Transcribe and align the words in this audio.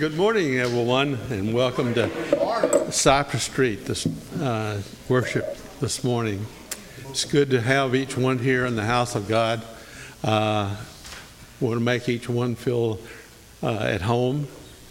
Good 0.00 0.16
morning, 0.16 0.58
everyone, 0.58 1.18
and 1.28 1.52
welcome 1.52 1.92
to 1.92 2.90
Cypress 2.90 3.42
Street 3.42 3.84
this 3.84 4.06
uh, 4.40 4.80
worship 5.10 5.58
this 5.78 6.02
morning. 6.02 6.46
It's 7.10 7.26
good 7.26 7.50
to 7.50 7.60
have 7.60 7.94
each 7.94 8.16
one 8.16 8.38
here 8.38 8.64
in 8.64 8.76
the 8.76 8.82
house 8.82 9.14
of 9.14 9.28
God. 9.28 9.62
Uh, 10.24 10.74
want 11.60 11.74
to 11.74 11.80
make 11.80 12.08
each 12.08 12.30
one 12.30 12.54
feel 12.54 12.98
uh, 13.62 13.76
at 13.76 14.00
home. 14.00 14.48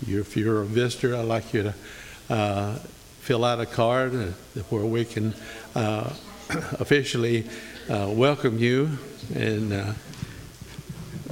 If 0.07 0.37
you're 0.37 0.61
a 0.61 0.65
visitor, 0.65 1.15
I'd 1.15 1.25
like 1.25 1.55
you 1.55 1.63
to 1.63 1.73
uh, 2.29 2.75
fill 3.21 3.43
out 3.43 3.59
a 3.59 3.65
card 3.65 4.13
uh, 4.13 4.25
where 4.69 4.85
we 4.85 5.05
can 5.05 5.33
uh, 5.73 6.13
officially 6.73 7.47
uh, 7.89 8.11
welcome 8.11 8.59
you 8.59 8.99
and 9.33 9.95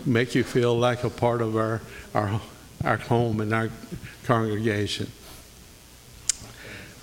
make 0.04 0.34
you 0.34 0.44
feel 0.44 0.76
like 0.76 1.04
a 1.04 1.12
part 1.12 1.44
of 1.44 1.56
our, 1.56 1.80
our, 2.16 2.42
our 2.88 2.98
home 2.98 3.42
and 3.42 3.54
our 3.54 3.70
congregation. 4.24 5.12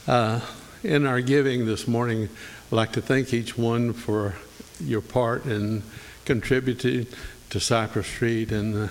Uh, 0.09 0.41
in 0.83 1.07
our 1.07 1.20
giving 1.20 1.66
this 1.66 1.87
morning, 1.87 2.30
I'd 2.66 2.77
like 2.77 2.93
to 2.93 3.02
thank 3.02 3.34
each 3.34 3.59
one 3.59 3.93
for 3.93 4.34
your 4.80 5.02
part 5.02 5.45
in 5.45 5.83
contributing 6.24 7.07
to 7.51 7.60
Cypress 7.60 8.07
Street, 8.07 8.51
and 8.51 8.74
uh, 8.74 8.88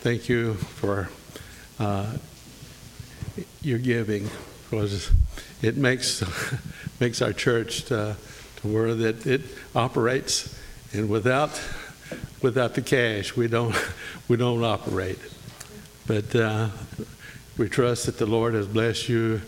thank 0.00 0.28
you 0.28 0.54
for 0.54 1.08
uh, 1.80 2.16
your 3.60 3.78
giving 3.78 4.30
because 4.70 5.10
it 5.60 5.76
makes 5.76 6.22
makes 7.00 7.20
our 7.20 7.32
church 7.32 7.84
to, 7.86 8.16
to 8.56 8.68
where 8.68 8.94
that 8.94 9.26
it 9.26 9.42
operates, 9.74 10.56
and 10.92 11.08
without 11.08 11.60
without 12.42 12.74
the 12.74 12.82
cash, 12.82 13.36
we 13.36 13.48
don't 13.48 13.74
we 14.28 14.36
don't 14.36 14.62
operate. 14.62 15.18
But 16.06 16.36
uh, 16.36 16.68
we 17.58 17.68
trust 17.68 18.06
that 18.06 18.16
the 18.16 18.26
Lord 18.26 18.54
has 18.54 18.68
blessed 18.68 19.08
you 19.08 19.42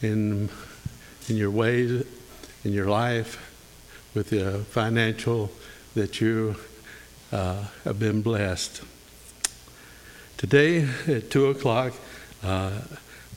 in 0.00 0.48
in 1.28 1.36
your 1.36 1.50
ways, 1.50 2.04
in 2.64 2.72
your 2.72 2.86
life, 2.86 3.40
with 4.14 4.30
the 4.30 4.58
financial 4.70 5.50
that 5.94 6.20
you 6.20 6.54
uh, 7.32 7.64
have 7.82 7.98
been 7.98 8.22
blessed. 8.22 8.82
Today 10.36 10.88
at 11.08 11.30
two 11.30 11.46
o'clock 11.46 11.94
uh, 12.44 12.82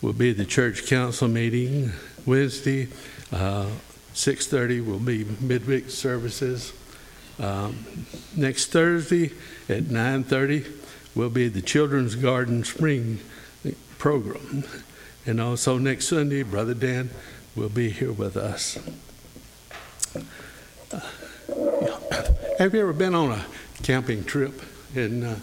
will 0.04 0.14
be 0.14 0.32
the 0.32 0.46
church 0.46 0.86
council 0.86 1.28
meeting. 1.28 1.94
Wednesday, 2.28 2.90
uh, 3.32 3.72
six 4.14 4.46
thirty 4.46 4.82
will 4.82 5.00
be 5.00 5.26
midweek 5.40 5.90
services. 5.90 6.74
Um, 7.40 7.86
next 8.36 8.68
Thursday 8.68 9.32
at 9.68 9.84
9:30 9.84 10.87
will 11.18 11.30
be 11.32 11.48
the 11.48 11.62
Children's 11.62 12.16
Garden 12.16 12.64
Spring 12.64 13.20
program, 13.98 14.64
and 15.26 15.42
also 15.42 15.80
next 15.80 16.08
Sunday, 16.08 16.44
Brother 16.44 16.76
Dan 16.76 17.10
will 17.56 17.70
be 17.70 17.90
here 17.90 18.12
with 18.12 18.38
us. 18.38 18.78
Uh, 20.92 21.00
have 22.60 22.74
you 22.74 22.82
ever 22.82 22.94
been 22.94 23.16
on 23.16 23.32
a 23.32 23.46
camping 23.82 24.24
trip 24.24 24.62
and 24.96 25.24
uh, 25.24 25.36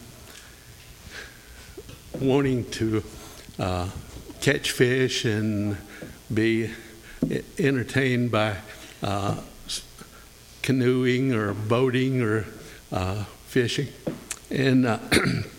wanting 2.20 2.70
to 2.70 3.02
uh, 3.58 3.88
catch 4.40 4.70
fish 4.70 5.24
and 5.24 5.76
be 6.32 6.70
entertained 7.58 8.30
by 8.30 8.56
uh, 9.02 9.40
canoeing 10.62 11.32
or 11.34 11.52
boating 11.52 12.22
or 12.22 12.46
uh, 12.92 13.24
fishing. 13.46 13.88
And 14.50 14.86
uh, 14.86 14.98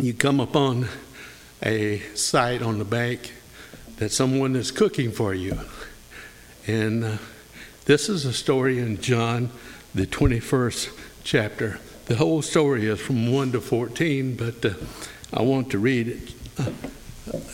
you 0.00 0.12
come 0.12 0.40
upon 0.40 0.88
a 1.62 2.00
site 2.14 2.60
on 2.60 2.78
the 2.78 2.84
bank 2.84 3.32
that 3.96 4.12
someone 4.12 4.54
is 4.54 4.70
cooking 4.70 5.10
for 5.10 5.32
you. 5.32 5.58
And 6.66 7.02
uh, 7.02 7.16
this 7.86 8.08
is 8.10 8.26
a 8.26 8.32
story 8.32 8.78
in 8.78 9.00
John, 9.00 9.50
the 9.94 10.06
21st 10.06 10.90
chapter. 11.24 11.80
The 12.06 12.16
whole 12.16 12.42
story 12.42 12.86
is 12.86 13.00
from 13.00 13.32
1 13.32 13.52
to 13.52 13.60
14, 13.60 14.36
but 14.36 14.64
uh, 14.64 14.74
I 15.32 15.42
want 15.42 15.70
to 15.70 15.78
read 15.78 16.08
it 16.08 16.34
uh, 16.58 16.70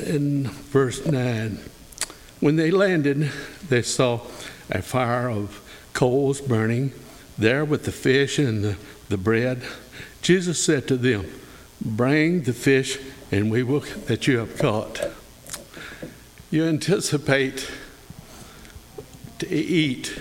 in 0.05 0.49
verse 0.49 1.06
9. 1.06 1.59
When 2.41 2.56
they 2.56 2.72
landed, 2.72 3.31
they 3.69 3.83
saw 3.83 4.21
a 4.69 4.83
fire 4.83 5.31
of 5.31 5.61
coals 5.93 6.41
burning 6.41 6.93
there 7.39 7.65
with 7.65 7.84
the 7.84 7.93
fish 7.93 8.41
and 8.41 8.65
the, 8.65 8.77
the 9.09 9.16
bread. 9.16 9.62
Jesus 10.22 10.62
said 10.62 10.89
to 10.89 10.97
them, 10.97 11.27
Bring 11.84 12.43
the 12.43 12.53
fish 12.53 12.98
and 13.32 13.50
we 13.50 13.62
will 13.62 13.81
that 14.06 14.26
you 14.28 14.38
have 14.38 14.56
caught. 14.56 15.00
You 16.50 16.65
anticipate 16.65 17.69
to 19.38 19.48
eat 19.50 20.19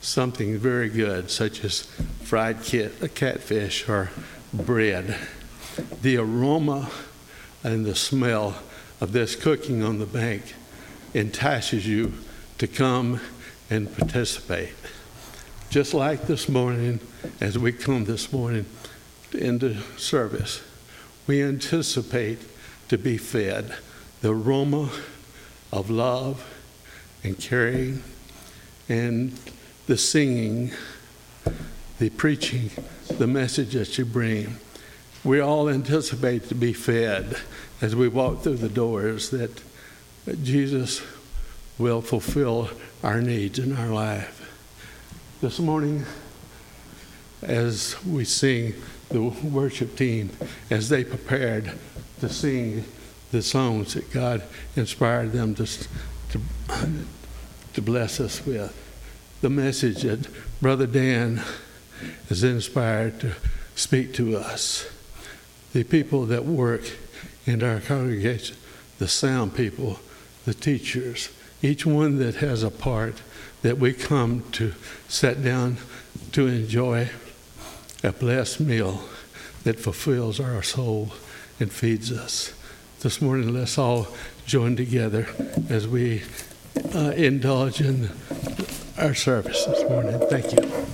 something 0.00 0.56
very 0.56 0.88
good, 0.88 1.30
such 1.30 1.62
as 1.64 1.82
fried 2.22 2.64
cat, 2.64 2.92
a 3.02 3.08
catfish 3.08 3.88
or 3.88 4.10
bread. 4.54 5.16
The 6.00 6.16
aroma 6.16 6.90
and 7.62 7.84
the 7.84 7.94
smell 7.94 8.62
of 9.00 9.12
this 9.12 9.36
cooking 9.36 9.82
on 9.82 9.98
the 9.98 10.06
bank 10.06 10.54
entices 11.12 11.86
you 11.86 12.14
to 12.58 12.66
come 12.66 13.20
and 13.68 13.94
participate. 13.94 14.74
Just 15.68 15.92
like 15.92 16.26
this 16.26 16.48
morning, 16.48 17.00
as 17.40 17.58
we 17.58 17.72
come 17.72 18.04
this 18.04 18.32
morning 18.32 18.66
into 19.32 19.76
service, 19.98 20.62
we 21.30 21.44
anticipate 21.44 22.40
to 22.88 22.98
be 22.98 23.16
fed 23.16 23.72
the 24.20 24.34
aroma 24.34 24.90
of 25.72 25.88
love 25.88 26.44
and 27.22 27.38
caring 27.38 28.02
and 28.88 29.38
the 29.86 29.96
singing, 29.96 30.72
the 32.00 32.10
preaching, 32.10 32.68
the 33.16 33.28
message 33.28 33.74
that 33.74 33.96
you 33.96 34.04
bring. 34.04 34.56
We 35.22 35.38
all 35.38 35.68
anticipate 35.68 36.48
to 36.48 36.56
be 36.56 36.72
fed 36.72 37.36
as 37.80 37.94
we 37.94 38.08
walk 38.08 38.42
through 38.42 38.56
the 38.56 38.68
doors 38.68 39.30
that 39.30 39.62
Jesus 40.42 41.00
will 41.78 42.02
fulfill 42.02 42.70
our 43.04 43.20
needs 43.22 43.60
in 43.60 43.76
our 43.76 43.90
life. 43.90 44.52
This 45.40 45.60
morning, 45.60 46.06
as 47.40 47.94
we 48.04 48.24
sing, 48.24 48.74
the 49.10 49.22
worship 49.22 49.96
team, 49.96 50.30
as 50.70 50.88
they 50.88 51.04
prepared 51.04 51.72
to 52.20 52.28
sing 52.28 52.84
the 53.32 53.42
songs 53.42 53.94
that 53.94 54.10
God 54.12 54.42
inspired 54.76 55.32
them 55.32 55.54
to, 55.56 55.66
to, 55.66 56.40
to 57.74 57.82
bless 57.82 58.20
us 58.20 58.44
with, 58.46 58.76
the 59.40 59.50
message 59.50 60.02
that 60.02 60.26
Brother 60.60 60.86
Dan 60.86 61.42
is 62.28 62.44
inspired 62.44 63.20
to 63.20 63.34
speak 63.74 64.14
to 64.14 64.36
us, 64.36 64.88
the 65.72 65.84
people 65.84 66.26
that 66.26 66.44
work 66.44 66.82
in 67.46 67.62
our 67.62 67.80
congregation, 67.80 68.56
the 68.98 69.08
sound 69.08 69.54
people, 69.54 69.98
the 70.44 70.54
teachers, 70.54 71.30
each 71.62 71.84
one 71.84 72.18
that 72.18 72.36
has 72.36 72.62
a 72.62 72.70
part 72.70 73.22
that 73.62 73.78
we 73.78 73.92
come 73.92 74.44
to 74.52 74.72
sit 75.08 75.42
down 75.42 75.76
to 76.32 76.46
enjoy 76.46 77.08
a 78.02 78.12
blessed 78.12 78.60
meal 78.60 79.02
that 79.64 79.78
fulfills 79.78 80.40
our 80.40 80.62
soul 80.62 81.12
and 81.58 81.70
feeds 81.70 82.10
us. 82.10 82.52
This 83.00 83.20
morning, 83.20 83.52
let's 83.52 83.78
all 83.78 84.08
join 84.46 84.76
together 84.76 85.28
as 85.68 85.86
we 85.86 86.22
uh, 86.94 87.12
indulge 87.16 87.80
in 87.80 88.10
our 88.98 89.14
service 89.14 89.64
this 89.66 89.88
morning. 89.88 90.18
Thank 90.28 90.52
you. 90.52 90.86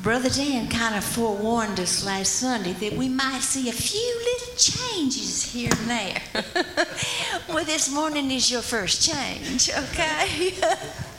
Brother 0.00 0.30
Dan 0.30 0.68
kind 0.68 0.94
of 0.94 1.04
forewarned 1.04 1.80
us 1.80 2.06
last 2.06 2.32
Sunday 2.34 2.72
that 2.74 2.92
we 2.94 3.08
might 3.08 3.40
see 3.40 3.68
a 3.68 3.72
few 3.72 4.20
little 4.24 4.54
changes 4.56 5.52
here 5.52 5.70
and 5.70 5.90
there. 5.90 6.22
well, 7.48 7.64
this 7.64 7.92
morning 7.92 8.30
is 8.30 8.50
your 8.50 8.62
first 8.62 9.02
change, 9.02 9.68
okay? 9.70 10.54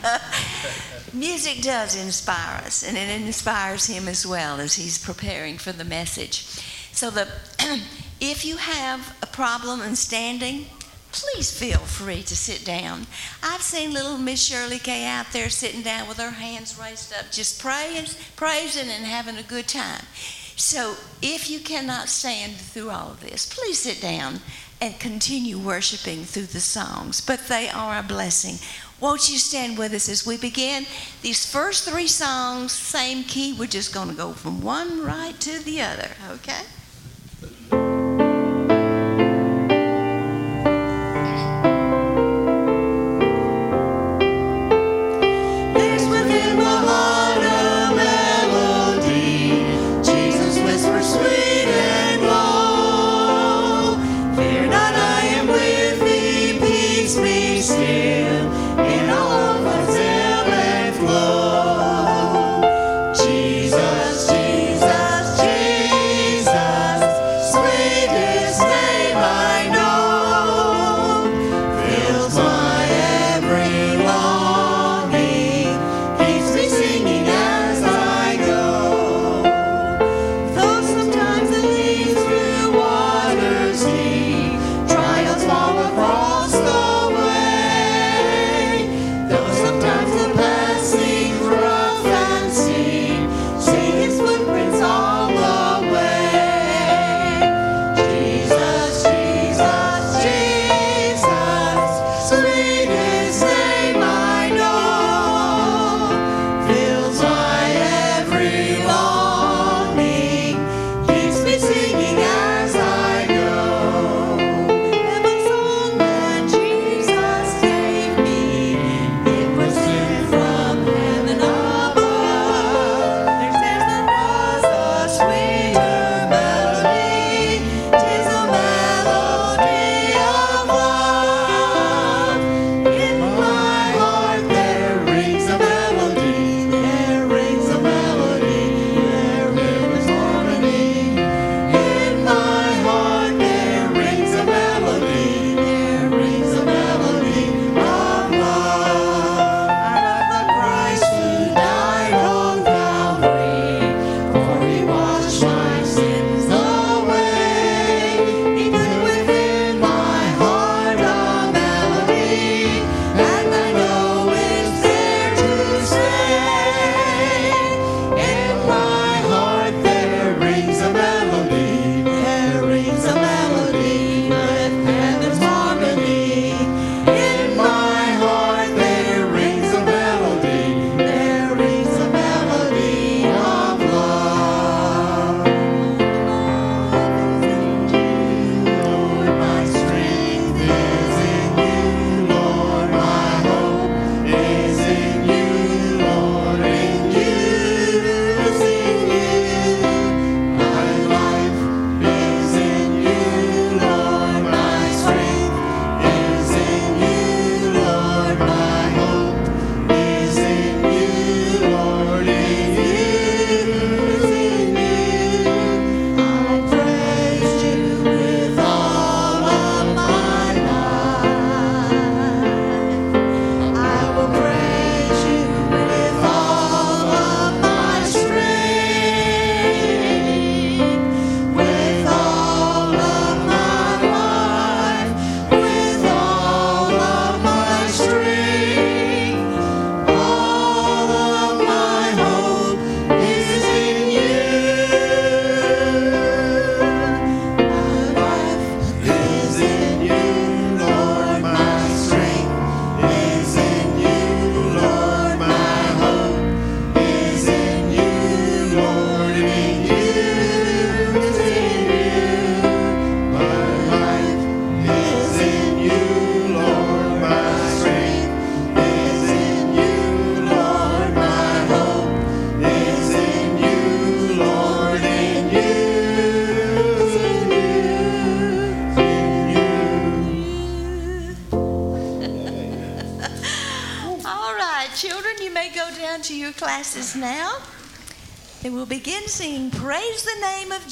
Music 1.13 1.61
does 1.61 1.95
inspire 1.95 2.61
us, 2.65 2.83
and 2.83 2.97
it 2.97 3.09
inspires 3.21 3.87
him 3.87 4.07
as 4.07 4.25
well 4.25 4.59
as 4.59 4.75
he's 4.75 5.03
preparing 5.03 5.57
for 5.57 5.71
the 5.71 5.83
message. 5.83 6.45
So, 6.91 7.09
the, 7.09 7.27
if 8.19 8.45
you 8.45 8.57
have 8.57 9.15
a 9.21 9.27
problem 9.27 9.81
in 9.81 9.95
standing, 9.95 10.65
please 11.11 11.51
feel 11.51 11.79
free 11.79 12.21
to 12.23 12.35
sit 12.35 12.65
down. 12.65 13.07
I've 13.41 13.61
seen 13.61 13.93
little 13.93 14.17
Miss 14.17 14.43
Shirley 14.43 14.79
Kay 14.79 15.05
out 15.05 15.31
there 15.31 15.49
sitting 15.49 15.81
down 15.81 16.07
with 16.07 16.17
her 16.17 16.31
hands 16.31 16.77
raised 16.79 17.13
up, 17.13 17.31
just 17.31 17.61
praying, 17.61 18.05
praising, 18.35 18.89
and 18.89 19.05
having 19.05 19.37
a 19.37 19.43
good 19.43 19.67
time. 19.67 20.05
So 20.55 20.95
if 21.21 21.49
you 21.49 21.59
cannot 21.59 22.09
stand 22.09 22.53
through 22.53 22.89
all 22.89 23.11
of 23.11 23.21
this, 23.21 23.45
please 23.51 23.79
sit 23.79 24.01
down 24.01 24.41
and 24.81 24.99
continue 24.99 25.57
worshiping 25.57 26.23
through 26.23 26.47
the 26.47 26.59
songs. 26.59 27.21
But 27.21 27.47
they 27.47 27.69
are 27.69 27.97
a 27.97 28.03
blessing. 28.03 28.55
Won't 28.99 29.29
you 29.29 29.37
stand 29.37 29.77
with 29.77 29.93
us 29.93 30.09
as 30.09 30.25
we 30.25 30.37
begin? 30.37 30.85
These 31.21 31.49
first 31.49 31.87
three 31.87 32.07
songs, 32.07 32.73
same 32.73 33.23
key, 33.23 33.53
we're 33.53 33.67
just 33.67 33.93
going 33.93 34.09
to 34.09 34.15
go 34.15 34.33
from 34.33 34.61
one 34.61 35.03
right 35.05 35.39
to 35.39 35.63
the 35.63 35.81
other, 35.81 36.11
okay? 36.31 36.63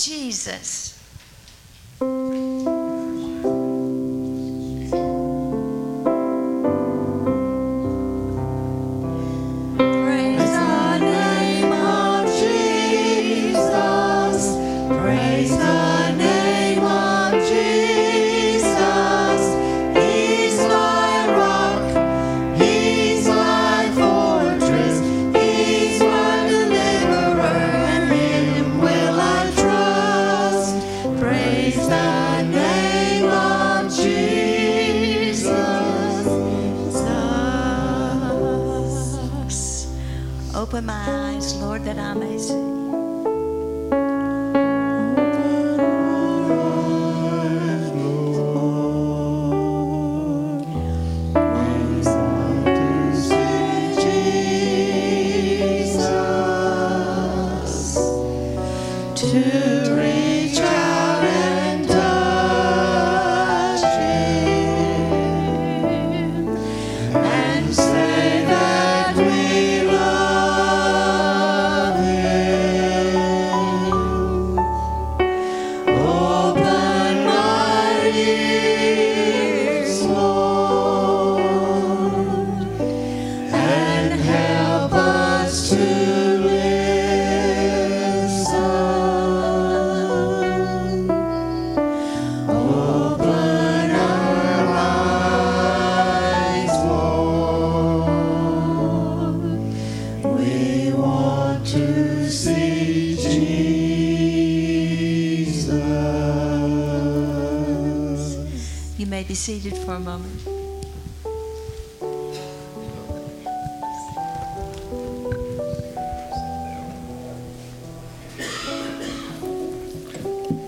Jesus. 0.07 0.76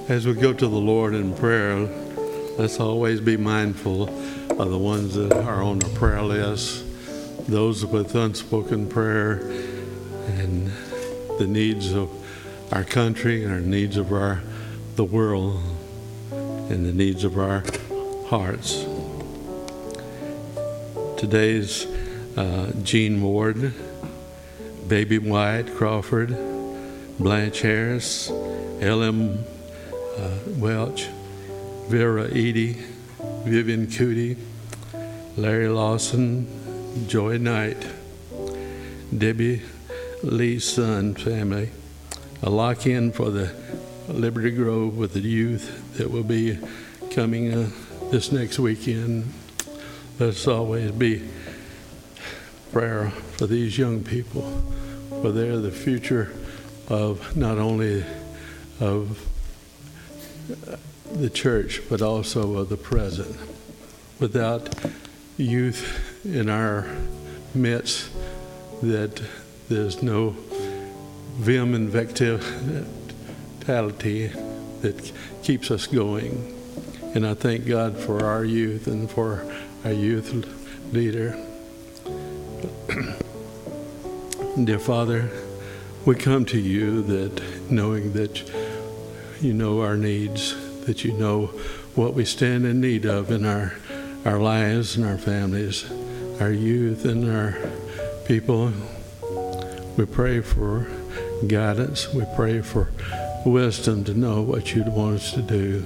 As 0.10 0.26
we 0.26 0.34
go 0.34 0.52
to 0.52 0.68
the 0.68 0.76
Lord 0.76 1.14
in 1.14 1.36
prayer, 1.36 1.88
let's 2.58 2.80
always 2.80 3.22
be 3.22 3.38
mindful 3.38 4.10
of 4.60 4.72
the 4.72 4.78
ones 4.78 5.14
that 5.14 5.32
are 5.32 5.62
on 5.62 5.78
the 5.78 5.90
prayer 5.90 6.24
list, 6.24 6.84
those 7.48 7.86
with 7.86 8.16
unspoken 8.16 8.90
prayer, 8.90 9.34
and 10.26 10.72
the 11.38 11.46
needs 11.46 11.94
of 11.94 12.10
our 12.74 12.84
country 12.84 13.44
and 13.44 13.54
our 13.54 13.60
needs 13.60 13.98
of 13.98 14.12
our 14.12 14.42
the 14.96 15.04
world 15.04 15.62
and 16.32 16.88
the 16.88 16.92
needs 16.92 17.24
of 17.24 17.38
our 17.38 17.64
hearts. 18.30 18.88
Today's 21.18 21.86
uh, 22.36 22.72
Jean 22.82 23.22
Ward, 23.22 23.76
Baby 24.88 25.20
White 25.20 25.72
Crawford, 25.76 26.36
Blanche 27.20 27.62
Harris, 27.62 28.32
L.M. 28.82 29.46
Welch, 30.48 31.08
Vera 31.88 32.30
Eady, 32.30 32.78
Vivian 33.44 33.88
Cootie, 33.88 34.38
Larry 35.38 35.68
Lawson, 35.70 36.48
Joy 37.08 37.38
Knight, 37.38 37.86
Debbie 39.16 39.62
Lee's 40.24 40.66
son 40.66 41.16
family, 41.16 41.72
a 42.42 42.50
lock 42.50 42.86
in 42.86 43.12
for 43.12 43.30
the 43.30 43.54
Liberty 44.08 44.52
Grove 44.52 44.98
with 44.98 45.14
the 45.14 45.20
youth 45.20 45.98
that 45.98 46.10
will 46.10 46.24
be 46.24 46.58
coming. 47.12 47.54
Uh, 47.54 47.70
this 48.12 48.32
next 48.32 48.58
weekend, 48.58 49.32
let's 50.20 50.48
always 50.48 50.92
be 50.92 51.30
prayer 52.72 53.12
for 53.38 53.46
these 53.46 53.78
young 53.78 54.04
people, 54.04 54.42
for 55.22 55.32
they're 55.32 55.58
the 55.58 55.70
future 55.72 56.34
of 56.88 57.38
not 57.38 57.60
only 57.60 58.04
of 58.80 59.30
the 61.12 61.30
church, 61.30 61.82
but 61.90 62.02
also 62.02 62.58
of 62.58 62.70
the 62.70 62.78
present. 62.78 63.36
Without 64.20 64.76
youth 65.38 66.26
in 66.26 66.50
our 66.50 66.88
midst, 67.54 68.10
that 68.82 69.22
there's 69.70 70.02
no 70.02 70.36
vim 71.38 71.74
and 71.74 71.90
vitality 71.90 72.42
that 74.82 75.12
keeps 75.44 75.72
us 75.72 75.88
going. 75.88 76.56
And 77.16 77.26
I 77.26 77.34
thank 77.34 77.66
God 77.66 77.98
for 77.98 78.26
our 78.26 78.44
youth 78.44 78.88
and 78.88 79.10
for 79.10 79.46
our 79.84 79.94
youth 79.94 80.46
leader. 80.94 81.38
Dear 84.64 84.80
Father, 84.80 85.30
we 86.06 86.16
come 86.16 86.46
to 86.46 86.60
you 86.60 87.02
that 87.04 87.72
knowing 87.72 88.14
that 88.14 88.44
you 89.42 89.54
know 89.54 89.82
our 89.82 89.96
needs, 89.96 90.56
that 90.86 91.04
you 91.04 91.14
know 91.14 91.48
what 91.96 92.14
we 92.14 92.26
stand 92.26 92.66
in 92.66 92.82
need 92.82 93.06
of 93.06 93.32
in 93.32 93.46
our, 93.46 93.74
our 94.26 94.40
lives 94.40 94.98
and 94.98 95.06
our 95.06 95.18
families, 95.18 95.90
our 96.42 96.52
youth 96.52 97.06
and 97.06 97.30
our 97.30 97.58
people. 98.26 98.74
We 99.98 100.06
pray 100.06 100.42
for 100.42 100.88
guidance. 101.48 102.14
We 102.14 102.26
pray 102.36 102.62
for 102.62 102.92
wisdom 103.46 104.04
to 104.06 104.14
know 104.14 104.42
what 104.42 104.76
you'd 104.76 104.90
want 104.90 105.16
us 105.16 105.34
to 105.34 105.42
do. 105.42 105.84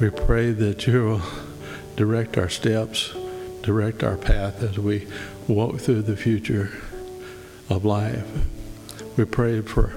We 0.00 0.10
pray 0.10 0.52
that 0.52 0.86
you 0.86 1.04
will 1.04 1.22
direct 1.96 2.38
our 2.38 2.48
steps, 2.48 3.14
direct 3.62 4.02
our 4.02 4.16
path 4.16 4.62
as 4.62 4.78
we 4.78 5.06
walk 5.48 5.80
through 5.80 6.02
the 6.02 6.16
future 6.16 6.70
of 7.68 7.84
life. 7.84 8.26
We 9.16 9.24
pray 9.24 9.60
for 9.60 9.92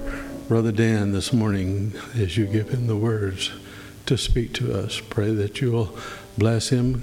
Brother 0.48 0.72
Dan 0.72 1.12
this 1.12 1.32
morning 1.32 1.92
as 2.14 2.36
you 2.36 2.46
give 2.46 2.70
him 2.70 2.86
the 2.86 2.96
words 2.96 3.50
to 4.06 4.18
speak 4.18 4.52
to 4.54 4.76
us. 4.76 5.00
Pray 5.00 5.32
that 5.32 5.60
you 5.60 5.72
will 5.72 5.96
bless 6.36 6.68
him, 6.68 7.02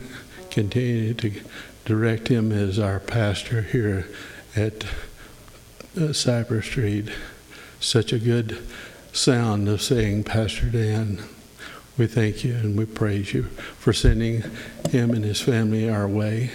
continue 0.51 1.13
to 1.15 1.31
direct 1.85 2.27
him 2.27 2.51
as 2.51 2.77
our 2.77 2.99
pastor 2.99 3.61
here 3.61 4.07
at 4.55 4.85
uh, 5.99 6.11
Cypress 6.11 6.65
Street. 6.65 7.09
Such 7.79 8.11
a 8.11 8.19
good 8.19 8.61
sound 9.13 9.67
of 9.69 9.81
saying, 9.81 10.25
Pastor 10.25 10.67
Dan. 10.67 11.23
We 11.97 12.07
thank 12.07 12.43
you 12.43 12.55
and 12.55 12.77
we 12.77 12.85
praise 12.85 13.33
you 13.33 13.43
for 13.77 13.93
sending 13.93 14.43
him 14.89 15.11
and 15.11 15.23
his 15.23 15.41
family 15.41 15.89
our 15.89 16.07
way. 16.07 16.51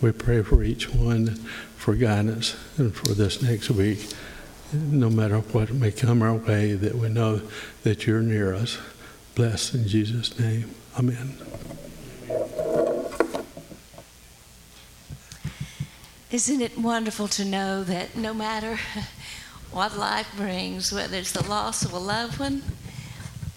We 0.00 0.12
pray 0.12 0.42
for 0.42 0.62
each 0.62 0.92
one 0.92 1.36
for 1.76 1.94
guidance 1.94 2.56
and 2.78 2.94
for 2.94 3.14
this 3.14 3.42
next 3.42 3.70
week. 3.70 4.08
No 4.74 5.08
matter 5.08 5.38
what 5.38 5.72
may 5.72 5.92
come 5.92 6.20
our 6.22 6.34
way, 6.34 6.74
that 6.74 6.96
we 6.96 7.08
know 7.08 7.40
that 7.84 8.06
you're 8.06 8.22
near 8.22 8.54
us. 8.54 8.78
Bless 9.34 9.72
in 9.72 9.86
Jesus' 9.86 10.38
name. 10.38 10.74
Amen. 10.98 11.36
Isn't 16.30 16.60
it 16.60 16.76
wonderful 16.76 17.28
to 17.28 17.44
know 17.44 17.84
that 17.84 18.16
no 18.16 18.34
matter 18.34 18.78
what 19.70 19.96
life 19.96 20.32
brings, 20.36 20.92
whether 20.92 21.16
it's 21.16 21.30
the 21.30 21.48
loss 21.48 21.84
of 21.84 21.92
a 21.92 21.98
loved 21.98 22.40
one, 22.40 22.62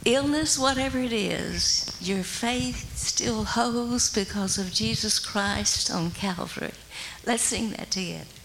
illness, 0.05 0.59
whatever 0.59 0.99
it 0.99 1.11
is, 1.11 1.97
your 1.99 2.23
faith 2.23 2.95
still 2.95 3.43
holds 3.43 4.13
because 4.13 4.59
of 4.59 4.71
Jesus 4.71 5.17
Christ 5.17 5.89
on 5.89 6.11
Calvary. 6.11 6.71
Let's 7.25 7.43
sing 7.43 7.71
that 7.71 7.89
together. 7.91 8.36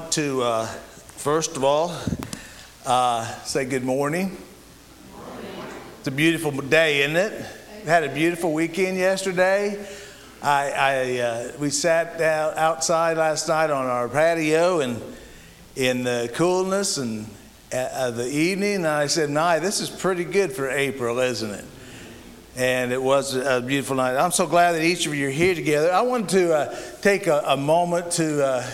Want 0.00 0.12
to, 0.12 0.42
uh, 0.42 0.64
first 0.64 1.58
of 1.58 1.64
all, 1.64 1.94
uh, 2.86 3.26
say 3.42 3.66
good 3.66 3.84
morning. 3.84 4.34
It's 5.98 6.08
a 6.08 6.10
beautiful 6.10 6.52
day, 6.52 7.02
isn't 7.02 7.16
it? 7.16 7.44
Had 7.84 8.04
a 8.04 8.08
beautiful 8.08 8.54
weekend 8.54 8.96
yesterday. 8.96 9.78
I, 10.42 10.70
I 10.70 11.18
uh, 11.18 11.52
we 11.58 11.68
sat 11.68 12.18
down 12.18 12.54
outside 12.56 13.18
last 13.18 13.46
night 13.46 13.68
on 13.68 13.84
our 13.84 14.08
patio 14.08 14.80
and 14.80 15.02
in 15.76 16.02
the 16.02 16.30
coolness 16.32 16.96
and 16.96 17.26
uh, 17.70 18.10
the 18.10 18.26
evening, 18.26 18.76
and 18.76 18.86
I 18.86 19.06
said, 19.06 19.28
"Nye, 19.28 19.58
this 19.58 19.82
is 19.82 19.90
pretty 19.90 20.24
good 20.24 20.50
for 20.50 20.70
April, 20.70 21.18
isn't 21.18 21.50
it?" 21.50 21.64
And 22.56 22.90
it 22.90 23.02
was 23.02 23.34
a 23.34 23.60
beautiful 23.60 23.96
night. 23.96 24.16
I'm 24.16 24.32
so 24.32 24.46
glad 24.46 24.72
that 24.72 24.82
each 24.82 25.06
of 25.06 25.14
you 25.14 25.28
are 25.28 25.30
here 25.30 25.54
together. 25.54 25.92
I 25.92 26.00
wanted 26.00 26.30
to 26.30 26.54
uh, 26.54 26.76
take 27.02 27.26
a, 27.26 27.42
a, 27.44 27.56
moment 27.58 28.12
to 28.12 28.46
uh, 28.46 28.70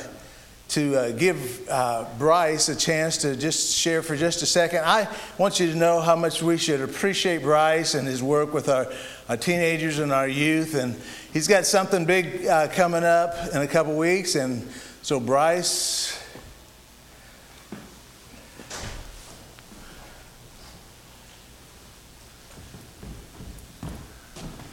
to 0.69 0.97
uh, 0.97 1.11
give 1.13 1.69
uh, 1.69 2.07
Bryce 2.19 2.69
a 2.69 2.77
chance 2.77 3.19
to 3.19 3.37
just 3.37 3.75
share 3.75 4.03
for 4.03 4.17
just 4.17 4.43
a 4.43 4.47
second. 4.47 4.81
I 4.85 5.09
want 5.39 5.61
you 5.61 5.71
to 5.71 5.77
know 5.77 6.01
how 6.01 6.17
much 6.17 6.43
we 6.43 6.59
should 6.59 6.81
appreciate 6.81 7.43
Bryce 7.43 7.95
and 7.95 8.07
his 8.07 8.23
work 8.23 8.53
with 8.53 8.69
our, 8.69 8.93
our 9.29 9.37
teenagers 9.37 10.01
and 10.01 10.13
our 10.13 10.27
youth. 10.27 10.75
And 10.75 11.01
he's 11.33 11.47
got 11.47 11.67
something 11.67 12.05
big 12.05 12.47
uh, 12.47 12.69
coming 12.69 13.05
up 13.05 13.35
in 13.55 13.63
a 13.63 13.67
couple 13.69 13.97
weeks. 13.97 14.35
And 14.35 14.69
so, 15.03 15.21
Bryce. 15.21 16.21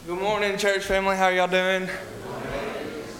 Good 0.06 0.18
morning, 0.20 0.58
church 0.58 0.82
family. 0.84 1.16
How 1.16 1.28
y'all 1.28 1.46
doing? 1.46 1.88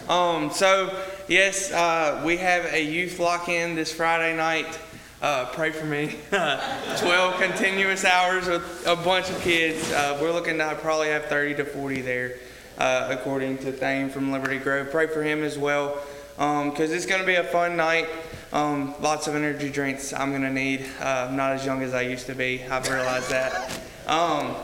Um, 0.07 0.51
so 0.51 0.93
yes, 1.27 1.71
uh, 1.71 2.21
we 2.25 2.37
have 2.37 2.65
a 2.65 2.83
youth 2.83 3.19
lock 3.19 3.49
in 3.49 3.75
this 3.75 3.91
Friday 3.91 4.35
night. 4.35 4.79
Uh, 5.21 5.45
pray 5.45 5.71
for 5.71 5.85
me. 5.85 6.15
12 6.29 7.41
continuous 7.41 8.05
hours 8.05 8.47
with 8.47 8.85
a 8.85 8.95
bunch 8.95 9.29
of 9.29 9.39
kids. 9.41 9.91
Uh, 9.91 10.17
we're 10.21 10.31
looking 10.31 10.57
to 10.57 10.77
probably 10.81 11.07
have 11.07 11.25
30 11.25 11.55
to 11.55 11.65
40 11.65 12.01
there, 12.01 12.33
uh, 12.77 13.07
according 13.11 13.57
to 13.59 13.71
Thane 13.71 14.09
from 14.09 14.31
Liberty 14.31 14.59
Grove. 14.59 14.91
Pray 14.91 15.07
for 15.07 15.23
him 15.23 15.43
as 15.43 15.57
well, 15.57 15.99
because 16.35 16.89
um, 16.89 16.95
it's 16.95 17.05
going 17.05 17.21
to 17.21 17.27
be 17.27 17.35
a 17.35 17.43
fun 17.43 17.75
night. 17.75 18.07
Um, 18.53 18.93
lots 19.01 19.27
of 19.27 19.35
energy 19.35 19.69
drinks 19.69 20.13
I'm 20.13 20.29
going 20.29 20.43
to 20.43 20.51
need. 20.51 20.85
Uh, 20.99 21.27
I'm 21.29 21.35
not 21.35 21.53
as 21.53 21.65
young 21.65 21.81
as 21.81 21.93
I 21.93 22.01
used 22.01 22.27
to 22.27 22.35
be. 22.35 22.63
I've 22.63 22.87
realized 22.89 23.29
that. 23.31 23.79
Um, 24.05 24.55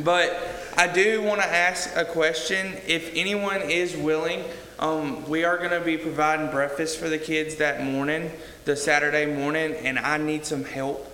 but 0.00 0.57
I 0.78 0.86
do 0.86 1.20
want 1.22 1.40
to 1.40 1.46
ask 1.48 1.90
a 1.96 2.04
question. 2.04 2.76
If 2.86 3.10
anyone 3.16 3.62
is 3.62 3.96
willing, 3.96 4.44
um, 4.78 5.28
we 5.28 5.42
are 5.42 5.58
going 5.58 5.72
to 5.72 5.80
be 5.80 5.96
providing 5.96 6.52
breakfast 6.52 7.00
for 7.00 7.08
the 7.08 7.18
kids 7.18 7.56
that 7.56 7.82
morning, 7.82 8.30
the 8.64 8.76
Saturday 8.76 9.26
morning, 9.26 9.74
and 9.74 9.98
I 9.98 10.18
need 10.18 10.46
some 10.46 10.62
help. 10.62 11.04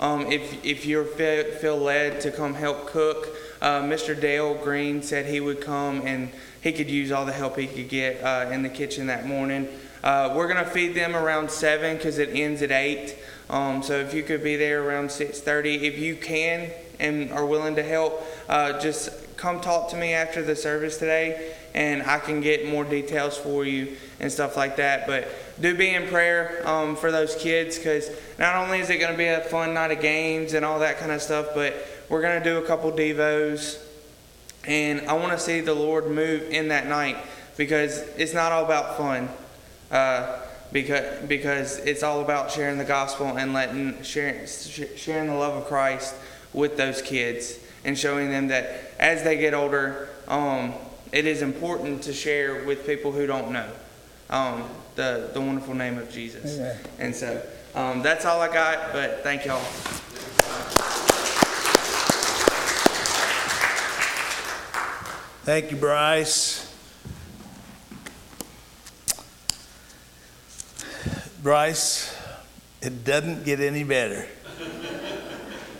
Um, 0.00 0.32
if 0.32 0.64
if 0.64 0.86
you 0.86 1.04
feel, 1.04 1.44
feel 1.44 1.76
led 1.76 2.22
to 2.22 2.30
come 2.30 2.54
help 2.54 2.86
cook, 2.86 3.28
uh, 3.60 3.82
Mr. 3.82 4.18
Dale 4.18 4.54
Green 4.54 5.02
said 5.02 5.26
he 5.26 5.38
would 5.38 5.60
come 5.60 6.00
and 6.06 6.30
he 6.62 6.72
could 6.72 6.88
use 6.88 7.12
all 7.12 7.26
the 7.26 7.32
help 7.32 7.58
he 7.58 7.66
could 7.66 7.90
get 7.90 8.24
uh, 8.24 8.48
in 8.50 8.62
the 8.62 8.70
kitchen 8.70 9.08
that 9.08 9.26
morning. 9.26 9.68
Uh, 10.02 10.32
we're 10.34 10.48
going 10.50 10.64
to 10.64 10.70
feed 10.70 10.94
them 10.94 11.14
around 11.14 11.50
seven 11.50 11.98
because 11.98 12.16
it 12.16 12.30
ends 12.30 12.62
at 12.62 12.70
eight. 12.70 13.18
Um, 13.50 13.82
so 13.82 13.98
if 13.98 14.14
you 14.14 14.22
could 14.22 14.42
be 14.42 14.56
there 14.56 14.82
around 14.82 15.12
six 15.12 15.40
thirty, 15.40 15.86
if 15.86 15.98
you 15.98 16.16
can 16.16 16.70
and 17.00 17.32
are 17.32 17.46
willing 17.46 17.74
to 17.76 17.82
help, 17.82 18.22
uh, 18.48 18.78
just 18.78 19.10
come 19.36 19.60
talk 19.60 19.88
to 19.90 19.96
me 19.96 20.12
after 20.12 20.42
the 20.42 20.54
service 20.54 20.98
today 20.98 21.54
and 21.74 22.02
I 22.02 22.18
can 22.18 22.40
get 22.40 22.66
more 22.66 22.84
details 22.84 23.36
for 23.36 23.64
you 23.64 23.96
and 24.18 24.30
stuff 24.30 24.56
like 24.56 24.76
that. 24.76 25.06
But 25.06 25.28
do 25.60 25.76
be 25.76 25.90
in 25.90 26.08
prayer 26.08 26.62
um, 26.68 26.96
for 26.96 27.10
those 27.10 27.36
kids 27.36 27.78
because 27.78 28.10
not 28.38 28.56
only 28.56 28.80
is 28.80 28.90
it 28.90 28.98
going 28.98 29.12
to 29.12 29.18
be 29.18 29.26
a 29.26 29.40
fun 29.40 29.74
night 29.74 29.92
of 29.92 30.00
games 30.00 30.54
and 30.54 30.64
all 30.64 30.80
that 30.80 30.98
kind 30.98 31.12
of 31.12 31.22
stuff, 31.22 31.48
but 31.54 31.74
we're 32.08 32.22
going 32.22 32.42
to 32.42 32.44
do 32.44 32.58
a 32.58 32.66
couple 32.66 32.90
devos. 32.90 33.80
And 34.64 35.08
I 35.08 35.14
want 35.14 35.32
to 35.32 35.38
see 35.38 35.60
the 35.60 35.74
Lord 35.74 36.06
move 36.08 36.50
in 36.50 36.68
that 36.68 36.86
night 36.86 37.16
because 37.56 38.00
it's 38.18 38.34
not 38.34 38.52
all 38.52 38.64
about 38.64 38.96
fun. 38.96 39.28
Uh, 39.90 40.40
because 40.72 41.26
because 41.26 41.78
it's 41.78 42.04
all 42.04 42.20
about 42.20 42.50
sharing 42.50 42.78
the 42.78 42.84
gospel 42.84 43.26
and 43.26 43.52
letting 43.52 44.00
sharing 44.02 44.46
sharing 44.46 45.28
the 45.28 45.34
love 45.34 45.56
of 45.56 45.66
Christ 45.66 46.14
with 46.52 46.76
those 46.76 47.02
kids 47.02 47.58
and 47.84 47.98
showing 47.98 48.30
them 48.30 48.48
that 48.48 48.92
as 48.98 49.22
they 49.22 49.36
get 49.36 49.54
older, 49.54 50.08
um, 50.28 50.74
it 51.12 51.26
is 51.26 51.42
important 51.42 52.02
to 52.02 52.12
share 52.12 52.64
with 52.64 52.86
people 52.86 53.12
who 53.12 53.26
don't 53.26 53.50
know 53.52 53.68
um, 54.30 54.64
the, 54.94 55.30
the 55.32 55.40
wonderful 55.40 55.74
name 55.74 55.98
of 55.98 56.10
Jesus. 56.10 56.56
Amen. 56.56 56.78
And 56.98 57.14
so 57.14 57.42
um, 57.74 58.02
that's 58.02 58.24
all 58.24 58.40
I 58.40 58.52
got, 58.52 58.92
but 58.92 59.22
thank 59.22 59.44
y'all. 59.44 59.62
Thank 65.42 65.70
you, 65.70 65.76
Bryce. 65.76 66.66
Bryce, 71.42 72.14
it 72.82 73.02
doesn't 73.04 73.44
get 73.44 73.58
any 73.60 73.82
better. 73.82 74.28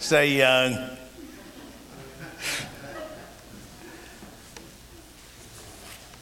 Stay 0.00 0.38
young. 0.38 0.72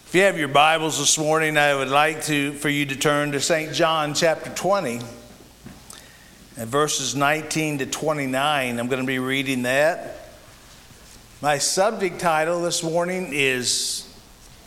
If 0.04 0.10
you 0.12 0.22
have 0.22 0.36
your 0.36 0.48
Bibles 0.48 0.98
this 0.98 1.16
morning, 1.16 1.56
I 1.56 1.76
would 1.76 1.88
like 1.88 2.24
to 2.24 2.54
for 2.54 2.68
you 2.68 2.86
to 2.86 2.96
turn 2.96 3.30
to 3.32 3.40
St. 3.40 3.72
John 3.72 4.14
chapter 4.14 4.50
20 4.50 4.98
and 6.56 6.68
verses 6.68 7.14
19 7.14 7.78
to 7.78 7.86
29. 7.86 8.80
I'm 8.80 8.88
going 8.88 9.00
to 9.00 9.06
be 9.06 9.20
reading 9.20 9.62
that. 9.62 10.28
My 11.40 11.58
subject 11.58 12.18
title 12.18 12.60
this 12.60 12.82
morning 12.82 13.28
is 13.30 14.12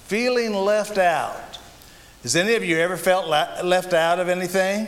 Feeling 0.05 0.53
Left 0.53 0.97
Out. 0.97 1.59
Has 2.23 2.37
any 2.37 2.55
of 2.55 2.63
you 2.63 2.77
ever 2.77 2.95
felt 2.95 3.27
left 3.27 3.91
out 3.91 4.21
of 4.21 4.29
anything? 4.29 4.87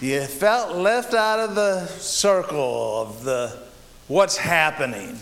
You 0.00 0.22
felt 0.22 0.76
left 0.76 1.14
out 1.14 1.38
of 1.38 1.54
the 1.54 1.86
circle 1.86 3.00
of 3.00 3.24
the 3.24 3.56
what's 4.08 4.36
happening. 4.36 5.18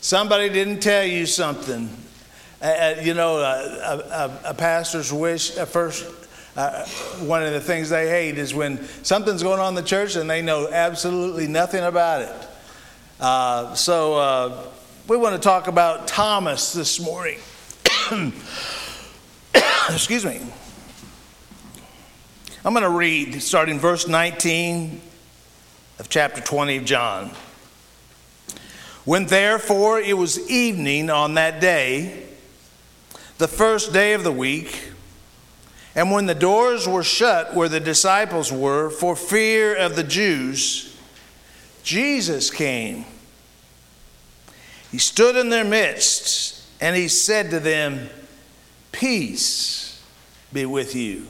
Somebody 0.00 0.48
didn't 0.48 0.80
tell 0.80 1.04
you 1.04 1.26
something 1.26 1.88
uh, 2.64 2.94
you 3.02 3.12
know, 3.12 3.38
a, 3.38 3.42
a, 3.44 4.50
a, 4.50 4.54
pastor's 4.54 5.12
wish, 5.12 5.56
at 5.58 5.68
first, 5.68 6.06
uh, 6.56 6.86
one 7.26 7.42
of 7.42 7.52
the 7.52 7.60
things 7.60 7.90
they 7.90 8.08
hate 8.08 8.38
is 8.38 8.54
when 8.54 8.82
something's 9.02 9.42
going 9.42 9.60
on 9.60 9.68
in 9.68 9.74
the 9.74 9.82
church 9.82 10.16
and 10.16 10.30
they 10.30 10.40
know 10.40 10.68
absolutely 10.70 11.46
nothing 11.46 11.84
about 11.84 12.22
it. 12.22 12.48
Uh, 13.20 13.74
so 13.74 14.14
uh, 14.14 14.66
we 15.08 15.16
want 15.18 15.34
to 15.34 15.40
talk 15.40 15.66
about 15.66 16.08
Thomas 16.08 16.72
this 16.72 16.98
morning. 17.00 17.38
Excuse 19.90 20.24
me. 20.24 20.40
I'm 22.66 22.72
going 22.72 22.82
to 22.82 22.88
read 22.88 23.42
starting 23.42 23.78
verse 23.78 24.08
19 24.08 24.98
of 25.98 26.08
chapter 26.08 26.40
20 26.40 26.78
of 26.78 26.86
John. 26.86 27.30
When 29.04 29.26
therefore 29.26 30.00
it 30.00 30.16
was 30.16 30.48
evening 30.48 31.10
on 31.10 31.34
that 31.34 31.60
day, 31.60 32.24
the 33.36 33.48
first 33.48 33.92
day 33.92 34.14
of 34.14 34.24
the 34.24 34.32
week, 34.32 34.92
and 35.94 36.10
when 36.10 36.24
the 36.24 36.34
doors 36.34 36.88
were 36.88 37.02
shut 37.02 37.54
where 37.54 37.68
the 37.68 37.80
disciples 37.80 38.50
were 38.50 38.88
for 38.88 39.14
fear 39.14 39.76
of 39.76 39.94
the 39.94 40.02
Jews, 40.02 40.96
Jesus 41.82 42.50
came. 42.50 43.04
He 44.90 44.96
stood 44.96 45.36
in 45.36 45.50
their 45.50 45.66
midst 45.66 46.64
and 46.80 46.96
he 46.96 47.08
said 47.08 47.50
to 47.50 47.60
them, 47.60 48.08
Peace 48.90 50.02
be 50.50 50.64
with 50.64 50.94
you. 50.94 51.26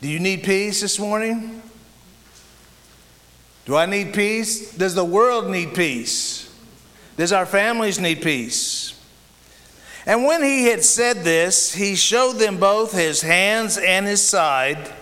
Do 0.00 0.08
you 0.08 0.18
need 0.20 0.42
peace 0.42 0.82
this 0.82 0.98
morning? 0.98 1.62
Do 3.64 3.76
I 3.76 3.86
need 3.86 4.14
peace? 4.14 4.74
Does 4.76 4.94
the 4.94 5.04
world 5.04 5.50
need 5.50 5.74
peace? 5.74 6.52
Does 7.16 7.32
our 7.32 7.46
families 7.46 7.98
need 7.98 8.22
peace? 8.22 8.92
And 10.06 10.24
when 10.24 10.42
he 10.42 10.66
had 10.66 10.84
said 10.84 11.24
this, 11.24 11.74
he 11.74 11.96
showed 11.96 12.34
them 12.34 12.58
both 12.58 12.92
his 12.92 13.22
hands 13.22 13.76
and 13.76 14.06
his 14.06 14.22
side. 14.22 14.92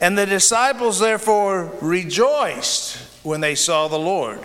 And 0.00 0.16
the 0.16 0.24
disciples 0.24 1.00
therefore 1.00 1.76
rejoiced 1.82 2.96
when 3.22 3.42
they 3.42 3.54
saw 3.54 3.88
the 3.88 3.98
Lord. 3.98 4.40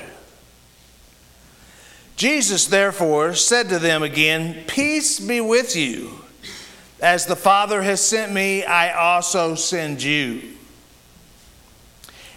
Jesus 2.18 2.66
therefore 2.66 3.34
said 3.34 3.70
to 3.70 3.80
them 3.80 4.04
again, 4.04 4.66
Peace 4.68 5.20
be 5.20 5.40
with 5.40 5.76
you. 5.76 6.24
As 7.00 7.26
the 7.26 7.36
Father 7.36 7.84
has 7.84 8.02
sent 8.02 8.32
me, 8.32 8.64
I 8.64 8.92
also 8.92 9.56
send 9.56 10.02
you. 10.02 10.42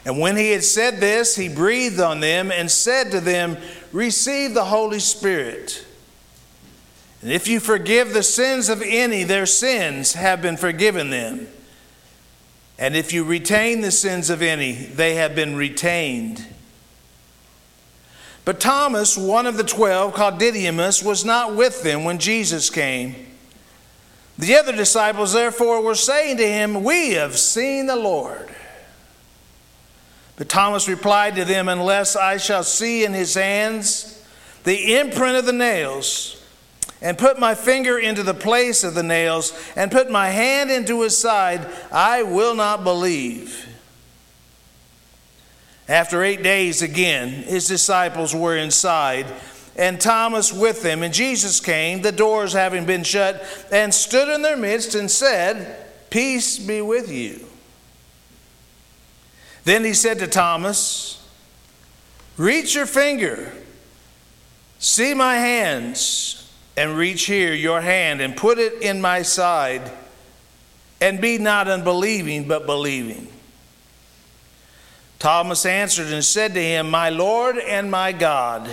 And 0.04 0.18
when 0.18 0.36
he 0.36 0.50
had 0.50 0.64
said 0.64 0.98
this, 0.98 1.36
he 1.36 1.48
breathed 1.48 2.00
on 2.00 2.20
them 2.20 2.50
and 2.50 2.70
said 2.70 3.10
to 3.12 3.20
them, 3.20 3.56
Receive 3.92 4.54
the 4.54 4.64
Holy 4.64 4.98
Spirit. 4.98 5.86
And 7.22 7.30
if 7.30 7.48
you 7.48 7.60
forgive 7.60 8.12
the 8.12 8.22
sins 8.22 8.68
of 8.68 8.82
any, 8.82 9.24
their 9.24 9.46
sins 9.46 10.14
have 10.14 10.40
been 10.40 10.56
forgiven 10.56 11.10
them. 11.10 11.48
And 12.78 12.96
if 12.96 13.12
you 13.12 13.24
retain 13.24 13.82
the 13.82 13.90
sins 13.90 14.30
of 14.30 14.40
any, 14.40 14.72
they 14.72 15.16
have 15.16 15.34
been 15.34 15.54
retained. 15.54 16.46
But 18.46 18.58
Thomas, 18.58 19.18
one 19.18 19.44
of 19.46 19.58
the 19.58 19.64
twelve, 19.64 20.14
called 20.14 20.38
Didymus, 20.38 21.02
was 21.02 21.26
not 21.26 21.54
with 21.54 21.82
them 21.82 22.04
when 22.04 22.18
Jesus 22.18 22.70
came. 22.70 23.29
The 24.40 24.56
other 24.56 24.74
disciples, 24.74 25.34
therefore, 25.34 25.82
were 25.82 25.94
saying 25.94 26.38
to 26.38 26.48
him, 26.48 26.82
We 26.82 27.10
have 27.10 27.38
seen 27.38 27.84
the 27.84 27.96
Lord. 27.96 28.48
But 30.36 30.48
Thomas 30.48 30.88
replied 30.88 31.36
to 31.36 31.44
them, 31.44 31.68
Unless 31.68 32.16
I 32.16 32.38
shall 32.38 32.64
see 32.64 33.04
in 33.04 33.12
his 33.12 33.34
hands 33.34 34.24
the 34.64 34.96
imprint 34.96 35.36
of 35.36 35.44
the 35.44 35.52
nails, 35.52 36.42
and 37.02 37.18
put 37.18 37.38
my 37.38 37.54
finger 37.54 37.98
into 37.98 38.22
the 38.22 38.32
place 38.32 38.82
of 38.82 38.94
the 38.94 39.02
nails, 39.02 39.52
and 39.76 39.92
put 39.92 40.10
my 40.10 40.30
hand 40.30 40.70
into 40.70 41.02
his 41.02 41.18
side, 41.18 41.66
I 41.92 42.22
will 42.22 42.54
not 42.54 42.82
believe. 42.82 43.66
After 45.86 46.22
eight 46.22 46.42
days 46.42 46.80
again, 46.80 47.28
his 47.28 47.68
disciples 47.68 48.34
were 48.34 48.56
inside, 48.56 49.26
and 49.80 49.98
Thomas 49.98 50.52
with 50.52 50.82
them. 50.82 51.02
And 51.02 51.12
Jesus 51.12 51.58
came, 51.58 52.02
the 52.02 52.12
doors 52.12 52.52
having 52.52 52.84
been 52.84 53.02
shut, 53.02 53.42
and 53.72 53.92
stood 53.92 54.28
in 54.28 54.42
their 54.42 54.56
midst 54.56 54.94
and 54.94 55.10
said, 55.10 55.74
Peace 56.10 56.58
be 56.58 56.82
with 56.82 57.10
you. 57.10 57.46
Then 59.64 59.82
he 59.82 59.94
said 59.94 60.18
to 60.18 60.26
Thomas, 60.26 61.26
Reach 62.36 62.74
your 62.74 62.84
finger, 62.84 63.52
see 64.78 65.14
my 65.14 65.36
hands 65.36 66.36
and 66.76 66.96
reach 66.96 67.24
here 67.24 67.54
your 67.54 67.80
hand 67.80 68.20
and 68.20 68.36
put 68.36 68.58
it 68.58 68.82
in 68.82 69.00
my 69.00 69.22
side, 69.22 69.90
and 71.00 71.22
be 71.22 71.38
not 71.38 71.68
unbelieving, 71.68 72.46
but 72.46 72.66
believing. 72.66 73.28
Thomas 75.18 75.64
answered 75.64 76.12
and 76.12 76.24
said 76.24 76.52
to 76.52 76.62
him, 76.62 76.90
My 76.90 77.08
Lord 77.08 77.56
and 77.56 77.90
my 77.90 78.12
God. 78.12 78.68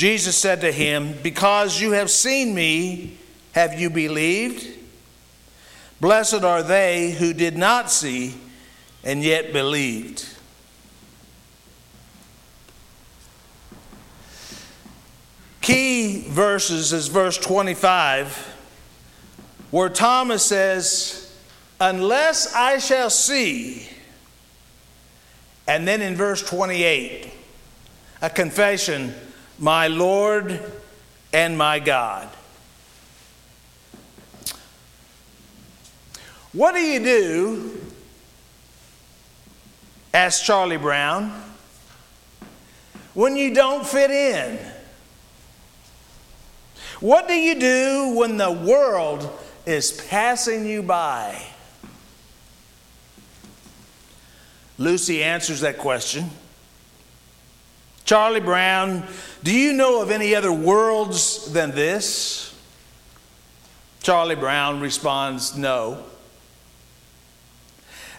Jesus 0.00 0.34
said 0.34 0.62
to 0.62 0.72
him, 0.72 1.12
Because 1.22 1.78
you 1.78 1.90
have 1.90 2.10
seen 2.10 2.54
me, 2.54 3.18
have 3.52 3.78
you 3.78 3.90
believed? 3.90 4.66
Blessed 6.00 6.42
are 6.42 6.62
they 6.62 7.10
who 7.10 7.34
did 7.34 7.58
not 7.58 7.90
see 7.90 8.34
and 9.04 9.22
yet 9.22 9.52
believed. 9.52 10.26
key 15.60 16.22
verses 16.28 16.94
is 16.94 17.08
verse 17.08 17.36
25, 17.36 18.56
where 19.70 19.90
Thomas 19.90 20.42
says, 20.42 21.38
Unless 21.78 22.54
I 22.54 22.78
shall 22.78 23.10
see. 23.10 23.86
And 25.68 25.86
then 25.86 26.00
in 26.00 26.16
verse 26.16 26.42
28, 26.48 27.30
a 28.22 28.30
confession, 28.30 29.14
My 29.60 29.88
Lord 29.88 30.58
and 31.32 31.56
my 31.56 31.78
God. 31.78 32.28
What 36.52 36.74
do 36.74 36.80
you 36.80 36.98
do? 36.98 37.80
asked 40.12 40.44
Charlie 40.44 40.76
Brown, 40.76 41.30
when 43.14 43.36
you 43.36 43.54
don't 43.54 43.86
fit 43.86 44.10
in? 44.10 44.58
What 47.00 47.28
do 47.28 47.34
you 47.34 47.58
do 47.58 48.14
when 48.16 48.36
the 48.36 48.50
world 48.50 49.30
is 49.66 49.92
passing 50.08 50.66
you 50.66 50.82
by? 50.82 51.40
Lucy 54.78 55.22
answers 55.22 55.60
that 55.60 55.78
question. 55.78 56.30
Charlie 58.10 58.40
Brown, 58.40 59.04
do 59.44 59.56
you 59.56 59.72
know 59.72 60.02
of 60.02 60.10
any 60.10 60.34
other 60.34 60.52
worlds 60.52 61.52
than 61.52 61.70
this? 61.70 62.52
Charlie 64.02 64.34
Brown 64.34 64.80
responds, 64.80 65.56
No. 65.56 66.02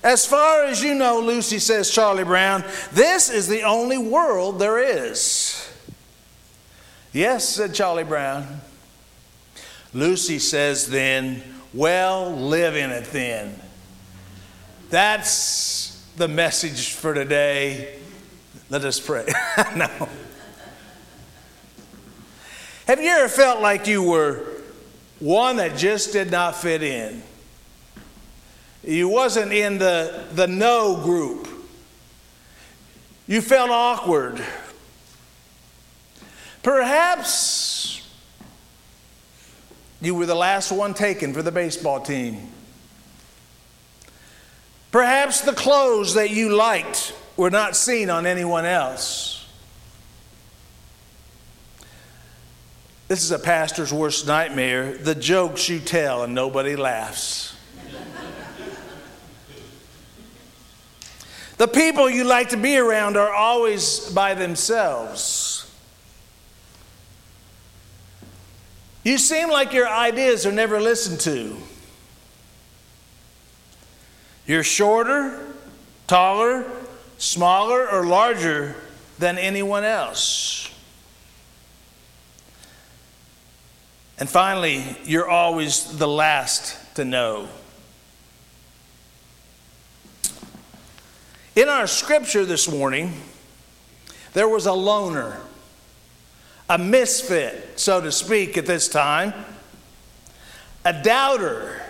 As 0.02 0.26
far 0.26 0.64
as 0.64 0.82
you 0.82 0.96
know, 0.96 1.20
Lucy 1.20 1.60
says, 1.60 1.92
Charlie 1.92 2.24
Brown, 2.24 2.64
this 2.94 3.30
is 3.30 3.50
the 3.50 3.64
only 3.64 3.98
world 3.98 4.60
there 4.60 4.80
is. 4.80 5.70
Yes, 7.12 7.50
said 7.50 7.74
Charlie 7.74 8.06
Brown. 8.06 8.62
Lucy 9.94 10.40
says 10.40 10.88
then, 10.88 11.44
Well, 11.74 12.32
live 12.34 12.78
in 12.78 12.92
it 12.92 13.08
then. 13.12 13.60
That's 14.90 16.02
the 16.16 16.30
message 16.30 16.94
for 16.94 17.14
today. 17.14 18.01
Let 18.72 18.86
us 18.86 19.02
pray. 19.02 19.26
no. 19.76 19.90
Have 22.88 23.02
you 23.02 23.10
ever 23.10 23.28
felt 23.28 23.62
like 23.62 23.86
you 23.86 24.02
were 24.02 24.46
one 25.20 25.58
that 25.58 25.76
just 25.76 26.14
did 26.14 26.32
not 26.32 26.56
fit 26.56 26.82
in? 26.82 27.22
You 28.82 29.10
wasn't 29.10 29.52
in 29.52 29.78
the, 29.78 30.24
the 30.32 30.48
no 30.48 30.96
group. 31.04 31.50
You 33.28 33.42
felt 33.42 33.72
awkward. 33.72 34.42
Perhaps 36.64 38.10
you 40.00 40.16
were 40.16 40.26
the 40.26 40.34
last 40.34 40.72
one 40.72 40.94
taken 40.94 41.34
for 41.34 41.42
the 41.42 41.52
baseball 41.52 42.00
team. 42.00 42.48
Perhaps 44.94 45.42
the 45.42 45.54
clothes 45.54 46.14
that 46.14 46.30
you 46.30 46.56
liked 46.56 47.16
were 47.38 47.50
not 47.50 47.76
seen 47.76 48.10
on 48.10 48.26
anyone 48.26 48.66
else. 48.66 49.42
This 53.08 53.24
is 53.24 53.32
a 53.32 53.40
pastor's 53.40 53.92
worst 53.92 54.26
nightmare 54.26 54.98
the 54.98 55.16
jokes 55.16 55.68
you 55.68 55.80
tell 55.80 56.24
and 56.24 56.34
nobody 56.34 56.78
laughs. 56.78 57.54
the 61.58 61.68
people 61.68 62.10
you 62.10 62.24
like 62.24 62.50
to 62.50 62.58
be 62.58 62.78
around 62.78 63.18
are 63.18 63.34
always 63.34 64.10
by 64.12 64.34
themselves. 64.34 65.70
You 69.04 69.18
seem 69.18 69.50
like 69.50 69.74
your 69.74 69.90
ideas 69.90 70.46
are 70.46 70.52
never 70.52 70.80
listened 70.80 71.20
to. 71.22 71.58
You're 74.46 74.64
shorter, 74.64 75.38
taller, 76.08 76.66
smaller, 77.22 77.88
or 77.90 78.06
larger 78.06 78.76
than 79.20 79.38
anyone 79.38 79.84
else. 79.84 80.70
And 84.18 84.30
finally, 84.30 84.98
you're 85.04 85.30
always 85.30 85.98
the 85.98 86.08
last 86.08 86.96
to 86.96 87.06
know. 87.06 87.48
In 91.56 91.70
our 91.70 91.88
scripture 91.88 92.46
this 92.46 92.70
morning, 92.70 93.14
there 94.34 94.48
was 94.48 94.66
a 94.66 94.74
loner 94.74 95.40
a 96.72 96.78
misfit, 96.78 97.78
so 97.78 98.00
to 98.00 98.10
speak, 98.14 98.58
at 98.58 98.66
this 98.66 98.88
time, 98.88 99.34
a 100.86 101.04
doubter, 101.04 101.82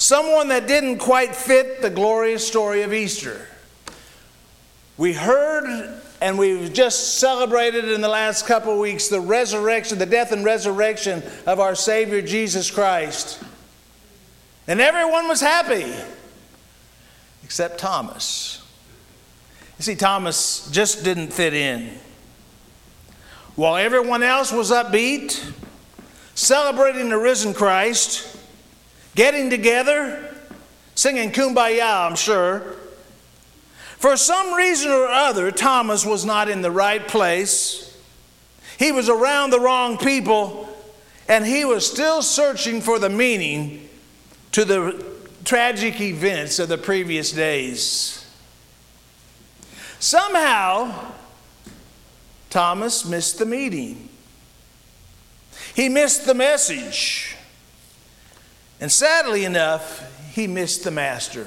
someone 0.00 0.48
that 0.48 0.66
didn't 0.66 0.98
quite 0.98 1.36
fit 1.36 1.82
the 1.82 1.90
glorious 1.90 2.44
story 2.46 2.82
of 2.82 2.92
Easter. 2.92 3.46
We 4.96 5.12
heard 5.12 6.00
and 6.22 6.38
we've 6.38 6.72
just 6.72 7.18
celebrated 7.18 7.88
in 7.88 8.00
the 8.00 8.08
last 8.08 8.46
couple 8.46 8.78
weeks 8.78 9.08
the 9.08 9.20
resurrection, 9.20 9.98
the 9.98 10.06
death 10.06 10.32
and 10.32 10.44
resurrection 10.44 11.22
of 11.46 11.60
our 11.60 11.74
Savior 11.74 12.20
Jesus 12.20 12.70
Christ. 12.70 13.42
And 14.66 14.80
everyone 14.80 15.28
was 15.28 15.40
happy 15.40 15.94
except 17.44 17.78
Thomas. 17.78 18.62
You 19.78 19.84
see, 19.84 19.96
Thomas 19.96 20.70
just 20.70 21.04
didn't 21.04 21.32
fit 21.32 21.54
in. 21.54 21.90
While 23.54 23.76
everyone 23.76 24.22
else 24.22 24.52
was 24.52 24.70
upbeat, 24.70 25.52
celebrating 26.34 27.10
the 27.10 27.18
risen 27.18 27.52
Christ, 27.52 28.39
getting 29.14 29.50
together, 29.50 30.34
singing 30.94 31.32
kumbaya, 31.32 32.06
I'm 32.08 32.16
sure. 32.16 32.76
For 33.98 34.16
some 34.16 34.54
reason 34.54 34.90
or 34.90 35.06
other, 35.06 35.50
Thomas 35.50 36.06
was 36.06 36.24
not 36.24 36.48
in 36.48 36.62
the 36.62 36.70
right 36.70 37.06
place. 37.06 37.86
He 38.78 38.92
was 38.92 39.10
around 39.10 39.50
the 39.50 39.60
wrong 39.60 39.98
people, 39.98 40.74
and 41.28 41.44
he 41.44 41.66
was 41.66 41.90
still 41.90 42.22
searching 42.22 42.80
for 42.80 42.98
the 42.98 43.10
meaning 43.10 43.88
to 44.52 44.64
the 44.64 45.04
tragic 45.44 46.00
events 46.00 46.58
of 46.58 46.68
the 46.68 46.78
previous 46.78 47.30
days. 47.32 48.26
Somehow, 49.98 51.12
Thomas 52.48 53.04
missed 53.04 53.38
the 53.38 53.44
meeting. 53.44 54.08
He 55.74 55.90
missed 55.90 56.24
the 56.24 56.34
message. 56.34 57.29
And 58.80 58.90
sadly 58.90 59.44
enough, 59.44 60.32
he 60.34 60.46
missed 60.46 60.84
the 60.84 60.90
master. 60.90 61.46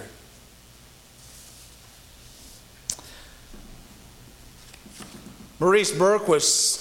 Maurice 5.60 5.91
Burke 5.91 6.28
was 6.28 6.80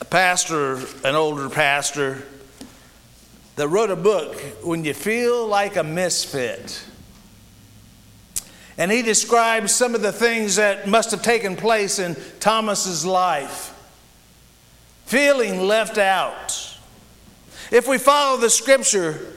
a 0.00 0.04
pastor, 0.04 0.78
an 1.04 1.14
older 1.14 1.48
pastor, 1.48 2.22
that 3.56 3.68
wrote 3.68 3.90
a 3.90 3.96
book, 3.96 4.34
When 4.64 4.84
You 4.84 4.94
Feel 4.94 5.46
Like 5.46 5.76
a 5.76 5.84
Misfit. 5.84 6.84
And 8.78 8.90
he 8.90 9.02
describes 9.02 9.72
some 9.74 9.94
of 9.94 10.00
the 10.00 10.12
things 10.12 10.56
that 10.56 10.88
must 10.88 11.10
have 11.10 11.22
taken 11.22 11.54
place 11.54 11.98
in 11.98 12.16
Thomas's 12.40 13.04
life. 13.04 13.74
Feeling 15.04 15.60
left 15.60 15.98
out. 15.98 16.78
If 17.70 17.86
we 17.86 17.98
follow 17.98 18.38
the 18.38 18.50
scripture 18.50 19.31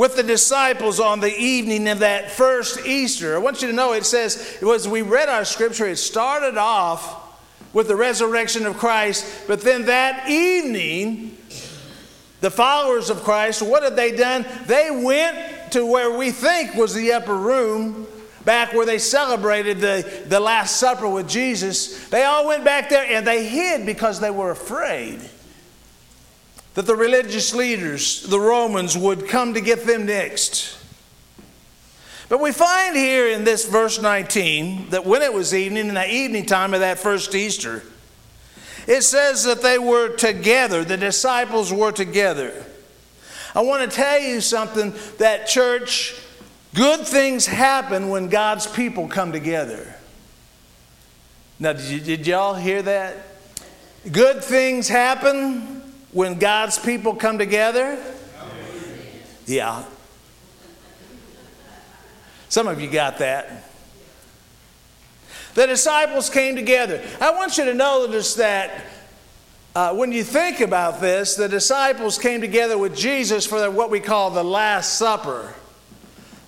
with 0.00 0.16
the 0.16 0.22
disciples 0.22 0.98
on 0.98 1.20
the 1.20 1.38
evening 1.38 1.86
of 1.86 1.98
that 1.98 2.30
first 2.30 2.86
Easter, 2.86 3.34
I 3.34 3.38
want 3.38 3.60
you 3.60 3.68
to 3.68 3.74
know 3.74 3.92
it 3.92 4.06
says, 4.06 4.56
it 4.58 4.64
was 4.64 4.88
we 4.88 5.02
read 5.02 5.28
our 5.28 5.44
scripture, 5.44 5.86
it 5.86 5.96
started 5.96 6.56
off 6.56 7.38
with 7.74 7.86
the 7.86 7.96
resurrection 7.96 8.64
of 8.64 8.78
Christ, 8.78 9.26
but 9.46 9.60
then 9.60 9.84
that 9.84 10.26
evening, 10.26 11.36
the 12.40 12.50
followers 12.50 13.10
of 13.10 13.22
Christ, 13.24 13.60
what 13.60 13.82
had 13.82 13.94
they 13.94 14.10
done? 14.16 14.46
They 14.64 14.90
went 14.90 15.72
to 15.72 15.84
where 15.84 16.16
we 16.16 16.30
think 16.30 16.76
was 16.76 16.94
the 16.94 17.12
upper 17.12 17.36
room, 17.36 18.06
back 18.46 18.72
where 18.72 18.86
they 18.86 18.96
celebrated 18.96 19.80
the, 19.80 20.24
the 20.28 20.40
Last 20.40 20.78
Supper 20.78 21.10
with 21.10 21.28
Jesus. 21.28 22.08
They 22.08 22.24
all 22.24 22.46
went 22.46 22.64
back 22.64 22.88
there 22.88 23.04
and 23.04 23.26
they 23.26 23.46
hid 23.46 23.84
because 23.84 24.18
they 24.18 24.30
were 24.30 24.50
afraid 24.50 25.20
that 26.80 26.86
the 26.86 26.96
religious 26.96 27.54
leaders, 27.54 28.22
the 28.22 28.40
Romans, 28.40 28.96
would 28.96 29.28
come 29.28 29.52
to 29.52 29.60
get 29.60 29.84
them 29.84 30.06
next. 30.06 30.78
But 32.30 32.40
we 32.40 32.52
find 32.52 32.96
here 32.96 33.28
in 33.28 33.44
this 33.44 33.68
verse 33.68 34.00
19 34.00 34.88
that 34.88 35.04
when 35.04 35.20
it 35.20 35.30
was 35.30 35.52
evening, 35.52 35.88
in 35.88 35.94
the 35.94 36.10
evening 36.10 36.46
time 36.46 36.72
of 36.72 36.80
that 36.80 36.98
first 36.98 37.34
Easter, 37.34 37.82
it 38.86 39.02
says 39.02 39.44
that 39.44 39.60
they 39.60 39.78
were 39.78 40.16
together, 40.16 40.82
the 40.82 40.96
disciples 40.96 41.70
were 41.70 41.92
together. 41.92 42.64
I 43.54 43.60
want 43.60 43.90
to 43.90 43.94
tell 43.94 44.18
you 44.18 44.40
something 44.40 44.94
that 45.18 45.48
church, 45.48 46.14
good 46.74 47.06
things 47.06 47.44
happen 47.44 48.08
when 48.08 48.30
God's 48.30 48.66
people 48.66 49.06
come 49.06 49.32
together. 49.32 49.96
Now, 51.58 51.74
did, 51.74 52.04
did 52.04 52.26
y'all 52.26 52.54
hear 52.54 52.80
that? 52.80 53.18
Good 54.10 54.42
things 54.42 54.88
happen 54.88 55.79
when 56.12 56.38
God's 56.38 56.78
people 56.78 57.14
come 57.14 57.38
together? 57.38 57.98
Yeah. 59.46 59.84
Some 62.48 62.66
of 62.66 62.80
you 62.80 62.90
got 62.90 63.18
that. 63.18 63.64
The 65.54 65.66
disciples 65.66 66.30
came 66.30 66.56
together. 66.56 67.02
I 67.20 67.32
want 67.32 67.58
you 67.58 67.64
to 67.64 67.74
notice 67.74 68.34
that 68.34 68.84
uh, 69.74 69.94
when 69.94 70.10
you 70.10 70.24
think 70.24 70.60
about 70.60 71.00
this, 71.00 71.36
the 71.36 71.48
disciples 71.48 72.18
came 72.18 72.40
together 72.40 72.76
with 72.76 72.96
Jesus 72.96 73.46
for 73.46 73.70
what 73.70 73.90
we 73.90 74.00
call 74.00 74.30
the 74.30 74.42
Last 74.42 74.98
Supper. 74.98 75.54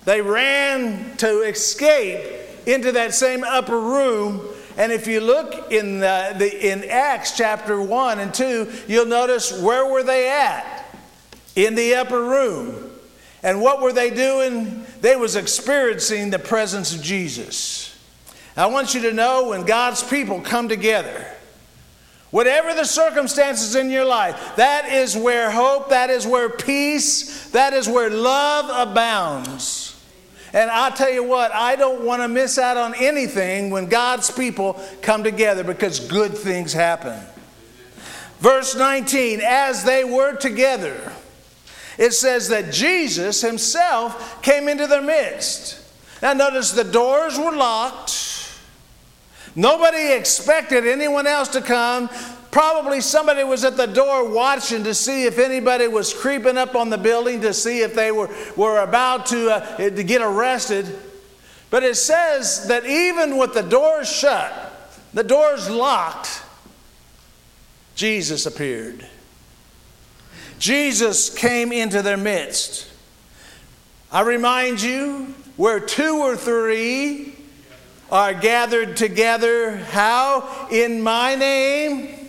They 0.05 0.21
ran 0.21 1.15
to 1.17 1.41
escape 1.43 2.21
into 2.67 2.91
that 2.93 3.13
same 3.13 3.43
upper 3.43 3.79
room. 3.79 4.41
And 4.77 4.91
if 4.91 5.07
you 5.07 5.21
look 5.21 5.71
in, 5.71 5.99
the, 5.99 6.35
the, 6.37 6.71
in 6.71 6.83
Acts 6.89 7.37
chapter 7.37 7.81
1 7.81 8.19
and 8.19 8.33
2, 8.33 8.71
you'll 8.87 9.05
notice 9.05 9.61
where 9.61 9.85
were 9.85 10.03
they 10.03 10.29
at? 10.29 10.85
In 11.55 11.75
the 11.75 11.95
upper 11.95 12.21
room. 12.21 12.91
And 13.43 13.61
what 13.61 13.81
were 13.81 13.93
they 13.93 14.09
doing? 14.09 14.85
They 15.01 15.15
was 15.15 15.35
experiencing 15.35 16.29
the 16.29 16.39
presence 16.39 16.95
of 16.95 17.01
Jesus. 17.01 17.89
I 18.55 18.67
want 18.67 18.93
you 18.93 19.01
to 19.01 19.13
know 19.13 19.49
when 19.49 19.65
God's 19.65 20.01
people 20.01 20.39
come 20.41 20.69
together, 20.69 21.27
whatever 22.31 22.73
the 22.73 22.85
circumstances 22.85 23.75
in 23.75 23.89
your 23.89 24.05
life, 24.05 24.55
that 24.55 24.91
is 24.91 25.17
where 25.17 25.51
hope, 25.51 25.89
that 25.89 26.09
is 26.09 26.25
where 26.25 26.49
peace, 26.49 27.49
that 27.49 27.73
is 27.73 27.87
where 27.87 28.09
love 28.09 28.89
abounds. 28.89 29.82
And 30.53 30.69
i 30.69 30.91
tell 30.91 31.09
you 31.09 31.23
what, 31.23 31.51
I 31.51 31.75
don't 31.75 32.05
want 32.05 32.21
to 32.21 32.27
miss 32.27 32.59
out 32.59 32.77
on 32.77 32.93
anything 32.95 33.71
when 33.71 33.87
God's 33.87 34.29
people 34.29 34.79
come 35.01 35.23
together 35.23 35.63
because 35.63 35.99
good 35.99 36.37
things 36.37 36.71
happen. 36.71 37.19
Verse 38.39 38.75
19, 38.75 39.41
as 39.41 39.83
they 39.83 40.03
were 40.03 40.35
together, 40.35 41.11
it 41.97 42.11
says 42.11 42.49
that 42.49 42.71
Jesus 42.71 43.41
himself 43.41 44.41
came 44.43 44.67
into 44.67 44.85
their 44.85 45.01
midst. 45.01 45.79
Now, 46.21 46.33
notice 46.33 46.71
the 46.71 46.83
doors 46.83 47.37
were 47.37 47.51
locked. 47.51 48.51
Nobody 49.55 50.13
expected 50.13 50.87
anyone 50.87 51.25
else 51.25 51.49
to 51.49 51.61
come. 51.61 52.09
Probably 52.53 53.01
somebody 53.01 53.43
was 53.43 53.63
at 53.63 53.77
the 53.77 53.87
door 53.87 54.29
watching 54.29 54.83
to 54.83 54.93
see 54.93 55.23
if 55.23 55.39
anybody 55.39 55.87
was 55.87 56.13
creeping 56.13 56.55
up 56.55 56.75
on 56.75 56.91
the 56.91 56.99
building 56.99 57.41
to 57.41 57.51
see 57.51 57.81
if 57.81 57.95
they 57.95 58.11
were, 58.11 58.29
were 58.55 58.83
about 58.83 59.25
to, 59.27 59.49
uh, 59.49 59.77
to 59.77 60.03
get 60.03 60.21
arrested. 60.21 60.85
But 61.71 61.81
it 61.81 61.95
says 61.95 62.67
that 62.67 62.85
even 62.85 63.39
with 63.39 63.55
the 63.55 63.63
doors 63.63 64.07
shut, 64.07 64.53
the 65.15 65.23
doors 65.23 65.67
locked, 65.67 66.43
Jesus 67.95 68.45
appeared. 68.45 69.03
Jesus 70.59 71.35
came 71.35 71.71
into 71.71 72.03
their 72.03 72.17
midst. 72.17 72.87
I 74.11 74.21
remind 74.21 74.79
you, 74.79 75.33
where 75.57 75.79
two 75.79 76.17
or 76.19 76.35
three 76.35 77.33
are 78.11 78.35
gathered 78.35 78.95
together, 78.95 79.75
how? 79.77 80.67
In 80.69 81.01
my 81.01 81.33
name, 81.33 82.22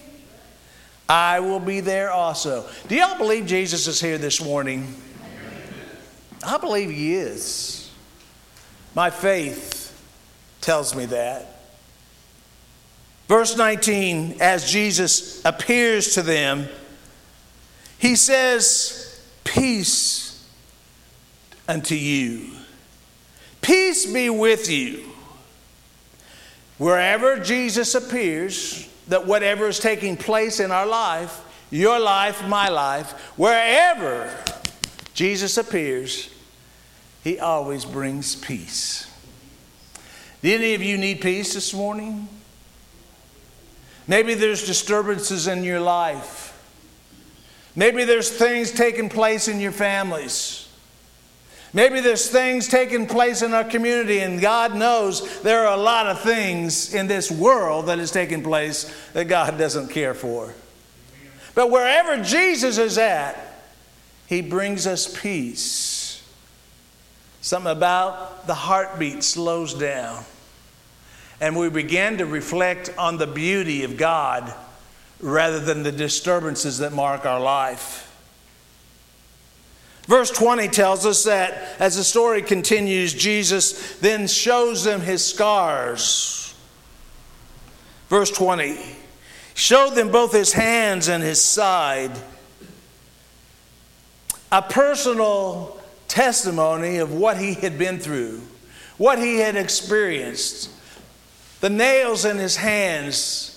I 1.09 1.41
will 1.41 1.61
be 1.61 1.81
there 1.81 2.11
also. 2.11 2.67
Do 2.89 2.95
y'all 2.95 3.19
believe 3.19 3.47
Jesus 3.47 3.87
is 3.87 4.01
here 4.01 4.19
this 4.19 4.43
morning? 4.43 4.95
I 6.47 6.59
believe 6.59 6.91
he 6.91 7.15
is. 7.15 7.91
My 8.95 9.11
faith 9.11 9.91
tells 10.61 10.95
me 10.95 11.07
that. 11.07 11.47
Verse 13.29 13.57
19, 13.57 14.37
as 14.41 14.71
Jesus 14.71 15.45
appears 15.45 16.15
to 16.15 16.23
them, 16.23 16.69
he 17.99 18.17
says, 18.17 19.23
Peace 19.45 20.47
unto 21.67 21.95
you. 21.95 22.51
Peace 23.63 24.11
be 24.13 24.29
with 24.29 24.71
you. 24.71 25.05
Wherever 26.77 27.39
Jesus 27.39 27.95
appears, 27.95 28.89
that 29.09 29.27
whatever 29.27 29.69
is 29.69 29.79
taking 29.79 30.17
place 30.17 30.61
in 30.61 30.71
our 30.71 30.87
life, 30.87 31.43
your 31.71 31.99
life, 31.99 32.47
my 32.47 32.69
life, 32.69 33.13
wherever 33.37 34.35
Jesus 35.15 35.57
appears, 35.59 36.31
he 37.23 37.39
always 37.39 37.85
brings 37.85 38.37
peace. 38.37 39.11
Do 40.43 40.55
any 40.55 40.75
of 40.75 40.83
you 40.83 40.99
need 40.99 41.21
peace 41.21 41.55
this 41.55 41.73
morning? 41.73 42.29
Maybe 44.07 44.35
there's 44.35 44.67
disturbances 44.67 45.47
in 45.47 45.65
your 45.65 45.81
life. 45.81 46.51
Maybe 47.75 48.05
there's 48.05 48.31
things 48.31 48.71
taking 48.71 49.09
place 49.09 49.49
in 49.49 49.59
your 49.59 49.73
families. 49.73 50.64
Maybe 51.75 52.01
there's 52.01 52.29
things 52.31 52.69
taking 52.69 53.09
place 53.09 53.43
in 53.43 53.53
our 53.53 53.65
community, 53.65 54.21
and 54.21 54.41
God 54.41 54.77
knows 54.77 55.43
there 55.43 55.67
are 55.67 55.77
a 55.77 55.81
lot 55.81 56.07
of 56.07 56.21
things 56.21 56.95
in 56.95 57.09
this 57.09 57.33
world 57.33 57.87
that 57.87 57.99
is 57.99 58.13
taking 58.13 58.45
place 58.45 58.95
that 59.13 59.25
God 59.25 59.59
doesn't 59.59 59.89
care 59.89 60.15
for. 60.15 60.55
But 61.57 61.73
wherever 61.73 62.23
Jesus 62.23 62.79
is 62.79 62.97
at, 62.97 63.65
He 64.29 64.41
brings 64.41 64.87
us 64.87 65.21
peace. 65.21 66.23
Something 67.41 67.73
about 67.73 68.47
the 68.47 68.55
heartbeat 68.55 69.25
slows 69.25 69.75
down, 69.75 70.25
and 71.41 71.57
we 71.57 71.71
begin 71.71 72.19
to 72.19 72.27
reflect 72.27 72.95
on 72.97 73.19
the 73.19 73.27
beauty 73.27 73.83
of 73.83 73.97
God 73.97 74.55
rather 75.21 75.59
than 75.59 75.83
the 75.83 75.93
disturbances 75.93 76.79
that 76.79 76.93
mark 76.93 77.27
our 77.27 77.41
life. 77.41 78.14
Verse 80.07 80.31
20 80.31 80.69
tells 80.69 81.07
us 81.07 81.25
that 81.25 81.81
as 81.81 81.97
the 81.97 82.05
story 82.05 82.43
continues, 82.43 83.15
Jesus 83.15 83.97
then 83.99 84.27
shows 84.27 84.85
them 84.85 85.01
his 85.01 85.25
scars. 85.25 86.55
Verse 88.09 88.31
20 88.31 88.79
showed 89.55 89.95
them 89.95 90.11
both 90.11 90.33
his 90.33 90.53
hands 90.53 91.09
and 91.09 91.23
his 91.23 91.41
side. 91.41 92.11
A 94.53 94.63
personal 94.63 95.81
testimony 96.09 96.99
of 96.99 97.13
what 97.13 97.39
he 97.39 97.55
had 97.55 97.79
been 97.79 97.99
through, 97.99 98.43
what 98.99 99.19
he 99.19 99.39
had 99.39 99.57
experienced. 99.57 100.71
The 101.61 101.71
nails 101.71 102.25
in 102.25 102.37
his 102.37 102.57
hands 102.57 103.55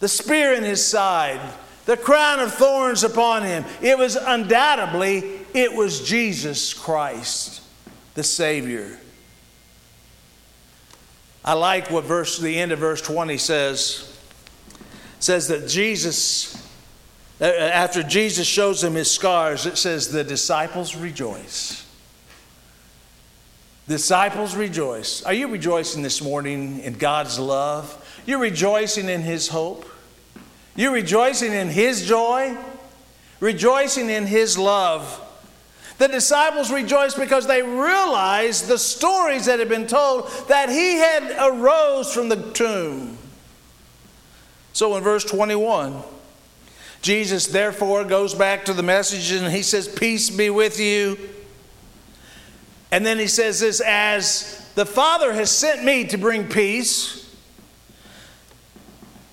the 0.00 0.08
spear 0.08 0.52
in 0.52 0.62
his 0.62 0.84
side, 0.84 1.40
the 1.86 1.96
crown 1.96 2.40
of 2.40 2.52
thorns 2.52 3.02
upon 3.02 3.42
him. 3.44 3.64
It 3.80 3.96
was 3.96 4.16
undoubtedly, 4.16 5.40
it 5.54 5.72
was 5.72 6.06
Jesus 6.06 6.74
Christ, 6.74 7.62
the 8.14 8.22
Savior. 8.22 8.98
I 11.44 11.54
like 11.54 11.90
what 11.90 12.04
verse 12.04 12.38
the 12.38 12.56
end 12.56 12.72
of 12.72 12.80
verse 12.80 13.00
20 13.00 13.38
says. 13.38 14.12
It 15.18 15.22
says 15.22 15.48
that 15.48 15.68
Jesus 15.68 16.66
uh, 17.40 17.44
after 17.44 18.02
Jesus 18.02 18.46
shows 18.46 18.80
them 18.80 18.94
his 18.94 19.10
scars, 19.10 19.66
it 19.66 19.76
says 19.76 20.08
the 20.08 20.24
disciples 20.24 20.96
rejoice. 20.96 21.84
Disciples 23.88 24.56
rejoice. 24.56 25.22
Are 25.22 25.34
you 25.34 25.48
rejoicing 25.48 26.02
this 26.02 26.22
morning 26.22 26.80
in 26.80 26.94
God's 26.94 27.38
love? 27.38 28.02
You're 28.24 28.40
rejoicing 28.40 29.08
in 29.08 29.20
his 29.20 29.48
hope. 29.48 29.86
You're 30.76 30.92
rejoicing 30.92 31.52
in 31.52 31.68
his 31.68 32.06
joy, 32.06 32.56
rejoicing 33.40 34.10
in 34.10 34.26
his 34.26 34.58
love. 34.58 35.22
The 35.98 36.08
disciples 36.08 36.70
rejoiced 36.70 37.18
because 37.18 37.46
they 37.46 37.62
realized 37.62 38.68
the 38.68 38.78
stories 38.78 39.46
that 39.46 39.58
had 39.58 39.70
been 39.70 39.86
told 39.86 40.30
that 40.48 40.68
he 40.68 40.96
had 40.96 41.34
arose 41.38 42.12
from 42.12 42.28
the 42.28 42.52
tomb. 42.52 43.16
So 44.74 44.94
in 44.96 45.02
verse 45.02 45.24
21, 45.24 46.02
Jesus 47.00 47.46
therefore 47.46 48.04
goes 48.04 48.34
back 48.34 48.66
to 48.66 48.74
the 48.74 48.82
message 48.82 49.30
and 49.32 49.50
he 49.50 49.62
says, 49.62 49.88
Peace 49.88 50.28
be 50.28 50.50
with 50.50 50.78
you. 50.78 51.18
And 52.90 53.04
then 53.04 53.18
he 53.18 53.26
says 53.26 53.60
this 53.60 53.80
as 53.80 54.70
the 54.74 54.84
Father 54.84 55.32
has 55.32 55.50
sent 55.50 55.82
me 55.82 56.04
to 56.08 56.18
bring 56.18 56.46
peace, 56.46 57.25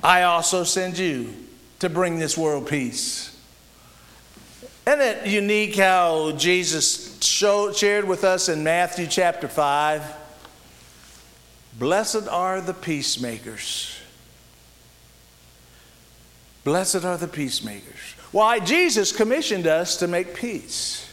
I 0.04 0.24
also 0.24 0.66
send 0.66 0.98
you 0.98 1.34
to 1.80 1.90
bring 1.90 2.20
this 2.20 2.38
world 2.38 2.68
peace. 2.68 3.30
Isn't 4.86 5.00
it 5.00 5.28
unique 5.28 5.78
how 5.78 6.34
Jesus 6.34 7.18
showed, 7.22 7.78
shared 7.78 8.06
with 8.06 8.26
us 8.26 8.50
in 8.50 8.66
Matthew 8.66 9.08
chapter 9.08 9.48
5? 9.48 10.04
Blessed 11.80 12.28
are 12.28 12.60
the 12.60 12.74
peacemakers. 12.74 13.98
Blessed 16.66 17.06
are 17.06 17.18
the 17.18 17.30
peacemakers. 17.30 18.16
Why? 18.34 18.60
Jesus 18.60 19.14
commissioned 19.14 19.68
us 19.68 19.98
to 19.98 20.08
make 20.08 20.36
peace. 20.36 21.10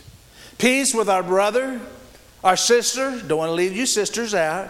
Peace 0.59 0.93
with 0.93 1.09
our 1.09 1.23
brother, 1.23 1.81
our 2.43 2.57
sister. 2.57 3.23
Don't 3.27 3.39
want 3.39 3.51
to 3.51 3.55
leave 3.55 3.77
you 3.77 3.87
sisters 3.87 4.35
out. 4.35 4.69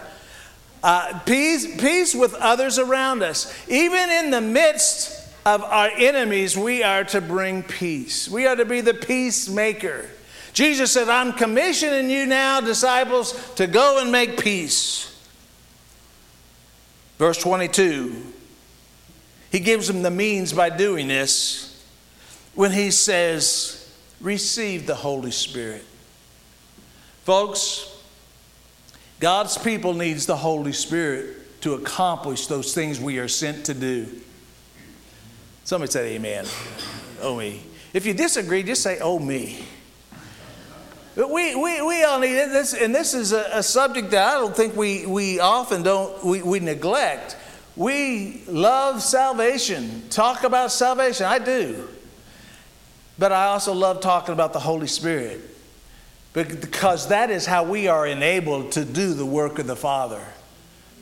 Uh, 0.83 1.19
peace, 1.25 1.79
peace 1.79 2.15
with 2.15 2.33
others 2.35 2.79
around 2.79 3.21
us. 3.21 3.53
Even 3.67 4.09
in 4.09 4.31
the 4.31 4.41
midst 4.41 5.29
of 5.45 5.63
our 5.63 5.89
enemies, 5.89 6.57
we 6.57 6.83
are 6.83 7.03
to 7.03 7.21
bring 7.21 7.63
peace. 7.63 8.27
We 8.27 8.47
are 8.47 8.55
to 8.55 8.65
be 8.65 8.81
the 8.81 8.93
peacemaker. 8.93 10.09
Jesus 10.53 10.91
said, 10.91 11.07
I'm 11.07 11.33
commissioning 11.33 12.09
you 12.09 12.25
now, 12.25 12.61
disciples, 12.61 13.53
to 13.55 13.67
go 13.67 13.99
and 14.01 14.11
make 14.11 14.41
peace. 14.41 15.07
Verse 17.17 17.37
22, 17.37 18.33
he 19.51 19.59
gives 19.59 19.87
them 19.87 20.01
the 20.01 20.09
means 20.09 20.53
by 20.53 20.69
doing 20.69 21.07
this 21.07 21.85
when 22.55 22.71
he 22.71 22.91
says, 22.91 23.77
Receive 24.19 24.87
the 24.87 24.95
Holy 24.95 25.31
Spirit. 25.31 25.85
Folks, 27.23 27.90
God's 29.21 29.55
people 29.55 29.93
needs 29.93 30.25
the 30.25 30.35
Holy 30.35 30.73
Spirit 30.73 31.61
to 31.61 31.75
accomplish 31.75 32.47
those 32.47 32.73
things 32.73 32.99
we 32.99 33.19
are 33.19 33.27
sent 33.27 33.67
to 33.67 33.75
do. 33.75 34.07
Somebody 35.63 35.91
said 35.91 36.05
amen. 36.07 36.45
Oh 37.21 37.37
me. 37.37 37.61
If 37.93 38.07
you 38.07 38.15
disagree, 38.15 38.63
just 38.63 38.81
say 38.81 38.97
oh 38.99 39.19
me. 39.19 39.63
But 41.15 41.29
we, 41.29 41.53
we, 41.55 41.81
we 41.83 42.03
all 42.03 42.19
need 42.19 42.33
this, 42.33 42.73
and 42.73 42.95
this 42.95 43.13
is 43.13 43.31
a, 43.31 43.45
a, 43.51 43.61
subject 43.61 44.09
that 44.11 44.33
I 44.33 44.39
don't 44.39 44.55
think 44.55 44.75
we, 44.75 45.05
we 45.05 45.39
often 45.39 45.83
don't, 45.83 46.23
we, 46.23 46.41
we 46.41 46.59
neglect. 46.59 47.37
We 47.75 48.43
love 48.47 49.03
salvation, 49.03 50.03
talk 50.09 50.45
about 50.45 50.71
salvation. 50.71 51.25
I 51.27 51.37
do. 51.37 51.87
But 53.19 53.33
I 53.33 53.47
also 53.47 53.73
love 53.73 53.99
talking 53.99 54.33
about 54.33 54.53
the 54.53 54.59
Holy 54.59 54.87
Spirit 54.87 55.50
because 56.33 57.09
that 57.09 57.29
is 57.29 57.45
how 57.45 57.63
we 57.63 57.87
are 57.87 58.07
enabled 58.07 58.71
to 58.73 58.85
do 58.85 59.13
the 59.13 59.25
work 59.25 59.59
of 59.59 59.67
the 59.67 59.75
Father 59.75 60.23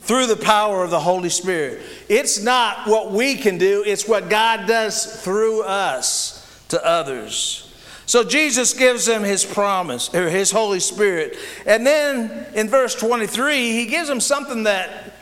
through 0.00 0.26
the 0.26 0.36
power 0.36 0.82
of 0.82 0.90
the 0.90 1.00
Holy 1.00 1.28
Spirit. 1.28 1.80
It's 2.08 2.42
not 2.42 2.88
what 2.88 3.12
we 3.12 3.36
can 3.36 3.58
do, 3.58 3.84
it's 3.86 4.08
what 4.08 4.28
God 4.28 4.66
does 4.66 5.22
through 5.22 5.62
us 5.62 6.64
to 6.68 6.84
others. 6.84 7.66
So 8.06 8.24
Jesus 8.24 8.74
gives 8.74 9.06
them 9.06 9.22
his 9.22 9.44
promise, 9.44 10.12
or 10.12 10.28
his 10.28 10.50
Holy 10.50 10.80
Spirit. 10.80 11.36
And 11.64 11.86
then 11.86 12.46
in 12.54 12.68
verse 12.68 12.96
23, 12.96 13.70
he 13.70 13.86
gives 13.86 14.08
them 14.08 14.18
something 14.18 14.64
that, 14.64 15.12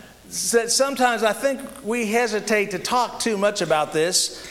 that 0.53 0.71
sometimes 0.71 1.23
I 1.23 1.35
think 1.35 1.61
we 1.85 2.07
hesitate 2.07 2.71
to 2.71 2.79
talk 2.79 3.21
too 3.21 3.37
much 3.37 3.61
about 3.61 3.93
this. 3.93 4.49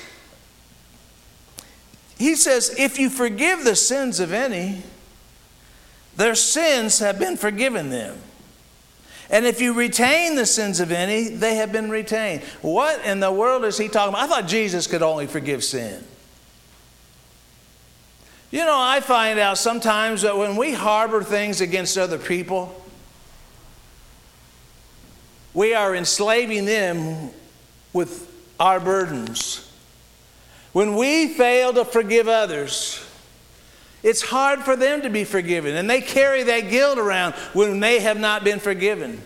He 2.19 2.35
says, 2.35 2.75
If 2.77 2.99
you 2.99 3.09
forgive 3.09 3.63
the 3.63 3.75
sins 3.75 4.19
of 4.19 4.31
any, 4.31 4.83
their 6.17 6.35
sins 6.35 6.99
have 6.99 7.17
been 7.17 7.37
forgiven 7.37 7.89
them. 7.89 8.17
And 9.29 9.45
if 9.45 9.61
you 9.61 9.73
retain 9.73 10.35
the 10.35 10.45
sins 10.45 10.79
of 10.79 10.91
any, 10.91 11.29
they 11.29 11.55
have 11.55 11.71
been 11.71 11.89
retained. 11.89 12.43
What 12.61 13.05
in 13.05 13.19
the 13.19 13.31
world 13.31 13.65
is 13.65 13.77
he 13.77 13.87
talking 13.87 14.13
about? 14.13 14.23
I 14.23 14.27
thought 14.27 14.47
Jesus 14.47 14.87
could 14.87 15.01
only 15.01 15.27
forgive 15.27 15.63
sin. 15.63 16.03
You 18.49 18.59
know, 18.59 18.79
I 18.79 19.01
find 19.01 19.37
out 19.39 19.57
sometimes 19.57 20.21
that 20.21 20.37
when 20.37 20.55
we 20.55 20.73
harbor 20.73 21.23
things 21.23 21.59
against 21.59 21.97
other 21.97 22.17
people, 22.17 22.81
we 25.53 25.73
are 25.73 25.93
enslaving 25.93 26.65
them 26.65 27.31
with 27.91 28.31
our 28.59 28.79
burdens. 28.79 29.69
When 30.71 30.95
we 30.95 31.27
fail 31.27 31.73
to 31.73 31.83
forgive 31.83 32.27
others, 32.27 33.03
it's 34.03 34.21
hard 34.21 34.61
for 34.61 34.75
them 34.75 35.01
to 35.01 35.09
be 35.09 35.23
forgiven, 35.23 35.75
and 35.75 35.89
they 35.89 36.01
carry 36.01 36.43
that 36.43 36.69
guilt 36.69 36.97
around 36.97 37.33
when 37.53 37.79
they 37.79 37.99
have 37.99 38.19
not 38.19 38.43
been 38.43 38.59
forgiven. 38.59 39.21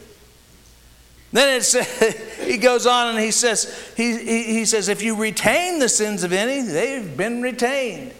Then 1.33 1.57
it 1.57 1.63
says, 1.63 2.37
he 2.45 2.57
goes 2.57 2.85
on 2.85 3.07
and 3.07 3.19
he 3.19 3.31
says, 3.31 3.93
he, 3.95 4.17
he, 4.17 4.43
he, 4.43 4.65
says, 4.65 4.89
if 4.89 5.01
you 5.01 5.15
retain 5.15 5.79
the 5.79 5.89
sins 5.89 6.23
of 6.23 6.33
any, 6.33 6.61
they've 6.61 7.15
been 7.15 7.41
retained. 7.41 8.13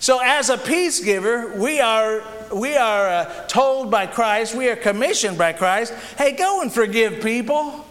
So, 0.00 0.20
as 0.22 0.48
a 0.48 0.56
peace 0.56 1.02
giver, 1.02 1.56
we 1.56 1.80
are, 1.80 2.22
we 2.54 2.76
are 2.76 3.08
uh, 3.08 3.46
told 3.48 3.90
by 3.90 4.06
Christ, 4.06 4.54
we 4.54 4.68
are 4.68 4.76
commissioned 4.76 5.36
by 5.36 5.52
Christ, 5.52 5.92
hey, 6.16 6.32
go 6.32 6.62
and 6.62 6.72
forgive 6.72 7.20
people. 7.20 7.84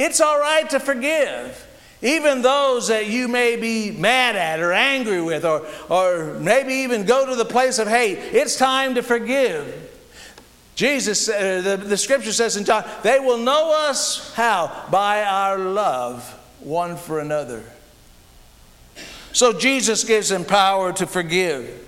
It's 0.00 0.20
all 0.20 0.40
right 0.40 0.68
to 0.70 0.80
forgive. 0.80 1.64
Even 2.04 2.42
those 2.42 2.88
that 2.88 3.06
you 3.08 3.28
may 3.28 3.56
be 3.56 3.90
mad 3.90 4.36
at 4.36 4.60
or 4.60 4.74
angry 4.74 5.22
with, 5.22 5.46
or, 5.46 5.66
or 5.88 6.34
maybe 6.38 6.74
even 6.74 7.06
go 7.06 7.26
to 7.26 7.34
the 7.34 7.46
place 7.46 7.78
of 7.78 7.88
hate, 7.88 8.18
it's 8.18 8.56
time 8.56 8.94
to 8.96 9.02
forgive. 9.02 9.90
Jesus, 10.74 11.30
uh, 11.30 11.62
the, 11.62 11.76
the 11.78 11.96
scripture 11.96 12.32
says 12.32 12.58
in 12.58 12.66
John, 12.66 12.84
they 13.02 13.20
will 13.20 13.38
know 13.38 13.72
us 13.88 14.34
how? 14.34 14.86
By 14.90 15.22
our 15.24 15.58
love 15.58 16.22
one 16.60 16.96
for 16.98 17.20
another. 17.20 17.64
So 19.32 19.58
Jesus 19.58 20.04
gives 20.04 20.28
them 20.28 20.44
power 20.44 20.92
to 20.92 21.06
forgive 21.06 21.80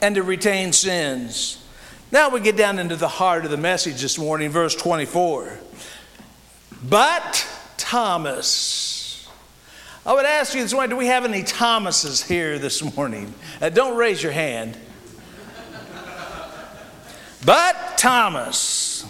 and 0.00 0.14
to 0.14 0.22
retain 0.22 0.72
sins. 0.72 1.64
Now 2.12 2.28
we 2.28 2.38
get 2.38 2.56
down 2.56 2.78
into 2.78 2.94
the 2.94 3.08
heart 3.08 3.44
of 3.44 3.50
the 3.50 3.56
message 3.56 4.00
this 4.00 4.16
morning, 4.16 4.50
verse 4.50 4.76
24. 4.76 5.58
But 6.88 7.46
Thomas, 7.76 8.87
I 10.08 10.14
would 10.14 10.24
ask 10.24 10.54
you 10.54 10.62
this 10.62 10.72
morning 10.72 10.88
do 10.88 10.96
we 10.96 11.08
have 11.08 11.26
any 11.26 11.42
Thomases 11.42 12.22
here 12.22 12.58
this 12.58 12.96
morning? 12.96 13.34
Uh, 13.60 13.68
don't 13.68 13.94
raise 13.94 14.22
your 14.22 14.32
hand. 14.32 14.74
But 17.44 17.98
Thomas, 17.98 19.04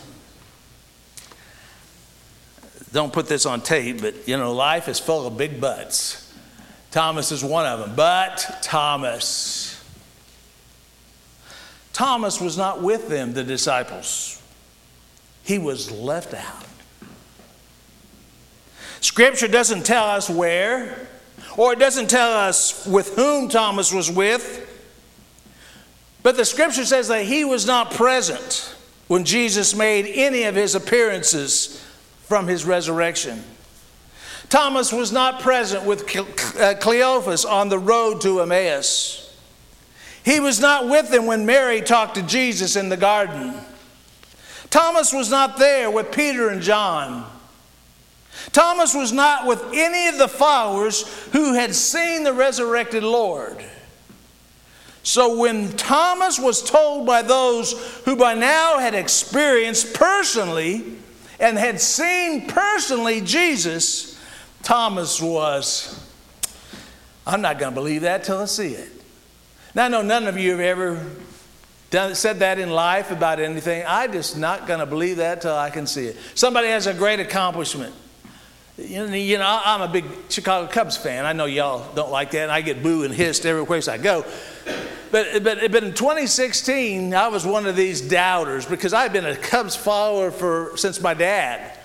don't 2.92 3.12
put 3.12 3.28
this 3.28 3.46
on 3.46 3.60
tape, 3.60 4.00
but 4.00 4.26
you 4.26 4.36
know, 4.36 4.52
life 4.52 4.88
is 4.88 4.98
full 4.98 5.24
of 5.24 5.36
big 5.36 5.60
buts. 5.60 6.34
Thomas 6.90 7.30
is 7.30 7.44
one 7.44 7.64
of 7.64 7.78
them. 7.78 7.94
But 7.94 8.58
Thomas. 8.60 9.80
Thomas 11.92 12.40
was 12.40 12.58
not 12.58 12.82
with 12.82 13.08
them, 13.08 13.34
the 13.34 13.44
disciples. 13.44 14.42
He 15.44 15.58
was 15.58 15.92
left 15.92 16.34
out. 16.34 16.67
Scripture 19.00 19.48
doesn't 19.48 19.84
tell 19.84 20.04
us 20.04 20.28
where, 20.28 21.08
or 21.56 21.72
it 21.72 21.78
doesn't 21.78 22.08
tell 22.08 22.32
us 22.32 22.86
with 22.86 23.14
whom 23.16 23.48
Thomas 23.48 23.92
was 23.92 24.10
with, 24.10 24.64
but 26.22 26.36
the 26.36 26.44
scripture 26.44 26.84
says 26.84 27.08
that 27.08 27.24
he 27.24 27.44
was 27.44 27.66
not 27.66 27.92
present 27.92 28.74
when 29.06 29.24
Jesus 29.24 29.74
made 29.74 30.06
any 30.06 30.44
of 30.44 30.54
his 30.54 30.74
appearances 30.74 31.82
from 32.24 32.46
his 32.46 32.64
resurrection. 32.64 33.42
Thomas 34.48 34.92
was 34.92 35.12
not 35.12 35.40
present 35.40 35.84
with 35.84 36.04
uh, 36.58 36.74
Cleophas 36.80 37.44
on 37.44 37.68
the 37.68 37.78
road 37.78 38.20
to 38.22 38.40
Emmaus. 38.40 39.24
He 40.24 40.40
was 40.40 40.60
not 40.60 40.88
with 40.88 41.10
them 41.10 41.26
when 41.26 41.46
Mary 41.46 41.80
talked 41.80 42.16
to 42.16 42.22
Jesus 42.22 42.76
in 42.76 42.88
the 42.88 42.96
garden. 42.96 43.54
Thomas 44.70 45.12
was 45.12 45.30
not 45.30 45.58
there 45.58 45.90
with 45.90 46.12
Peter 46.12 46.48
and 46.48 46.60
John. 46.60 47.30
Thomas 48.52 48.94
was 48.94 49.12
not 49.12 49.46
with 49.46 49.62
any 49.72 50.08
of 50.08 50.18
the 50.18 50.28
followers 50.28 51.08
who 51.32 51.54
had 51.54 51.74
seen 51.74 52.24
the 52.24 52.32
resurrected 52.32 53.02
Lord. 53.02 53.62
So 55.02 55.38
when 55.38 55.72
Thomas 55.76 56.38
was 56.38 56.62
told 56.62 57.06
by 57.06 57.22
those 57.22 57.72
who 58.04 58.16
by 58.16 58.34
now 58.34 58.78
had 58.78 58.94
experienced 58.94 59.94
personally 59.94 60.96
and 61.40 61.56
had 61.56 61.80
seen 61.80 62.46
personally 62.46 63.20
Jesus, 63.20 64.20
Thomas 64.62 65.20
was, 65.22 66.06
I'm 67.26 67.40
not 67.40 67.58
going 67.58 67.72
to 67.72 67.74
believe 67.74 68.02
that 68.02 68.24
till 68.24 68.38
I 68.38 68.44
see 68.44 68.74
it. 68.74 68.90
Now, 69.74 69.86
I 69.86 69.88
know 69.88 70.02
none 70.02 70.26
of 70.26 70.36
you 70.36 70.50
have 70.50 70.60
ever 70.60 71.06
done, 71.90 72.14
said 72.14 72.40
that 72.40 72.58
in 72.58 72.70
life 72.70 73.10
about 73.10 73.40
anything. 73.40 73.84
I'm 73.86 74.12
just 74.12 74.36
not 74.36 74.66
going 74.66 74.80
to 74.80 74.86
believe 74.86 75.18
that 75.18 75.40
till 75.40 75.54
I 75.54 75.70
can 75.70 75.86
see 75.86 76.06
it. 76.06 76.16
Somebody 76.34 76.68
has 76.68 76.86
a 76.86 76.94
great 76.94 77.20
accomplishment. 77.20 77.94
You 78.78 79.38
know, 79.38 79.60
I'm 79.64 79.82
a 79.82 79.88
big 79.88 80.04
Chicago 80.28 80.70
Cubs 80.70 80.96
fan. 80.96 81.26
I 81.26 81.32
know 81.32 81.46
y'all 81.46 81.92
don't 81.94 82.12
like 82.12 82.30
that, 82.30 82.42
and 82.42 82.52
I 82.52 82.60
get 82.60 82.80
booed 82.80 83.06
and 83.06 83.14
hissed 83.14 83.44
every 83.44 83.66
place 83.66 83.88
I 83.88 83.98
go. 83.98 84.24
But, 85.10 85.42
but, 85.42 85.72
but 85.72 85.82
in 85.82 85.94
2016, 85.94 87.12
I 87.12 87.26
was 87.26 87.44
one 87.44 87.66
of 87.66 87.74
these 87.74 88.00
doubters 88.00 88.66
because 88.66 88.92
I've 88.92 89.12
been 89.12 89.26
a 89.26 89.34
Cubs 89.34 89.74
follower 89.74 90.30
for, 90.30 90.76
since 90.76 91.00
my 91.00 91.12
dad. 91.12 91.76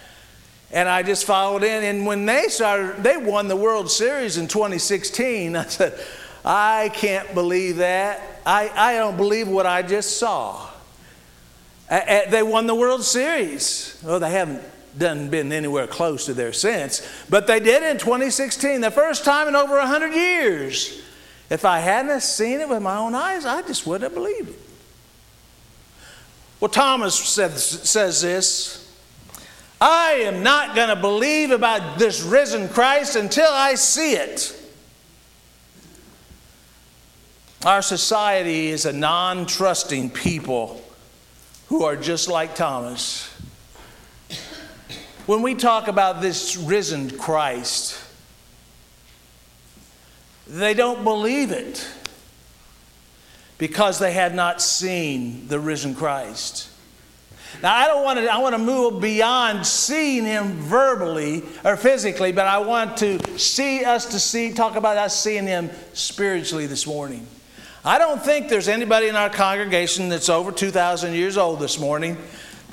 And 0.72 0.88
I 0.88 1.02
just 1.02 1.26
followed 1.26 1.64
in. 1.64 1.84
And 1.84 2.06
when 2.06 2.28
they 2.28 2.48
started, 2.50 3.02
they 3.02 3.18
won 3.18 3.48
the 3.48 3.56
World 3.56 3.90
Series 3.90 4.38
in 4.38 4.48
2016. 4.48 5.56
I 5.56 5.64
said, 5.66 6.00
I 6.46 6.92
can't 6.94 7.34
believe 7.34 7.78
that. 7.78 8.22
I, 8.46 8.70
I 8.76 8.94
don't 8.98 9.18
believe 9.18 9.48
what 9.48 9.66
I 9.66 9.82
just 9.82 10.20
saw. 10.20 10.70
they 11.90 12.44
won 12.44 12.68
the 12.68 12.76
World 12.76 13.04
Series. 13.04 14.00
Oh, 14.06 14.20
they 14.20 14.30
haven't 14.30 14.62
done 14.98 15.30
been 15.30 15.52
anywhere 15.52 15.88
close 15.88 16.26
to 16.26 16.34
there 16.34 16.54
since, 16.54 17.08
but 17.30 17.48
they 17.48 17.60
did 17.60 17.84
in 17.84 17.98
2016, 17.98 18.82
the 18.82 18.92
first 18.92 19.26
time 19.26 19.48
in 19.48 19.56
over 19.56 19.78
100 19.78 20.14
years. 20.14 21.02
If 21.50 21.66
I 21.66 21.80
hadn't 21.80 22.22
seen 22.22 22.62
it 22.62 22.70
with 22.70 22.82
my 22.82 22.98
own 22.98 23.14
eyes, 23.14 23.46
I 23.46 23.62
just 23.62 23.86
wouldn't 23.86 24.12
have 24.12 24.14
believed 24.14 24.50
it. 24.50 24.60
Well, 26.60 26.70
Thomas 26.70 27.16
says, 27.16 27.64
says 27.64 28.22
this 28.22 28.84
I 29.82 30.12
am 30.24 30.44
not 30.44 30.76
going 30.76 30.88
to 30.88 30.96
believe 30.96 31.52
about 31.52 32.00
this 32.00 32.22
risen 32.22 32.70
Christ 32.70 33.18
until 33.18 33.52
I 33.52 33.76
see 33.76 34.14
it. 34.14 34.58
Our 37.66 37.82
society 37.82 38.68
is 38.68 38.86
a 38.86 38.94
non 38.94 39.46
trusting 39.46 40.12
people 40.12 40.82
who 41.68 41.84
are 41.84 41.96
just 41.96 42.30
like 42.30 42.56
Thomas. 42.56 43.33
When 45.26 45.42
we 45.42 45.56
talk 45.56 45.88
about 45.88 46.22
this 46.22 46.58
risen 46.58 47.18
Christ, 47.18 47.98
they 50.48 50.74
don't 50.74 51.06
believe 51.06 51.52
it 51.52 51.88
because 53.58 54.00
they 54.00 54.12
had 54.12 54.36
not 54.36 54.62
seen 54.62 55.48
the 55.48 55.62
risen 55.62 55.96
Christ. 55.96 56.70
Now, 57.62 57.74
I 57.74 57.88
don't 57.88 58.04
want 58.04 58.20
to, 58.20 58.28
I 58.28 58.40
want 58.40 58.54
to 58.54 58.60
move 58.60 59.00
beyond 59.00 59.66
seeing 59.66 60.26
him 60.26 60.54
verbally 60.54 61.44
or 61.64 61.78
physically, 61.78 62.34
but 62.34 62.46
I 62.46 62.58
want 62.58 62.98
to 62.98 63.40
see 63.40 63.86
us 63.86 64.08
to 64.08 64.20
see, 64.20 64.52
talk 64.52 64.76
about 64.76 64.98
us 64.98 65.18
seeing 65.18 65.48
him 65.48 65.70
spiritually 65.94 66.66
this 66.66 66.86
morning. 66.86 67.26
I 67.86 67.98
don't 67.98 68.22
think 68.22 68.50
there's 68.50 68.68
anybody 68.68 69.08
in 69.08 69.16
our 69.16 69.30
congregation 69.30 70.10
that's 70.10 70.28
over 70.28 70.52
2,000 70.52 71.14
years 71.14 71.38
old 71.38 71.62
this 71.62 71.80
morning 71.80 72.18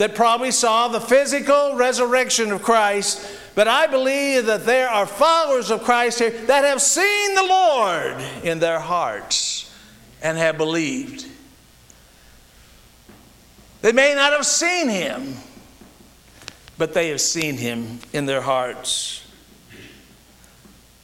that 0.00 0.14
probably 0.14 0.50
saw 0.50 0.88
the 0.88 0.98
physical 0.98 1.74
resurrection 1.74 2.52
of 2.52 2.62
Christ, 2.62 3.22
but 3.54 3.68
I 3.68 3.86
believe 3.86 4.46
that 4.46 4.64
there 4.64 4.88
are 4.88 5.04
followers 5.04 5.70
of 5.70 5.82
Christ 5.82 6.20
here 6.20 6.30
that 6.30 6.64
have 6.64 6.80
seen 6.80 7.34
the 7.34 7.42
Lord 7.42 8.16
in 8.42 8.60
their 8.60 8.80
hearts 8.80 9.70
and 10.22 10.38
have 10.38 10.56
believed. 10.56 11.26
They 13.82 13.92
may 13.92 14.14
not 14.14 14.32
have 14.32 14.46
seen 14.46 14.88
him, 14.88 15.34
but 16.78 16.94
they 16.94 17.10
have 17.10 17.20
seen 17.20 17.58
him 17.58 17.98
in 18.14 18.24
their 18.24 18.40
hearts. 18.40 19.30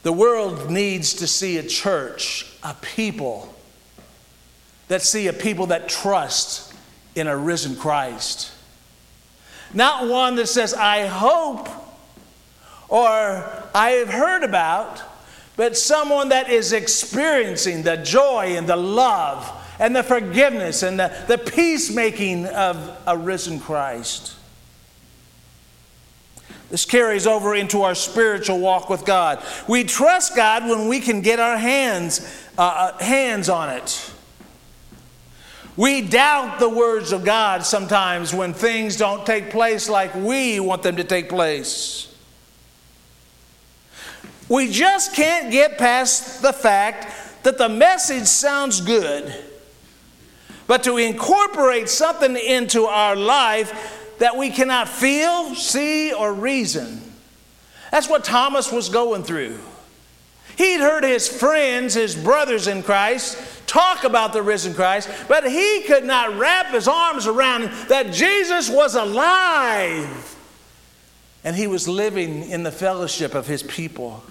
The 0.04 0.12
world 0.12 0.70
needs 0.70 1.12
to 1.16 1.26
see 1.26 1.58
a 1.58 1.62
church, 1.62 2.50
a 2.62 2.72
people 2.72 3.54
that 4.88 5.02
see 5.02 5.26
a 5.26 5.34
people 5.34 5.66
that 5.66 5.86
trust 5.86 6.72
in 7.14 7.26
a 7.26 7.36
risen 7.36 7.76
Christ. 7.76 8.52
Not 9.74 10.08
one 10.08 10.36
that 10.36 10.48
says, 10.48 10.74
I 10.74 11.06
hope 11.06 11.68
or 12.88 13.08
I 13.74 13.90
have 13.90 14.08
heard 14.08 14.44
about, 14.44 15.02
but 15.56 15.76
someone 15.76 16.28
that 16.28 16.50
is 16.50 16.72
experiencing 16.72 17.82
the 17.82 17.96
joy 17.96 18.56
and 18.56 18.68
the 18.68 18.76
love 18.76 19.50
and 19.78 19.94
the 19.94 20.02
forgiveness 20.02 20.82
and 20.82 20.98
the, 20.98 21.14
the 21.26 21.38
peacemaking 21.38 22.46
of 22.46 22.96
a 23.06 23.16
risen 23.16 23.60
Christ. 23.60 24.34
This 26.70 26.84
carries 26.84 27.26
over 27.26 27.54
into 27.54 27.82
our 27.82 27.94
spiritual 27.94 28.58
walk 28.58 28.90
with 28.90 29.04
God. 29.04 29.42
We 29.68 29.84
trust 29.84 30.34
God 30.34 30.68
when 30.68 30.88
we 30.88 31.00
can 31.00 31.20
get 31.20 31.38
our 31.38 31.56
hands, 31.56 32.20
uh, 32.58 32.92
uh 32.98 33.04
hands 33.04 33.48
on 33.48 33.70
it. 33.70 34.12
We 35.76 36.00
doubt 36.00 36.58
the 36.58 36.70
words 36.70 37.12
of 37.12 37.24
God 37.24 37.64
sometimes 37.64 38.32
when 38.32 38.54
things 38.54 38.96
don't 38.96 39.26
take 39.26 39.50
place 39.50 39.88
like 39.88 40.14
we 40.14 40.58
want 40.58 40.82
them 40.82 40.96
to 40.96 41.04
take 41.04 41.28
place. 41.28 42.14
We 44.48 44.70
just 44.70 45.14
can't 45.14 45.50
get 45.50 45.76
past 45.76 46.40
the 46.40 46.52
fact 46.52 47.42
that 47.42 47.58
the 47.58 47.68
message 47.68 48.26
sounds 48.26 48.80
good, 48.80 49.34
but 50.66 50.84
to 50.84 50.96
incorporate 50.96 51.88
something 51.88 52.36
into 52.36 52.86
our 52.86 53.14
life 53.14 54.14
that 54.18 54.36
we 54.36 54.50
cannot 54.50 54.88
feel, 54.88 55.54
see, 55.54 56.12
or 56.12 56.32
reason. 56.32 57.02
That's 57.90 58.08
what 58.08 58.24
Thomas 58.24 58.72
was 58.72 58.88
going 58.88 59.24
through. 59.24 59.58
He'd 60.56 60.80
heard 60.80 61.04
his 61.04 61.28
friends, 61.28 61.94
his 61.94 62.14
brothers 62.14 62.66
in 62.66 62.82
Christ, 62.82 63.36
talk 63.66 64.04
about 64.04 64.32
the 64.32 64.42
risen 64.42 64.74
Christ, 64.74 65.08
but 65.28 65.50
he 65.50 65.82
could 65.82 66.04
not 66.04 66.36
wrap 66.38 66.72
his 66.72 66.88
arms 66.88 67.26
around 67.26 67.64
that 67.88 68.12
Jesus 68.12 68.70
was 68.70 68.94
alive 68.94 70.36
and 71.44 71.54
he 71.56 71.66
was 71.66 71.86
living 71.86 72.50
in 72.50 72.62
the 72.62 72.72
fellowship 72.72 73.34
of 73.34 73.46
his 73.46 73.62
people. 73.62 74.22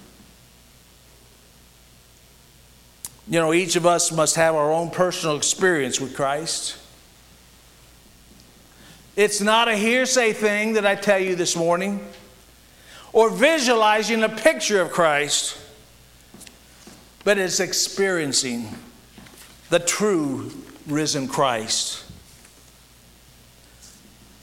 You 3.28 3.40
know, 3.40 3.54
each 3.54 3.76
of 3.76 3.86
us 3.86 4.12
must 4.12 4.36
have 4.36 4.56
our 4.56 4.72
own 4.72 4.92
personal 4.92 5.36
experience 5.36 6.00
with 6.00 6.16
Christ. 6.16 6.78
It's 9.16 9.42
not 9.42 9.68
a 9.68 9.76
hearsay 9.76 10.34
thing 10.34 10.74
that 10.74 10.86
I 10.86 10.96
tell 10.96 11.20
you 11.20 11.36
this 11.36 11.56
morning 11.56 12.06
or 13.14 13.30
visualizing 13.30 14.24
a 14.24 14.30
picture 14.30 14.82
of 14.82 14.92
Christ 14.92 15.58
but 17.26 17.40
it's 17.40 17.60
experiencing 17.60 18.70
the 19.70 19.80
true 19.80 20.52
risen 20.88 21.28
Christ. 21.28 22.04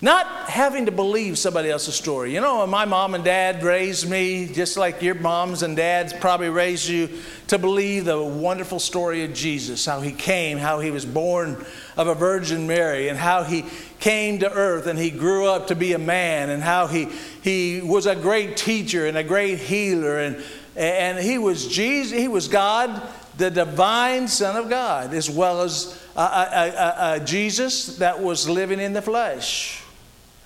Not 0.05 0.51
having 0.51 0.87
to 0.87 0.93
believe 0.93 1.39
somebody 1.39 1.71
else's 1.71 1.95
story. 1.95 2.35
You 2.35 2.41
know, 2.41 2.67
my 2.67 2.85
mom 2.85 3.15
and 3.15 3.23
dad 3.23 3.63
raised 3.63 4.11
me 4.11 4.49
just 4.53 4.77
like 4.77 5.01
your 5.01 5.15
moms 5.15 5.63
and 5.63 5.77
dads 5.77 6.13
probably 6.13 6.49
raised 6.49 6.89
you 6.89 7.09
to 7.47 7.57
believe 7.57 8.07
the 8.07 8.21
wonderful 8.21 8.81
story 8.81 9.25
of 9.25 9.33
Jesus, 9.33 9.87
how 9.87 10.01
he 10.01 10.11
came, 10.11 10.59
how 10.59 10.81
he 10.81 10.91
was 10.91 11.07
born 11.07 11.65
of 11.97 12.09
a 12.09 12.17
Virgin 12.17 12.67
Mary, 12.67 13.11
and 13.11 13.17
how 13.17 13.45
he 13.45 13.65
came 14.01 14.41
to 14.41 14.53
earth 14.53 14.89
and 14.89 14.99
he 14.99 15.09
grew 15.09 15.47
up 15.47 15.69
to 15.69 15.77
be 15.77 15.93
a 15.93 15.99
man, 15.99 16.51
and 16.51 16.65
how 16.65 16.89
he, 16.89 17.07
he 17.43 17.81
was 17.81 18.07
a 18.07 18.17
great 18.17 18.57
teacher 18.57 19.07
and 19.07 19.17
a 19.17 19.23
great 19.23 19.61
healer, 19.61 20.19
and 20.19 20.43
and 20.75 21.19
he 21.19 21.37
was 21.39 21.69
Jesus, 21.69 22.19
he 22.19 22.29
was 22.29 22.49
God, 22.49 23.03
the 23.37 23.51
divine 23.51 24.29
Son 24.29 24.57
of 24.57 24.69
God, 24.69 25.15
as 25.15 25.31
well 25.31 25.63
as 25.63 26.01
uh, 26.17 26.21
uh, 26.21 26.95
uh, 26.99 27.19
Jesus 27.21 27.97
that 27.97 28.21
was 28.21 28.49
living 28.49 28.81
in 28.81 28.93
the 28.93 29.03
flesh. 29.03 29.83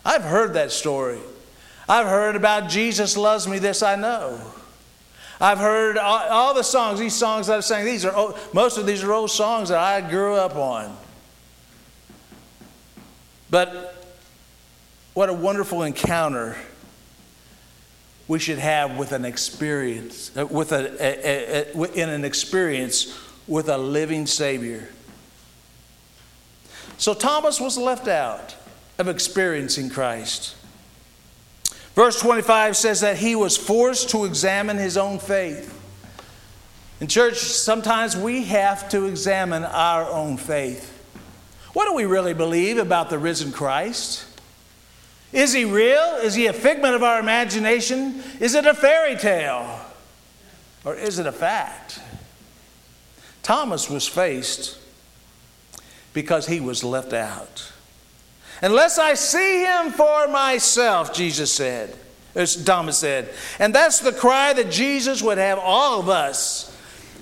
I've 0.05 0.23
heard 0.23 0.55
that 0.55 0.71
story. 0.71 1.19
I've 1.89 2.07
heard 2.07 2.37
about 2.37 2.69
Jesus 2.69 3.17
loves 3.17 3.49
me, 3.49 3.59
this 3.59 3.83
I 3.83 3.97
know. 3.97 4.41
I've 5.41 5.59
heard 5.59 5.99
all, 5.99 6.29
all 6.29 6.55
the 6.55 6.63
songs, 6.63 6.99
these 6.99 7.15
songs 7.15 7.49
that 7.49 7.57
I've 7.57 7.65
sang, 7.65 7.85
these 7.85 8.05
are 8.05 8.15
old, 8.15 8.39
most 8.55 8.79
of 8.79 8.87
these 8.87 9.03
are 9.05 9.13
old 9.13 9.31
songs 9.31 9.69
that 9.69 9.79
I 9.79 10.01
grew 10.01 10.35
up 10.35 10.57
on. 10.57 10.97
But 13.51 14.05
what 15.15 15.29
a 15.29 15.33
wonderful 15.33 15.83
encounter 15.83 16.57
we 18.29 18.39
should 18.39 18.59
have 18.59 18.97
with 18.97 19.13
an 19.13 19.25
experience, 19.25 20.37
uh, 20.37 20.47
with 20.47 20.73
a, 20.73 20.93
a, 21.01 21.73
a, 21.73 21.73
a, 21.75 21.93
in 21.93 22.09
an 22.09 22.25
experience 22.25 23.17
with 23.47 23.69
a 23.69 23.79
living 23.79 24.27
Savior. 24.27 24.89
So 26.99 27.15
Thomas 27.15 27.61
was 27.61 27.77
left 27.77 28.09
out 28.09 28.57
of 28.99 29.09
experiencing 29.09 29.91
Christ. 29.91 30.57
Verse 31.95 32.21
25 32.21 32.77
says 32.77 33.01
that 33.01 33.17
he 33.17 33.35
was 33.37 33.57
forced 33.57 34.11
to 34.11 34.25
examine 34.25 34.77
his 34.77 34.97
own 34.97 35.19
faith. 35.19 35.73
In 37.01 37.07
church, 37.07 37.39
sometimes 37.39 38.17
we 38.17 38.45
have 38.45 38.89
to 38.91 39.05
examine 39.05 39.65
our 39.65 40.09
own 40.11 40.37
faith. 40.37 40.93
What 41.75 41.87
do 41.87 41.95
we 41.95 42.07
really 42.07 42.33
believe 42.33 42.79
about 42.79 43.11
the 43.11 43.19
risen 43.19 43.53
Christ? 43.53 44.25
Is 45.33 45.53
he 45.53 45.65
real? 45.65 46.19
Is 46.23 46.35
he 46.35 46.47
a 46.47 46.53
figment 46.53 46.95
of 46.95 47.03
our 47.03 47.19
imagination? 47.19 48.23
Is 48.41 48.55
it 48.55 48.67
a 48.67 48.75
fairy 48.75 49.17
tale? 49.17 49.81
Or 50.85 50.95
is 50.95 51.19
it 51.19 51.27
a 51.27 51.33
fact? 51.33 52.01
Thomas 53.43 53.91
was 53.91 54.07
faced 54.07 54.79
because 56.13 56.47
he 56.47 56.61
was 56.61 56.83
left 56.83 57.13
out. 57.13 57.73
Unless 58.63 58.99
I 58.99 59.15
see 59.15 59.65
him 59.65 59.93
for 59.93 60.29
myself, 60.29 61.13
Jesus 61.13 61.53
said, 61.53 61.95
as 62.35 62.65
Thomas 62.65 62.99
said. 62.99 63.29
And 63.59 63.75
that's 63.75 64.01
the 64.01 64.13
cry 64.13 64.53
that 64.55 64.71
Jesus 64.71 65.23
would 65.23 65.39
have 65.39 65.59
all 65.59 66.01
of 66.01 66.09
us 66.09 66.75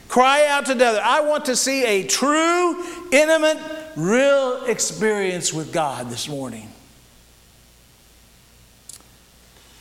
cry 0.08 0.46
out 0.46 0.66
together. 0.66 1.00
I 1.02 1.22
want 1.22 1.46
to 1.46 1.56
see 1.56 1.84
a 1.84 2.06
true, 2.06 2.84
intimate, 3.10 3.58
real 3.96 4.64
experience 4.66 5.52
with 5.52 5.72
God 5.72 6.08
this 6.08 6.28
morning. 6.28 6.70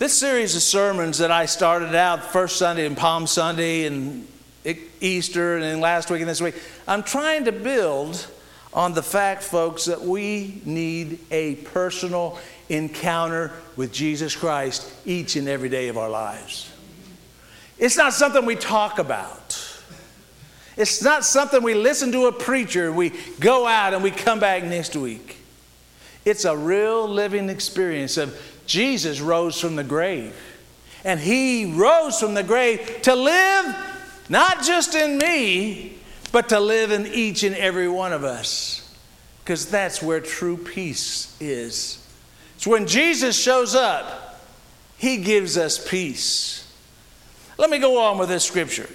This 0.04 0.18
series 0.18 0.54
of 0.54 0.62
sermons 0.62 1.20
that 1.20 1.32
I 1.32 1.45
started 1.45 1.95
out 1.95 2.34
first 2.34 2.58
Sunday 2.58 2.86
and 2.86 2.97
Palm 2.97 3.26
Sunday 3.26 3.86
and 3.86 4.28
Easter 4.99 5.54
and 5.54 5.64
then 5.64 5.80
last 5.80 6.12
week 6.12 6.20
and 6.20 6.30
this 6.30 6.41
week, 6.41 6.56
I'm 6.86 7.04
trying 7.04 7.45
to 7.45 7.54
build 7.54 8.28
on 8.74 8.93
the 8.93 9.01
fact, 9.01 9.43
folks, 9.43 9.86
that 9.86 10.01
we 10.01 10.62
need 10.66 11.20
a 11.32 11.56
personal 11.56 12.38
encounter 12.68 13.54
with 13.78 13.93
Jesus 13.93 14.36
Christ 14.36 14.93
each 15.06 15.38
and 15.38 15.47
every 15.47 15.70
day 15.70 15.88
of 15.88 15.97
our 15.97 16.10
lives. 16.10 16.70
It's 17.78 17.95
not 17.95 18.12
something 18.12 18.45
we 18.45 18.58
talk 18.58 18.99
about. 18.99 19.58
It's 20.76 21.01
not 21.01 21.24
something 21.24 21.64
we 21.64 21.76
listen 21.76 22.12
to 22.12 22.26
a 22.26 22.34
preacher, 22.34 22.91
we 22.91 23.14
go 23.39 23.66
out 23.66 23.93
and 23.93 24.04
we 24.04 24.12
come 24.12 24.41
back 24.41 24.66
next 24.66 24.97
week. 24.97 25.38
It's 26.26 26.43
a 26.43 26.58
real 26.58 27.08
living 27.08 27.47
experience 27.49 28.18
of 28.18 28.38
Jesus 28.66 29.20
rose 29.20 29.59
from 29.59 29.76
the 29.76 29.84
grave. 29.84 30.36
And 31.03 31.20
he 31.20 31.74
rose 31.74 32.20
from 32.20 32.34
the 32.34 32.43
grave 32.43 33.01
to 33.03 33.16
live 33.16 33.76
not 34.30 34.64
just 34.64 34.95
in 34.95 35.18
me, 35.18 35.97
but 36.32 36.49
to 36.49 36.59
live 36.59 36.91
in 36.91 37.07
each 37.07 37.43
and 37.43 37.55
every 37.55 37.88
one 37.88 38.14
of 38.14 38.24
us. 38.24 38.80
Because 39.43 39.70
that's 39.70 40.01
where 40.01 40.22
true 40.22 40.57
peace 40.57 41.36
is. 41.39 41.99
It's 42.55 42.66
when 42.66 42.88
Jesus 42.88 43.38
shows 43.38 43.76
up, 43.76 44.39
he 44.97 45.18
gives 45.18 45.57
us 45.57 45.86
peace. 45.86 46.72
Let 47.57 47.70
me 47.70 47.78
go 47.78 48.01
on 48.01 48.18
with 48.18 48.30
this 48.30 48.45
scripture. 48.45 48.89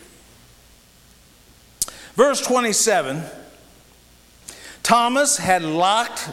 Verse 2.14 2.40
27 2.40 3.22
Thomas 4.82 5.36
had 5.36 5.62
locked, 5.62 6.30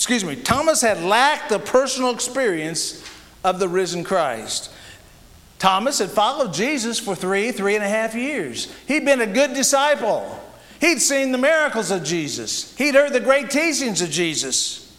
excuse 0.00 0.24
me, 0.24 0.34
Thomas 0.34 0.80
had 0.80 1.02
lacked 1.02 1.50
the 1.50 1.58
personal 1.58 2.08
experience 2.08 3.04
of 3.44 3.58
the 3.58 3.68
risen 3.68 4.02
Christ. 4.02 4.72
Thomas 5.58 5.98
had 5.98 6.08
followed 6.08 6.54
Jesus 6.54 6.98
for 6.98 7.14
three, 7.14 7.52
three 7.52 7.74
and 7.74 7.84
a 7.84 7.88
half 7.88 8.14
years. 8.14 8.72
He'd 8.88 9.04
been 9.04 9.20
a 9.20 9.26
good 9.26 9.52
disciple. 9.52 10.42
He'd 10.80 11.00
seen 11.00 11.32
the 11.32 11.38
miracles 11.38 11.90
of 11.90 12.02
Jesus, 12.02 12.74
he'd 12.78 12.94
heard 12.94 13.12
the 13.12 13.20
great 13.20 13.50
teachings 13.50 14.00
of 14.00 14.08
Jesus. 14.08 14.90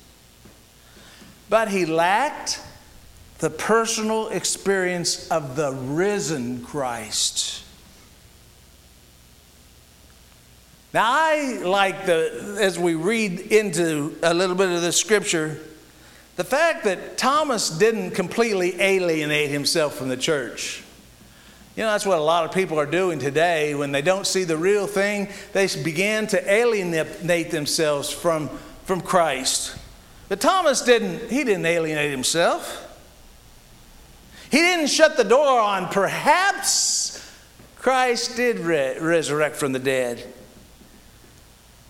But 1.49 1.70
he 1.70 1.88
lacked 1.88 2.62
the 3.39 3.49
personal 3.49 4.28
experience 4.28 5.28
of 5.30 5.56
the 5.56 5.72
risen 5.72 6.64
Christ. 6.64 7.64
Now, 10.94 11.04
I 11.06 11.62
like 11.64 12.06
the, 12.06 12.58
as 12.60 12.78
we 12.78 12.96
read 12.96 13.39
into 13.39 14.18
a 14.22 14.34
little 14.34 14.56
bit 14.56 14.70
of 14.70 14.82
the 14.82 14.92
scripture, 14.92 15.58
the 16.36 16.44
fact 16.44 16.84
that 16.84 17.18
Thomas 17.18 17.70
didn't 17.70 18.12
completely 18.12 18.80
alienate 18.82 19.50
himself 19.50 19.96
from 19.96 20.10
the 20.10 20.18
church. 20.18 20.84
You 21.78 21.84
know, 21.84 21.92
that's 21.92 22.06
what 22.06 22.18
a 22.18 22.22
lot 22.22 22.44
of 22.44 22.52
people 22.52 22.78
are 22.78 22.86
doing 22.86 23.20
today. 23.20 23.74
When 23.74 23.94
they 23.94 24.02
don't 24.02 24.28
see 24.28 24.44
the 24.44 24.58
real 24.58 24.86
thing, 24.86 25.30
they 25.54 25.68
begin 25.82 26.28
to 26.28 26.52
alienate 26.52 27.52
themselves 27.52 28.10
from, 28.10 28.50
from 28.84 29.00
Christ. 29.00 29.78
But 30.28 30.42
Thomas 30.42 30.82
didn't, 30.82 31.30
he 31.30 31.46
didn't 31.46 31.66
alienate 31.66 32.12
himself. 32.12 32.88
He 34.50 34.58
didn't 34.58 34.88
shut 34.88 35.16
the 35.16 35.24
door 35.24 35.62
on 35.62 35.88
perhaps 35.88 37.26
Christ 37.78 38.36
did 38.36 38.60
re- 38.60 39.00
resurrect 39.00 39.56
from 39.56 39.72
the 39.72 39.80
dead. 39.80 40.34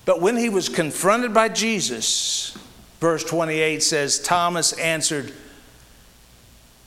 But 0.06 0.22
when 0.22 0.38
he 0.38 0.50
was 0.50 0.70
confronted 0.70 1.34
by 1.34 1.50
Jesus, 1.50 2.58
verse 3.00 3.24
28 3.24 3.84
says, 3.84 4.20
Thomas 4.20 4.74
answered, 4.74 5.32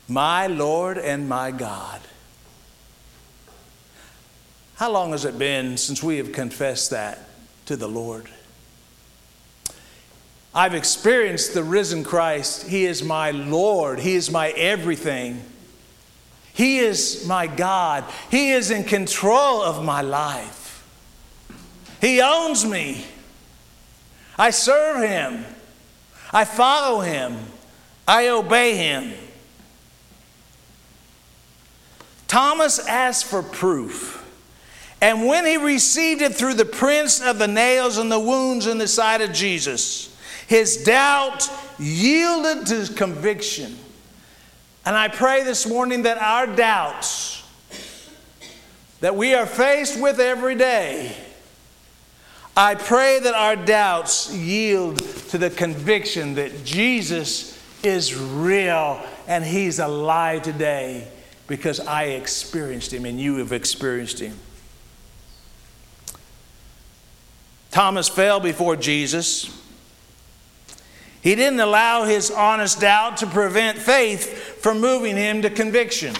My 0.09 0.47
Lord 0.47 0.99
and 0.99 1.29
my 1.29 1.51
God. 1.51 2.01
How 4.77 4.91
long 4.91 5.13
has 5.13 5.25
it 5.25 5.39
been 5.39 5.77
since 5.77 6.03
we 6.03 6.17
have 6.17 6.33
confessed 6.33 6.91
that 6.91 7.29
to 7.67 7.77
the 7.77 7.89
Lord? 7.89 8.29
I've 10.53 10.75
experienced 10.75 11.55
the 11.55 11.65
risen 11.65 12.05
Christ. 12.05 12.69
He 12.69 12.85
is 12.85 13.03
my 13.03 13.31
Lord, 13.31 14.01
He 14.01 14.15
is 14.15 14.31
my 14.31 14.51
everything. 14.51 15.43
He 16.53 16.79
is 16.79 17.27
my 17.27 17.49
God. 17.49 18.05
He 18.31 18.53
is 18.53 18.71
in 18.71 18.85
control 18.85 19.61
of 19.61 19.85
my 19.85 20.03
life. 20.03 20.64
He 22.01 22.21
owns 22.21 22.65
me. 22.65 23.05
I 24.39 24.51
serve 24.51 25.09
Him. 25.09 25.45
I 26.33 26.45
follow 26.45 27.01
Him. 27.01 27.39
I 28.07 28.29
obey 28.29 28.77
Him. 28.77 29.13
Thomas 32.27 32.85
asked 32.87 33.27
for 33.27 33.43
proof. 33.43 34.21
And 35.01 35.27
when 35.27 35.45
he 35.45 35.57
received 35.57 36.23
it 36.23 36.35
through 36.35 36.55
the 36.55 36.65
prints 36.65 37.21
of 37.21 37.39
the 37.39 37.47
nails 37.47 37.99
and 37.99 38.11
the 38.11 38.19
wounds 38.19 38.67
in 38.67 38.79
the 38.79 38.89
side 38.89 39.21
of 39.21 39.33
Jesus, 39.33 40.17
his 40.47 40.79
doubt 40.79 41.49
yielded 41.79 42.67
to 42.67 42.93
conviction. 42.95 43.77
And 44.87 44.97
I 44.97 45.09
pray 45.09 45.43
this 45.43 45.67
morning 45.67 46.03
that 46.03 46.19
our 46.19 46.47
doubts 46.47 47.43
that 49.01 49.15
we 49.15 49.35
are 49.35 49.47
faced 49.47 50.01
with 50.01 50.19
every 50.19 50.55
day 50.55 51.15
I 52.57 52.77
pray 52.77 53.19
that 53.19 53.35
our 53.35 53.57
doubts 53.57 54.33
yield 54.33 54.99
to 54.99 55.39
the 55.39 55.51
conviction 55.51 56.35
that 56.35 56.65
Jesus 56.65 57.61
is 57.83 58.15
real 58.15 59.05
and 59.27 59.45
He's 59.45 59.81
alive 59.81 60.43
today 60.43 61.09
because 61.49 61.81
I 61.81 62.05
experienced 62.05 62.93
Him 62.93 63.07
and 63.07 63.21
you 63.21 63.37
have 63.37 63.53
experienced 63.53 64.21
Him. 64.21 64.39
Thomas 67.73 68.09
fell 68.09 68.39
before 68.39 68.77
Jesus. 68.77 69.51
He 71.23 71.35
didn't 71.35 71.59
allow 71.59 72.05
his 72.05 72.31
honest 72.31 72.81
doubt 72.81 73.17
to 73.17 73.27
prevent 73.27 73.79
faith 73.79 74.61
from 74.63 74.81
moving 74.81 75.17
him 75.17 75.43
to 75.43 75.51
conviction. 75.51 76.15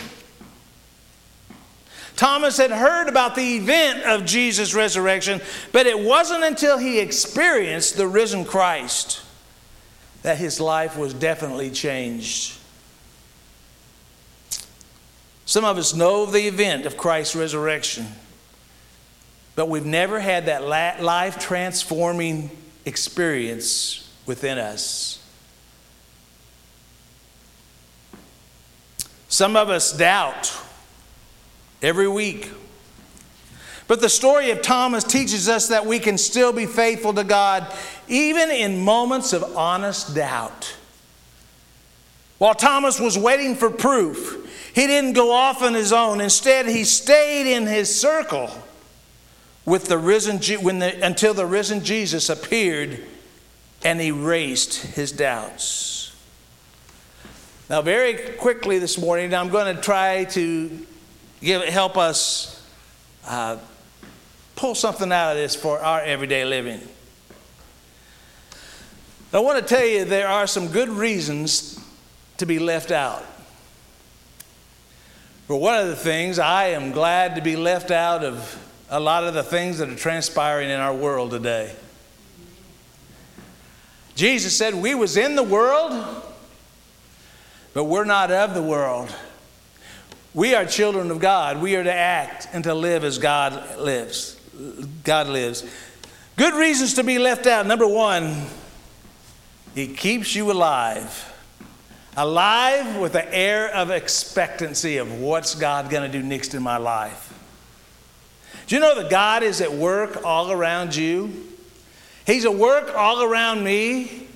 Thomas 2.17 2.59
had 2.59 2.71
heard 2.71 3.09
about 3.09 3.35
the 3.35 3.57
event 3.57 4.05
of 4.05 4.25
Jesus' 4.25 4.75
resurrection, 4.75 5.41
but 5.73 5.87
it 5.87 5.99
wasn't 5.99 6.45
until 6.45 6.79
he 6.79 7.01
experienced 7.01 7.97
the 7.97 8.07
risen 8.07 8.45
Christ 8.45 9.21
that 10.23 10.39
his 10.39 10.61
life 10.61 10.97
was 10.97 11.13
definitely 11.13 11.71
changed. 11.71 12.57
Some 15.45 15.65
of 15.65 15.77
us 15.77 15.93
know 15.93 16.23
of 16.23 16.33
the 16.33 16.47
event 16.47 16.87
of 16.87 16.97
Christ's 16.97 17.37
resurrection, 17.37 18.07
but 19.57 19.69
we've 19.69 19.85
never 19.85 20.21
had 20.21 20.47
that 20.47 20.63
life 21.03 21.39
transforming 21.39 22.51
experience 22.87 24.11
within 24.25 24.57
us. 24.57 25.21
Some 29.29 29.57
of 29.57 29.69
us 29.69 29.93
doubt 29.93 30.64
every 31.85 32.09
week. 32.09 32.51
But 33.87 34.01
the 34.01 34.09
story 34.09 34.51
of 34.51 34.63
Thomas 34.63 35.05
teaches 35.05 35.49
us 35.49 35.69
that 35.69 35.85
we 35.85 35.99
can 35.99 36.17
still 36.17 36.53
be 36.53 36.65
faithful 36.65 37.13
to 37.13 37.25
God 37.25 37.71
even 38.09 38.51
in 38.51 38.83
moments 38.83 39.33
of 39.33 39.57
honest 39.57 40.15
doubt. 40.15 40.75
While 42.39 42.55
Thomas 42.55 42.99
was 42.99 43.19
waiting 43.19 43.55
for 43.55 43.71
proof, 43.71 44.73
he 44.75 44.87
didn't 44.87 45.13
go 45.13 45.33
off 45.33 45.63
on 45.63 45.75
his 45.75 45.93
own. 45.93 46.21
Instead, 46.21 46.67
he 46.67 46.85
stayed 46.85 47.55
in 47.55 47.67
his 47.67 47.95
circle 47.95 48.51
with 49.67 49.85
the 49.85 49.99
risen 49.99 50.39
the, 50.39 50.99
until 51.03 51.35
the 51.35 51.47
risen 51.47 51.85
Jesus 51.85 52.29
appeared 52.29 53.01
and 53.83 54.01
erased 54.01 54.95
his 54.95 55.13
doubts. 55.13 56.15
Now, 57.71 57.83
very 57.83 58.15
quickly 58.37 58.79
this 58.79 58.99
morning, 58.99 59.33
I'm 59.35 59.49
going 59.51 59.75
to 59.75 59.81
try 59.81 60.25
to 60.25 60.87
give, 61.45 61.63
help 61.65 61.97
us 61.97 62.67
uh, 63.27 63.59
pull 64.57 64.75
something 64.75 65.13
out 65.13 65.33
of 65.33 65.37
this 65.37 65.55
for 65.55 65.79
our 65.79 66.01
everyday 66.01 66.45
living. 66.45 66.81
I 69.33 69.41
want 69.41 69.59
to 69.59 69.75
tell 69.75 69.85
you 69.85 70.05
there 70.05 70.29
are 70.29 70.47
some 70.47 70.69
good 70.69 70.89
reasons 70.89 71.81
to 72.37 72.47
be 72.47 72.59
left 72.61 72.93
out. 72.93 73.25
For 75.49 75.61
one 75.61 75.79
of 75.79 75.89
the 75.89 75.97
things, 75.97 76.39
I 76.39 76.67
am 76.69 76.93
glad 76.93 77.35
to 77.35 77.43
be 77.43 77.57
left 77.57 77.91
out 77.91 78.25
of 78.25 78.61
a 78.89 79.01
lot 79.01 79.25
of 79.25 79.35
the 79.35 79.43
things 79.43 79.79
that 79.79 79.89
are 79.89 79.97
transpiring 79.97 80.71
in 80.71 80.79
our 80.79 80.95
world 80.95 81.33
today. 81.33 81.75
Jesus 84.15 84.57
said, 84.57 84.75
We 84.75 84.95
was 84.95 85.17
in 85.17 85.35
the 85.35 85.43
world, 85.43 86.23
but 87.75 87.85
we're 87.85 88.05
not 88.05 88.31
of 88.31 88.55
the 88.55 88.63
world. 88.63 89.15
We 90.35 90.57
are 90.57 90.65
children 90.65 91.13
of 91.13 91.21
God. 91.21 91.63
We 91.63 91.77
are 91.77 91.85
to 91.85 91.93
act 91.93 92.49
and 92.53 92.65
to 92.65 92.75
live 92.75 93.05
as 93.05 93.19
God 93.19 93.79
lives. 93.79 94.37
God 95.05 95.29
lives. 95.29 95.65
Good 96.37 96.55
reasons 96.55 96.95
to 96.95 97.05
be 97.05 97.19
left 97.19 97.47
out. 97.47 97.67
Number 97.69 97.87
one, 97.87 98.47
He 99.77 99.87
keeps 99.87 100.35
you 100.35 100.51
alive. 100.51 101.31
Alive 102.17 102.97
with 102.97 103.13
the 103.13 103.33
air 103.33 103.73
of 103.73 103.93
expectancy 103.93 104.97
of 104.97 105.21
what's 105.21 105.55
God 105.55 105.89
going 105.89 106.11
to 106.11 106.19
do 106.19 106.25
next 106.25 106.55
in 106.55 106.63
my 106.65 106.79
life. 106.79 107.31
Do 108.67 108.75
you 108.75 108.81
know 108.81 109.01
that 109.01 109.11
God 109.11 109.45
is 109.45 109.61
at 109.61 109.73
work 109.73 110.25
all 110.25 110.51
around 110.51 110.97
you? 110.97 111.49
He's 112.27 112.45
at 112.45 112.55
work 112.55 112.93
all 112.97 113.23
around 113.23 113.63
me. 113.63 114.27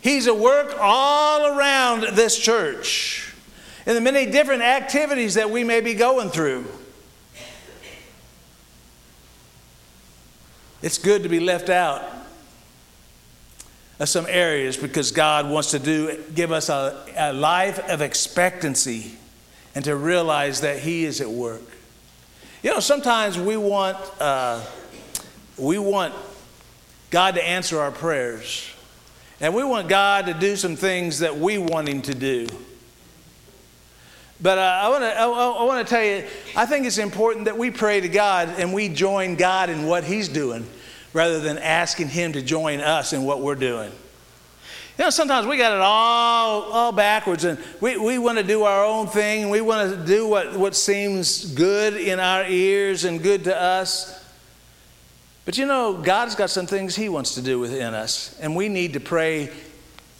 He's 0.00 0.26
at 0.26 0.38
work 0.38 0.74
all 0.80 1.46
around 1.46 2.14
this 2.14 2.38
church 2.38 3.23
in 3.86 3.94
the 3.94 4.00
many 4.00 4.30
different 4.30 4.62
activities 4.62 5.34
that 5.34 5.50
we 5.50 5.64
may 5.64 5.80
be 5.80 5.94
going 5.94 6.30
through. 6.30 6.66
It's 10.82 10.98
good 10.98 11.22
to 11.22 11.28
be 11.28 11.40
left 11.40 11.70
out 11.70 12.02
of 13.98 14.08
some 14.08 14.26
areas 14.28 14.76
because 14.76 15.12
God 15.12 15.48
wants 15.48 15.70
to 15.70 15.78
do 15.78 16.22
give 16.34 16.52
us 16.52 16.68
a, 16.68 17.06
a 17.16 17.32
life 17.32 17.78
of 17.88 18.02
expectancy 18.02 19.14
and 19.74 19.84
to 19.84 19.96
realize 19.96 20.60
that 20.60 20.80
He 20.80 21.04
is 21.04 21.20
at 21.20 21.30
work. 21.30 21.62
You 22.62 22.70
know, 22.70 22.80
sometimes 22.80 23.38
we 23.38 23.56
want 23.56 23.96
uh, 24.20 24.62
we 25.56 25.78
want 25.78 26.14
God 27.10 27.34
to 27.36 27.46
answer 27.46 27.78
our 27.80 27.92
prayers, 27.92 28.68
and 29.40 29.54
we 29.54 29.64
want 29.64 29.88
God 29.88 30.26
to 30.26 30.34
do 30.34 30.56
some 30.56 30.76
things 30.76 31.20
that 31.20 31.36
we 31.36 31.58
want 31.58 31.88
Him 31.88 32.02
to 32.02 32.14
do. 32.14 32.46
But 34.40 34.58
uh, 34.58 34.80
I 34.82 34.88
want 34.88 35.02
to 35.02 35.18
I, 35.18 35.24
I 35.26 35.64
want 35.64 35.86
to 35.86 35.94
tell 35.94 36.04
you, 36.04 36.24
I 36.56 36.66
think 36.66 36.86
it's 36.86 36.98
important 36.98 37.44
that 37.44 37.56
we 37.56 37.70
pray 37.70 38.00
to 38.00 38.08
God 38.08 38.48
and 38.58 38.72
we 38.72 38.88
join 38.88 39.36
God 39.36 39.70
in 39.70 39.86
what 39.86 40.04
He's 40.04 40.28
doing 40.28 40.66
rather 41.12 41.40
than 41.40 41.58
asking 41.58 42.08
Him 42.08 42.32
to 42.32 42.42
join 42.42 42.80
us 42.80 43.12
in 43.12 43.24
what 43.24 43.40
we're 43.40 43.54
doing. 43.54 43.92
You 44.98 45.04
know, 45.04 45.10
sometimes 45.10 45.46
we 45.46 45.56
got 45.56 45.72
it 45.72 45.80
all, 45.80 46.62
all 46.62 46.92
backwards 46.92 47.44
and 47.44 47.58
we, 47.80 47.96
we 47.96 48.18
want 48.18 48.38
to 48.38 48.44
do 48.44 48.62
our 48.62 48.84
own 48.84 49.08
thing. 49.08 49.42
And 49.42 49.50
we 49.50 49.60
want 49.60 49.90
to 49.90 50.06
do 50.06 50.28
what, 50.28 50.56
what 50.56 50.76
seems 50.76 51.52
good 51.52 51.96
in 51.96 52.20
our 52.20 52.44
ears 52.44 53.04
and 53.04 53.20
good 53.20 53.44
to 53.44 53.60
us. 53.60 54.24
But 55.44 55.58
you 55.58 55.66
know, 55.66 55.94
God's 56.00 56.34
got 56.34 56.50
some 56.50 56.66
things 56.66 56.96
He 56.96 57.08
wants 57.08 57.34
to 57.34 57.42
do 57.42 57.58
within 57.58 57.92
us, 57.92 58.38
and 58.40 58.56
we 58.56 58.68
need 58.68 58.94
to 58.94 59.00
pray 59.00 59.50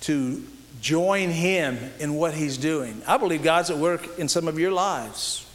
to 0.03 0.45
join 0.85 1.31
Him 1.31 1.79
in 1.99 2.15
what 2.15 2.35
He's 2.35 2.59
doing. 2.59 3.01
I 3.07 3.17
believe 3.17 3.43
God's 3.43 3.71
at 3.71 3.79
work 3.79 4.19
in 4.19 4.29
some 4.29 4.47
of 4.47 4.59
your 4.59 4.71
lives. 4.71 5.47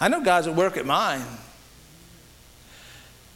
I 0.00 0.08
know 0.08 0.22
God's 0.22 0.46
at 0.46 0.56
work 0.56 0.78
at 0.78 0.86
mine. 0.86 1.22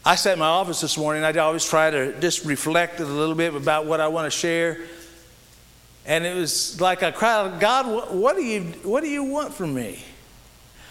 I 0.07 0.15
sat 0.15 0.33
in 0.33 0.39
my 0.39 0.47
office 0.47 0.81
this 0.81 0.97
morning. 0.97 1.23
I 1.23 1.33
always 1.33 1.69
try 1.69 1.91
to 1.91 2.19
just 2.19 2.47
reflect 2.47 2.99
a 2.99 3.05
little 3.05 3.35
bit 3.35 3.55
about 3.55 3.85
what 3.85 4.01
I 4.01 4.09
want 4.09 4.33
to 4.33 4.37
share. 4.37 4.81
And 6.07 6.25
it 6.25 6.35
was 6.35 6.81
like 6.81 7.03
I 7.03 7.11
cried 7.11 7.61
God, 7.61 7.87
what, 7.87 8.15
what 8.15 8.37
do 8.37 8.43
you 8.43 8.63
what 8.83 9.03
do 9.03 9.11
you 9.11 9.23
want 9.23 9.53
from 9.53 9.75
me? 9.75 10.03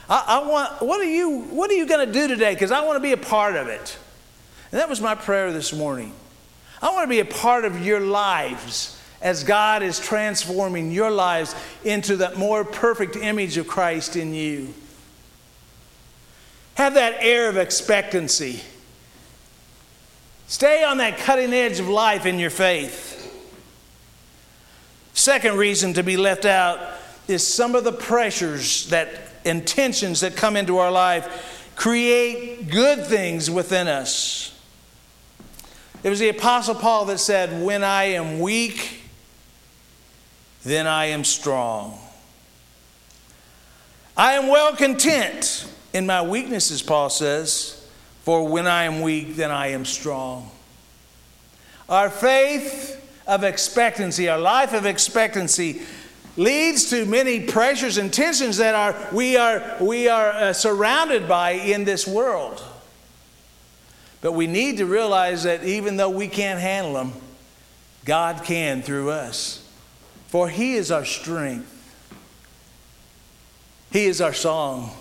I, 0.08 0.24
I 0.28 0.48
want 0.48 0.84
what 0.84 1.02
are 1.02 1.12
you 1.12 1.42
what 1.50 1.72
are 1.72 1.74
you 1.74 1.88
going 1.88 2.06
to 2.06 2.14
do 2.14 2.28
today? 2.28 2.54
Because 2.54 2.72
I 2.72 2.86
want 2.86 2.98
to 2.98 3.02
be 3.02 3.12
a 3.12 3.18
part 3.18 3.56
of 3.56 3.68
it. 3.68 3.98
And 4.72 4.80
that 4.80 4.88
was 4.88 5.02
my 5.02 5.16
prayer 5.16 5.52
this 5.52 5.74
morning. 5.74 6.14
I 6.80 6.92
want 6.92 7.06
to 7.06 7.10
be 7.10 7.20
a 7.20 7.26
part 7.26 7.66
of 7.66 7.84
your 7.84 8.00
lives 8.00 9.01
as 9.22 9.44
God 9.44 9.84
is 9.84 10.00
transforming 10.00 10.92
your 10.92 11.12
lives 11.12 11.56
into 11.84 12.18
that 12.18 12.38
more 12.38 12.64
perfect 12.64 13.16
image 13.16 13.58
of 13.58 13.68
Christ 13.68 14.16
in 14.16 14.34
you. 14.34 14.74
Have 16.76 16.96
that 16.96 17.18
air 17.20 17.50
of 17.50 17.58
expectancy. 17.58 18.62
Stay 20.48 20.84
on 20.84 20.98
that 20.98 21.18
cutting 21.18 21.54
edge 21.54 21.80
of 21.80 21.88
life 21.88 22.26
in 22.26 22.40
your 22.40 22.50
faith. 22.50 23.18
Second 25.14 25.58
reason 25.58 25.94
to 25.94 26.04
be 26.04 26.18
left 26.18 26.46
out 26.46 26.80
is 27.28 27.46
some 27.46 27.76
of 27.76 27.84
the 27.84 27.92
pressures 27.92 28.88
that 28.90 29.08
intentions 29.46 30.22
that 30.22 30.36
come 30.36 30.56
into 30.56 30.78
our 30.78 30.92
life 30.92 31.72
create 31.76 32.70
good 32.70 33.06
things 33.06 33.50
within 33.50 33.88
us. 33.88 34.58
It 36.04 36.10
was 36.10 36.20
the 36.20 36.30
Apostle 36.30 36.76
Paul 36.76 37.06
that 37.06 37.20
said, 37.20 37.64
When 37.64 37.84
I 37.84 38.06
am 38.06 38.40
weak, 38.40 39.01
then 40.64 40.88
I 40.88 41.06
am 41.06 41.24
strong. 41.24 41.98
I 44.16 44.34
am 44.34 44.48
well 44.48 44.76
content 44.76 45.68
in 45.94 46.06
my 46.06 46.22
weaknesses, 46.22 46.82
Paul 46.82 47.10
says. 47.10 47.78
For 48.24 48.48
when 48.48 48.68
I 48.68 48.84
am 48.84 49.02
weak, 49.02 49.36
then 49.36 49.50
I 49.50 49.70
am 49.70 49.84
strong. 49.84 50.52
Our 51.90 52.10
faith 52.10 52.98
of 53.26 53.44
expectancy, 53.44 54.30
our 54.30 54.40
life 54.40 54.74
of 54.74 54.86
expectancy, 54.86 55.82
leads 56.38 56.90
to 56.92 57.06
many 57.06 57.42
pressures 57.48 57.98
and 57.98 58.14
tensions 58.14 58.58
that 58.58 58.76
are, 58.76 58.96
we 59.12 59.38
are, 59.38 59.78
we 59.82 60.08
are 60.08 60.30
uh, 60.30 60.54
surrounded 60.54 61.28
by 61.28 61.52
in 61.52 61.84
this 61.84 62.08
world. 62.08 62.64
But 64.22 64.34
we 64.34 64.48
need 64.48 64.78
to 64.78 64.86
realize 64.86 65.44
that 65.44 65.64
even 65.64 65.98
though 65.98 66.10
we 66.10 66.28
can't 66.28 66.60
handle 66.60 66.94
them, 66.94 67.14
God 68.06 68.44
can 68.44 68.84
through 68.84 69.10
us. 69.10 69.61
For 70.32 70.48
He 70.48 70.76
is 70.76 70.92
our 70.92 71.04
strength, 71.04 71.70
He 73.92 74.06
is 74.06 74.22
our 74.22 74.34
song. 74.34 74.92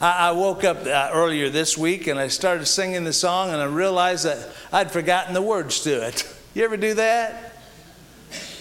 I, 0.00 0.32
woke 0.32 0.64
up 0.64 0.84
uh, 0.84 1.10
earlier 1.12 1.48
this 1.48 1.78
week 1.78 2.06
and 2.06 2.18
I 2.18 2.28
started 2.28 2.66
singing 2.66 3.04
the 3.04 3.14
song 3.14 3.50
and 3.50 3.62
I 3.62 3.64
realized 3.64 4.26
that 4.26 4.50
I'd 4.70 4.90
forgotten 4.90 5.32
the 5.32 5.40
words 5.40 5.80
to 5.84 6.06
it. 6.06 6.28
You 6.54 6.64
ever 6.64 6.78
do 6.78 6.94
that? 6.94 7.58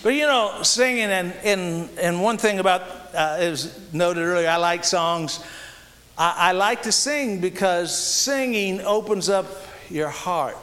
But 0.04 0.16
you 0.16 0.24
know, 0.28 0.64
singing 0.64 1.06
and, 1.06 1.32
and, 1.46 1.90
and 1.98 2.22
one 2.22 2.38
thing 2.38 2.60
about, 2.60 2.82
uh, 3.14 3.38
it 3.40 3.50
was 3.50 3.94
noted 3.94 4.20
earlier, 4.20 4.50
I 4.50 4.58
like 4.58 4.84
songs. 4.84 5.42
I, 6.18 6.50
I 6.50 6.52
like 6.52 6.82
to 6.82 6.92
sing 6.92 7.40
because 7.40 7.98
singing 7.98 8.82
opens 8.82 9.30
up 9.30 9.46
your 9.90 10.10
heart. 10.10 10.58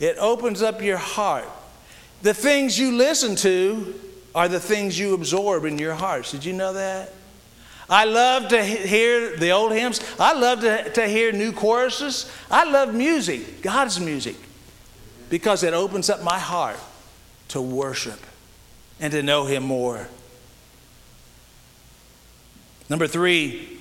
It 0.00 0.16
opens 0.18 0.62
up 0.62 0.80
your 0.80 0.96
heart. 0.96 1.48
The 2.22 2.34
things 2.34 2.78
you 2.78 2.92
listen 2.96 3.36
to 3.36 3.94
are 4.34 4.48
the 4.48 4.60
things 4.60 4.98
you 4.98 5.14
absorb 5.14 5.64
in 5.64 5.78
your 5.78 5.94
hearts. 5.94 6.30
Did 6.30 6.44
you 6.44 6.52
know 6.52 6.72
that? 6.72 7.12
I 7.90 8.04
love 8.04 8.48
to 8.48 8.64
hear 8.64 9.36
the 9.36 9.50
old 9.50 9.72
hymns. 9.72 10.00
I 10.18 10.32
love 10.32 10.60
to, 10.60 10.90
to 10.92 11.06
hear 11.06 11.32
new 11.32 11.52
choruses. 11.52 12.30
I 12.50 12.64
love 12.64 12.94
music, 12.94 13.60
God's 13.60 14.00
music, 14.00 14.36
because 15.28 15.62
it 15.62 15.74
opens 15.74 16.08
up 16.08 16.22
my 16.22 16.38
heart 16.38 16.78
to 17.48 17.60
worship 17.60 18.20
and 19.00 19.12
to 19.12 19.22
know 19.22 19.44
Him 19.44 19.64
more. 19.64 20.08
Number 22.88 23.06
three, 23.06 23.71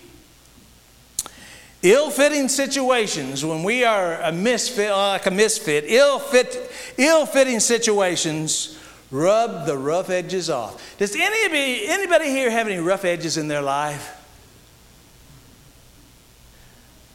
ill 1.82 2.10
fitting 2.10 2.48
situations, 2.48 3.44
when 3.44 3.64
we 3.64 3.84
are 3.84 4.22
a 4.22 4.32
misfit, 4.32 4.92
like 4.92 5.26
a 5.26 5.32
misfit, 5.32 5.86
ill 5.88 6.20
fit, 6.20 6.72
ill 6.98 7.26
fitting 7.26 7.60
situations 7.60 8.78
Rub 9.12 9.66
the 9.66 9.78
rough 9.78 10.10
edges 10.10 10.50
off. 10.50 10.98
Does 10.98 11.14
anybody, 11.16 11.86
anybody 11.88 12.30
here 12.30 12.50
have 12.50 12.66
any 12.68 12.78
rough 12.78 13.04
edges 13.04 13.36
in 13.36 13.50
their 13.50 13.62
life? 13.62 14.18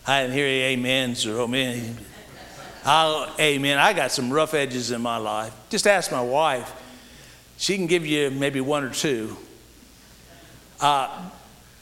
I 0.06 0.20
didn't 0.20 0.34
hear 0.34 0.46
any 0.46 0.74
amens 0.74 1.26
or 1.26 1.40
amen. 1.40 1.96
I'll, 2.84 3.34
amen. 3.40 3.78
I 3.78 3.94
got 3.94 4.12
some 4.12 4.30
rough 4.30 4.52
edges 4.52 4.90
in 4.90 5.00
my 5.00 5.16
life. 5.16 5.54
Just 5.70 5.86
ask 5.86 6.12
my 6.12 6.20
wife. 6.20 6.70
She 7.56 7.76
can 7.76 7.86
give 7.86 8.06
you 8.06 8.30
maybe 8.30 8.60
one 8.60 8.84
or 8.84 8.90
two. 8.90 9.34
Uh, 10.78 11.30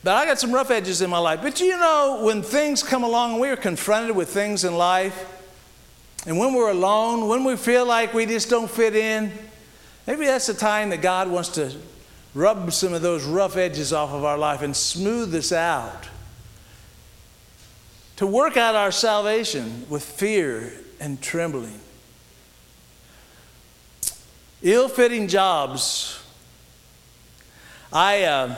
but 0.05 0.15
I 0.15 0.27
got 0.27 0.39
some 0.39 0.53
rough 0.53 0.71
edges 0.71 1.01
in 1.01 1.09
my 1.09 1.19
life. 1.19 1.41
But 1.43 1.61
you 1.61 1.79
know, 1.79 2.21
when 2.23 2.43
things 2.43 2.83
come 2.83 3.03
along, 3.03 3.41
we 3.41 3.49
are 3.49 3.57
confronted 3.57 4.15
with 4.15 4.29
things 4.29 4.63
in 4.63 4.77
life, 4.77 5.31
and 6.27 6.39
when 6.39 6.55
we're 6.55 6.71
alone, 6.71 7.27
when 7.27 7.43
we 7.43 7.57
feel 7.57 7.87
like 7.87 8.13
we 8.13 8.27
just 8.27 8.51
don't 8.51 8.71
fit 8.71 8.95
in, 8.95 9.33
maybe 10.07 10.27
that's 10.27 10.47
the 10.47 10.55
time 10.55 10.91
that 10.91 11.03
God 11.03 11.29
wants 11.29 11.49
to 11.51 11.75
rub 12.35 12.73
some 12.73 12.93
of 12.93 13.01
those 13.01 13.25
rough 13.25 13.57
edges 13.57 13.93
off 13.93 14.11
of 14.11 14.25
our 14.25 14.37
life 14.37 14.61
and 14.61 14.77
smooth 14.77 15.35
us 15.35 15.53
out. 15.53 16.09
To 18.17 18.27
work 18.27 18.57
out 18.57 18.75
our 18.75 18.93
salvation 18.93 19.87
with 19.89 20.05
fear 20.05 20.73
and 21.01 21.21
trembling. 21.21 21.81
Ill 24.63 24.89
fitting 24.89 25.29
jobs. 25.29 26.23
I 27.93 28.23
uh, 28.23 28.57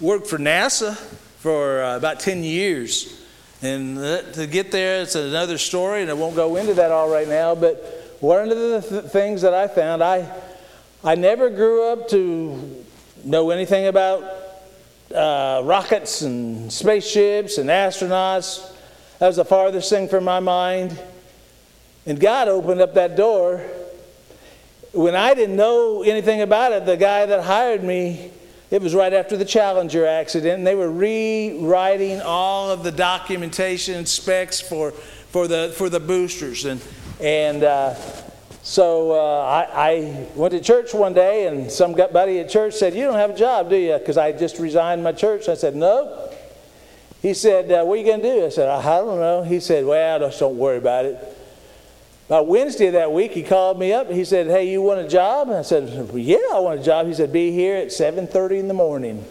worked 0.00 0.26
for 0.26 0.38
NASA 0.38 0.94
for 1.38 1.82
uh, 1.82 1.96
about 1.96 2.20
10 2.20 2.42
years. 2.42 3.22
And 3.62 3.96
to 4.34 4.46
get 4.46 4.70
there, 4.70 5.02
it's 5.02 5.14
another 5.14 5.58
story, 5.58 6.02
and 6.02 6.10
I 6.10 6.14
won't 6.14 6.36
go 6.36 6.56
into 6.56 6.74
that 6.74 6.90
all 6.90 7.08
right 7.08 7.26
now. 7.26 7.54
But 7.54 8.16
one 8.20 8.50
of 8.50 8.58
the 8.58 8.84
th- 8.86 9.04
things 9.04 9.42
that 9.42 9.54
I 9.54 9.66
found, 9.68 10.02
I, 10.02 10.30
I 11.02 11.14
never 11.14 11.48
grew 11.48 11.90
up 11.90 12.08
to 12.10 12.84
know 13.24 13.50
anything 13.50 13.86
about 13.86 14.22
uh, 15.14 15.62
rockets 15.64 16.22
and 16.22 16.70
spaceships 16.70 17.56
and 17.56 17.70
astronauts. 17.70 18.72
That 19.18 19.28
was 19.28 19.36
the 19.36 19.44
farthest 19.44 19.88
thing 19.88 20.08
from 20.08 20.24
my 20.24 20.40
mind. 20.40 21.00
And 22.04 22.20
God 22.20 22.48
opened 22.48 22.82
up 22.82 22.94
that 22.94 23.16
door. 23.16 23.64
When 24.92 25.14
I 25.14 25.32
didn't 25.34 25.56
know 25.56 26.02
anything 26.02 26.42
about 26.42 26.72
it, 26.72 26.84
the 26.84 26.96
guy 26.96 27.24
that 27.26 27.44
hired 27.44 27.82
me, 27.82 28.30
it 28.70 28.82
was 28.82 28.94
right 28.94 29.12
after 29.12 29.36
the 29.36 29.44
Challenger 29.44 30.06
accident, 30.06 30.58
and 30.58 30.66
they 30.66 30.74
were 30.74 30.90
rewriting 30.90 32.20
all 32.20 32.70
of 32.70 32.82
the 32.82 32.90
documentation 32.90 34.04
specs 34.06 34.60
for, 34.60 34.90
for, 34.90 35.46
the, 35.46 35.72
for 35.76 35.88
the 35.88 36.00
boosters. 36.00 36.64
And, 36.64 36.82
and 37.20 37.62
uh, 37.62 37.94
so 38.62 39.12
uh, 39.12 39.44
I, 39.44 39.90
I, 39.90 40.26
went 40.34 40.52
to 40.52 40.60
church 40.60 40.92
one 40.92 41.14
day, 41.14 41.46
and 41.46 41.70
some 41.70 41.92
buddy 41.92 42.40
at 42.40 42.48
church 42.48 42.74
said, 42.74 42.94
You 42.94 43.04
don't 43.04 43.14
have 43.14 43.30
a 43.30 43.36
job, 43.36 43.70
do 43.70 43.76
you? 43.76 43.96
Because 43.98 44.18
I 44.18 44.32
just 44.32 44.58
resigned 44.58 45.04
my 45.04 45.12
church. 45.12 45.48
I 45.48 45.54
said, 45.54 45.76
No. 45.76 46.32
He 47.22 47.34
said, 47.34 47.70
uh, 47.70 47.84
What 47.84 47.94
are 47.94 47.96
you 47.98 48.06
going 48.06 48.22
to 48.22 48.34
do? 48.34 48.46
I 48.46 48.48
said, 48.48 48.68
I 48.68 48.82
don't 48.82 49.20
know. 49.20 49.44
He 49.44 49.60
said, 49.60 49.84
Well, 49.86 50.18
just 50.18 50.40
don't 50.40 50.58
worry 50.58 50.78
about 50.78 51.04
it. 51.04 51.35
About 52.26 52.48
Wednesday 52.48 52.90
that 52.90 53.12
week, 53.12 53.32
he 53.32 53.44
called 53.44 53.78
me 53.78 53.92
up. 53.92 54.10
He 54.10 54.24
said, 54.24 54.48
"Hey, 54.48 54.68
you 54.68 54.82
want 54.82 54.98
a 54.98 55.06
job?" 55.06 55.48
I 55.48 55.62
said, 55.62 55.88
"Yeah, 56.12 56.38
I 56.52 56.58
want 56.58 56.80
a 56.80 56.82
job." 56.82 57.06
He 57.06 57.14
said, 57.14 57.32
"Be 57.32 57.52
here 57.52 57.76
at 57.76 57.92
7:30 57.92 58.58
in 58.58 58.66
the 58.66 58.74
morning." 58.74 59.24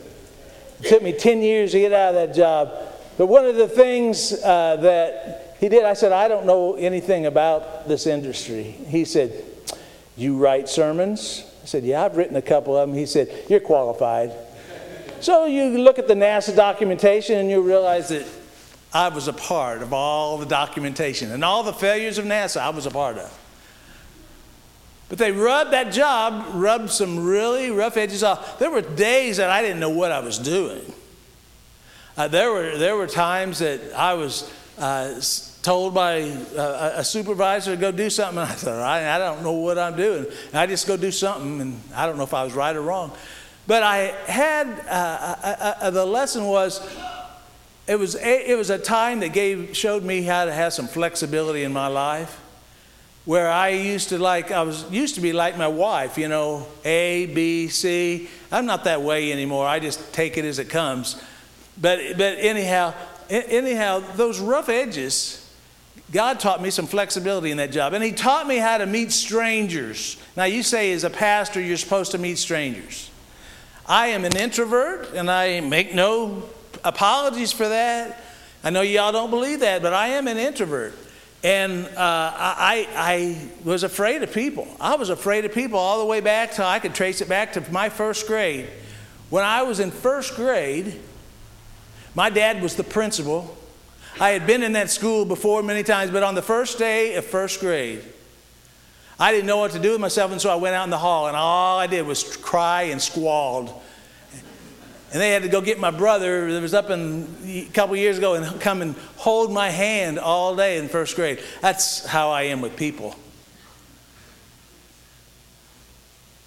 It 0.82 0.88
took 0.88 1.04
me 1.04 1.12
10 1.12 1.42
years 1.42 1.74
to 1.74 1.80
get 1.80 1.92
out 1.92 2.10
of 2.10 2.16
that 2.16 2.34
job. 2.34 2.72
But 3.18 3.28
one 3.28 3.46
of 3.46 3.56
the 3.56 3.68
things 3.68 4.34
uh, 4.44 4.78
that 4.78 5.56
he 5.60 5.68
did, 5.68 5.84
I 5.84 5.94
said, 5.94 6.14
"I 6.14 6.30
don't 6.30 6.46
know 6.46 6.76
anything 6.76 7.26
about 7.26 7.86
this 7.86 8.08
industry." 8.08 8.64
He 8.88 9.04
said, 9.04 9.44
"You 10.16 10.38
write 10.38 10.70
sermons?" 10.70 11.44
I 11.64 11.66
said, 11.66 11.84
"Yeah, 11.84 12.06
I've 12.06 12.16
written 12.16 12.38
a 12.38 12.42
couple 12.42 12.78
of 12.78 12.88
them." 12.88 12.98
He 12.98 13.06
said, 13.06 13.30
"You're 13.50 13.60
qualified." 13.60 14.32
So 15.20 15.46
you 15.48 15.78
look 15.80 16.00
at 16.00 16.08
the 16.08 16.14
NASA 16.14 16.56
documentation 16.56 17.40
and 17.40 17.50
you 17.50 17.60
realize 17.60 18.08
that 18.10 18.26
I 18.96 19.10
was 19.10 19.28
a 19.28 19.34
part 19.34 19.82
of 19.82 19.92
all 19.92 20.38
the 20.38 20.46
documentation 20.46 21.30
and 21.34 21.44
all 21.44 21.64
the 21.64 21.74
failures 21.74 22.18
of 22.18 22.24
NASA, 22.24 22.62
I 22.62 22.70
was 22.70 22.86
a 22.86 22.92
part 22.92 23.18
of. 23.18 23.40
But 25.10 25.18
they 25.18 25.34
rubbed 25.34 25.74
that 25.74 25.92
job, 25.92 26.46
rubbed 26.54 26.90
some 26.90 27.26
really 27.26 27.72
rough 27.72 27.98
edges 27.98 28.24
off. 28.24 28.58
There 28.58 28.72
were 28.72 28.82
days 28.82 29.36
that 29.36 29.50
I 29.50 29.62
didn't 29.62 29.82
know 29.82 29.90
what 29.90 30.14
I 30.14 30.20
was 30.20 30.40
doing. 30.40 30.94
Uh, 32.16 32.30
there, 32.30 32.50
were, 32.50 32.78
there 32.78 32.96
were 32.96 33.06
times 33.06 33.60
that 33.60 33.82
I 33.94 34.14
was 34.14 34.50
uh, 34.80 35.20
told 35.62 35.94
by 35.94 36.22
uh, 36.58 36.94
a 36.96 37.04
supervisor 37.04 37.72
to 37.72 37.78
go 37.78 37.92
do 37.92 38.10
something, 38.10 38.38
and 38.38 38.50
I 38.50 38.54
thought, 38.54 38.80
I, 38.80 39.14
I 39.14 39.18
don't 39.18 39.44
know 39.44 39.52
what 39.52 39.78
I'm 39.78 39.98
doing. 39.98 40.26
And 40.48 40.56
I 40.56 40.68
just 40.68 40.88
go 40.88 40.96
do 40.96 41.12
something, 41.12 41.60
and 41.60 41.82
I 41.94 42.06
don't 42.06 42.16
know 42.16 42.24
if 42.24 42.34
I 42.34 42.46
was 42.46 42.54
right 42.54 42.74
or 42.74 42.82
wrong. 42.82 43.12
But 43.68 43.84
I 43.84 43.98
had, 44.26 44.68
uh, 44.88 45.76
uh, 45.82 45.90
the 45.90 46.06
lesson 46.06 46.46
was 46.46 46.80
it 47.88 48.00
was 48.00 48.16
a, 48.16 48.52
it 48.52 48.58
was 48.58 48.70
a 48.70 48.80
time 48.80 49.20
that 49.20 49.30
gave 49.30 49.76
showed 49.76 50.04
me 50.04 50.24
how 50.24 50.46
to 50.46 50.54
have 50.54 50.74
some 50.74 50.88
flexibility 50.88 51.64
in 51.64 51.72
my 51.72 51.88
life 51.88 52.42
where 53.26 53.50
I 53.50 53.70
used 53.70 54.10
to 54.10 54.20
like 54.20 54.52
I 54.52 54.62
was 54.64 54.90
used 54.92 55.16
to 55.16 55.22
be 55.22 55.34
like 55.34 55.58
my 55.58 55.68
wife, 55.68 56.18
you 56.18 56.28
know, 56.28 56.68
A, 56.84 57.26
B, 57.28 57.68
C. 57.68 58.30
I'm 58.52 58.66
not 58.66 58.84
that 58.86 59.02
way 59.02 59.32
anymore. 59.32 59.68
I 59.68 59.80
just 59.80 60.14
take 60.14 60.38
it 60.38 60.46
as 60.46 60.60
it 60.60 60.70
comes. 60.70 61.22
But 61.80 62.18
but 62.18 62.38
anyhow, 62.40 62.94
anyhow, 63.30 64.00
those 64.16 64.40
rough 64.40 64.70
edges, 64.70 65.42
God 66.12 66.40
taught 66.40 66.62
me 66.62 66.70
some 66.70 66.88
flexibility 66.88 67.52
in 67.52 67.58
that 67.58 67.72
job. 67.72 67.94
And 67.94 68.04
he 68.04 68.12
taught 68.12 68.48
me 68.48 68.58
how 68.58 68.78
to 68.78 68.86
meet 68.86 69.12
strangers. 69.12 70.18
Now 70.38 70.46
you 70.46 70.64
say 70.64 70.92
as 70.94 71.04
a 71.04 71.10
pastor 71.10 71.60
you're 71.60 71.78
supposed 71.78 72.12
to 72.12 72.18
meet 72.18 72.38
strangers. 72.38 73.10
I 73.88 74.08
am 74.08 74.26
an 74.26 74.36
introvert 74.36 75.14
and 75.14 75.30
I 75.30 75.60
make 75.62 75.94
no 75.94 76.44
apologies 76.86 77.52
for 77.52 77.68
that. 77.68 78.22
I 78.64 78.70
know 78.70 78.82
y'all 78.82 79.12
don't 79.12 79.30
believe 79.30 79.60
that, 79.60 79.82
but 79.82 79.94
I 79.94 80.10
am 80.10 80.28
an 80.28 80.38
introvert. 80.38 80.94
And 81.44 81.86
uh, 81.86 81.92
I, 81.98 82.88
I 82.96 83.50
was 83.64 83.84
afraid 83.84 84.24
of 84.24 84.34
people. 84.34 84.68
I 84.80 84.96
was 84.96 85.10
afraid 85.10 85.46
of 85.46 85.54
people 85.54 85.78
all 85.78 86.00
the 86.00 86.06
way 86.06 86.22
back 86.22 86.54
to, 86.54 86.66
I 86.66 86.80
could 86.80 86.96
trace 86.96 87.22
it 87.22 87.30
back 87.30 87.54
to 87.54 87.72
my 87.72 87.90
first 87.90 88.26
grade. 88.26 88.68
When 89.30 89.44
I 89.44 89.64
was 89.64 89.80
in 89.80 89.92
first 89.92 90.36
grade, 90.36 91.00
my 92.16 92.30
dad 92.30 92.64
was 92.64 92.76
the 92.76 92.84
principal. 92.84 93.56
I 94.20 94.30
had 94.30 94.48
been 94.48 94.64
in 94.64 94.74
that 94.74 94.90
school 94.90 95.26
before 95.26 95.62
many 95.62 95.84
times, 95.84 96.10
but 96.10 96.24
on 96.24 96.36
the 96.36 96.42
first 96.42 96.80
day 96.80 97.16
of 97.16 97.26
first 97.26 97.60
grade, 97.60 98.02
I 99.20 99.32
didn't 99.32 99.46
know 99.46 99.58
what 99.58 99.72
to 99.72 99.80
do 99.80 99.92
with 99.92 100.02
myself, 100.02 100.32
and 100.32 100.42
so 100.42 100.50
I 100.50 100.56
went 100.56 100.76
out 100.76 100.86
in 100.86 100.90
the 100.90 100.98
hall, 100.98 101.28
and 101.28 101.36
all 101.36 101.78
I 101.78 101.88
did 101.88 102.08
was 102.08 102.36
cry 102.38 102.84
and 102.84 103.02
squalled 103.02 103.82
and 105.16 105.22
they 105.22 105.32
had 105.32 105.44
to 105.44 105.48
go 105.48 105.62
get 105.62 105.80
my 105.80 105.92
brother 105.92 106.52
that 106.52 106.62
was 106.62 106.74
up 106.74 106.90
in, 106.90 107.26
a 107.46 107.70
couple 107.74 107.96
years 107.96 108.18
ago 108.18 108.34
and 108.34 108.60
come 108.60 108.82
and 108.82 108.96
hold 109.16 109.50
my 109.50 109.70
hand 109.70 110.20
all 110.20 110.58
day 110.58 110.78
in 110.78 110.90
first 110.90 111.16
grade. 111.16 111.40
That's 111.62 112.06
how 112.06 112.32
I 112.32 112.42
am 112.42 112.60
with 112.60 112.76
people. 112.76 113.16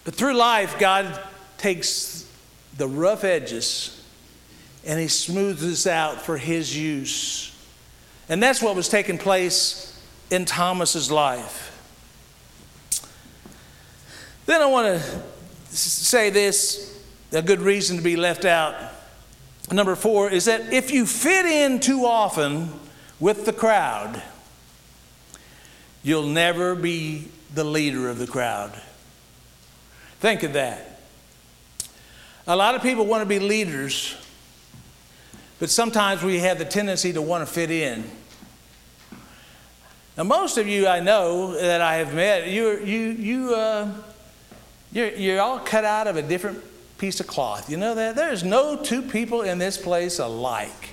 But 0.05 0.17
through 0.17 0.35
life, 0.35 0.79
God 0.79 1.19
takes 1.57 2.31
the 2.77 2.87
rough 2.87 3.25
edges 3.25 4.05
and 4.85 5.01
He 5.01 5.09
smooths 5.09 5.65
us 5.65 5.87
out 5.87 6.21
for 6.21 6.37
His 6.37 6.77
use. 6.77 7.59
And 8.29 8.43
that's 8.43 8.61
what 8.61 8.77
was 8.77 8.91
taking 8.91 9.17
place 9.17 9.99
in 10.31 10.45
Thomas's 10.45 11.11
life. 11.11 11.75
Then 14.45 14.61
I 14.61 14.67
want 14.67 15.01
to 15.01 15.75
say 15.75 16.29
this 16.29 16.98
a 17.33 17.43
good 17.43 17.61
reason 17.61 17.97
to 17.97 18.03
be 18.03 18.17
left 18.17 18.45
out. 18.45 18.75
Number 19.71 19.95
four 19.95 20.31
is 20.31 20.47
that 20.47 20.73
if 20.73 20.91
you 20.91 21.05
fit 21.05 21.45
in 21.45 21.81
too 21.81 22.07
often 22.07 22.73
with 23.21 23.45
the 23.45 23.53
crowd, 23.53 24.23
you'll 26.03 26.27
never 26.27 26.75
be 26.75 27.29
the 27.53 27.65
leader 27.65 28.09
of 28.09 28.19
the 28.19 28.27
crowd. 28.27 28.73
Think 30.21 30.43
of 30.43 30.55
that. 30.55 31.01
A 32.47 32.57
lot 32.57 32.75
of 32.75 32.83
people 32.83 33.05
want 33.05 33.21
to 33.21 33.27
be 33.27 33.39
leaders, 33.39 34.17
but 35.59 35.69
sometimes 35.69 36.23
we 36.23 36.39
have 36.39 36.59
the 36.59 36.65
tendency 36.65 37.13
to 37.13 37.21
want 37.21 37.47
to 37.47 37.53
fit 37.53 37.71
in. 37.71 38.11
Now, 40.17 40.25
most 40.25 40.57
of 40.57 40.67
you 40.67 40.89
I 40.89 41.01
know 41.01 41.53
that 41.53 41.83
I 41.83 41.97
have 41.97 42.15
met, 42.15 42.49
you 42.49 42.79
you, 42.81 42.99
you, 43.11 43.55
uh, 43.55 43.93
you're, 44.93 45.11
you're 45.11 45.41
all 45.41 45.61
cut 45.61 45.85
out 45.85 46.07
of 46.07 46.17
a 46.17 46.23
different 46.23 46.65
piece 46.99 47.21
of 47.21 47.27
cloth. 47.27 47.71
You 47.71 47.77
know 47.77 47.95
that? 47.95 48.17
There's 48.17 48.45
no 48.45 48.77
two 48.77 49.03
people 49.03 49.43
in 49.43 49.59
this 49.59 49.79
place 49.79 50.19
alike. 50.19 50.91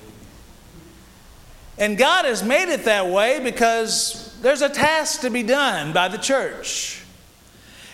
And 1.78 1.98
God 1.98 2.26
has 2.26 2.44
made 2.44 2.72
it 2.72 2.86
that 2.86 3.10
way 3.10 3.40
because 3.44 4.40
there's 4.42 4.62
a 4.62 4.70
task 4.70 5.22
to 5.22 5.30
be 5.30 5.44
done 5.44 5.92
by 5.92 6.08
the 6.08 6.18
church. 6.18 7.04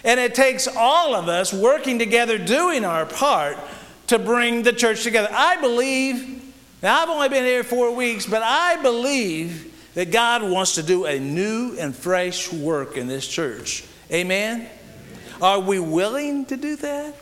And 0.03 0.19
it 0.19 0.35
takes 0.35 0.67
all 0.67 1.15
of 1.15 1.27
us 1.27 1.53
working 1.53 1.97
together, 1.97 2.37
doing 2.37 2.85
our 2.85 3.05
part 3.05 3.57
to 4.07 4.19
bring 4.19 4.63
the 4.63 4.73
church 4.73 5.03
together. 5.03 5.29
I 5.31 5.59
believe, 5.61 6.53
now 6.83 7.01
I've 7.01 7.09
only 7.09 7.29
been 7.29 7.45
here 7.45 7.63
four 7.63 7.95
weeks, 7.95 8.25
but 8.25 8.43
I 8.43 8.81
believe 8.81 9.73
that 9.93 10.11
God 10.11 10.43
wants 10.43 10.75
to 10.75 10.83
do 10.83 11.05
a 11.05 11.19
new 11.19 11.75
and 11.79 11.95
fresh 11.95 12.51
work 12.51 12.97
in 12.97 13.07
this 13.07 13.27
church. 13.27 13.83
Amen? 14.11 14.67
Are 15.41 15.59
we 15.59 15.79
willing 15.79 16.45
to 16.45 16.57
do 16.57 16.75
that? 16.77 17.15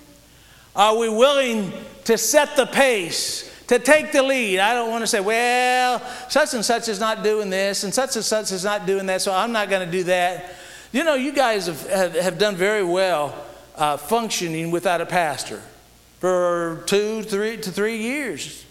Are 0.76 0.98
we 0.98 1.10
willing 1.10 1.74
to 2.06 2.18
set 2.18 2.56
the 2.56 2.66
pace, 2.66 3.52
to 3.68 3.80
take 3.80 4.12
the 4.12 4.24
lead? 4.24 4.60
I 4.60 4.74
don't 4.74 4.90
want 4.90 5.04
to 5.04 5.08
say, 5.08 5.20
well, 5.20 6.02
such 6.30 6.54
and 6.54 6.64
such 6.64 6.88
is 6.88 7.00
not 7.00 7.24
doing 7.24 7.50
this, 7.50 7.84
and 7.84 7.94
such 7.94 8.16
and 8.16 8.26
such 8.26 8.52
is 8.52 8.64
not 8.64 8.86
doing 8.86 9.06
that, 9.08 9.22
so 9.22 9.34
I'm 9.34 9.52
not 9.52 9.70
going 9.70 9.86
to 9.86 9.92
do 9.92 10.04
that. 10.06 10.54
You 10.92 11.04
know, 11.04 11.16
you 11.16 11.32
guys 11.32 11.68
have, 11.68 11.88
have, 11.90 12.16
have 12.16 12.38
done 12.38 12.56
very 12.56 12.84
well 12.84 13.36
uh, 13.76 13.98
functioning 13.98 14.72
without 14.72 15.02
a 15.02 15.06
pastor 15.06 15.62
for 16.20 16.84
two, 16.86 17.24
three 17.24 17.58
to 17.58 17.72
three 17.72 17.98
years. 17.98 18.66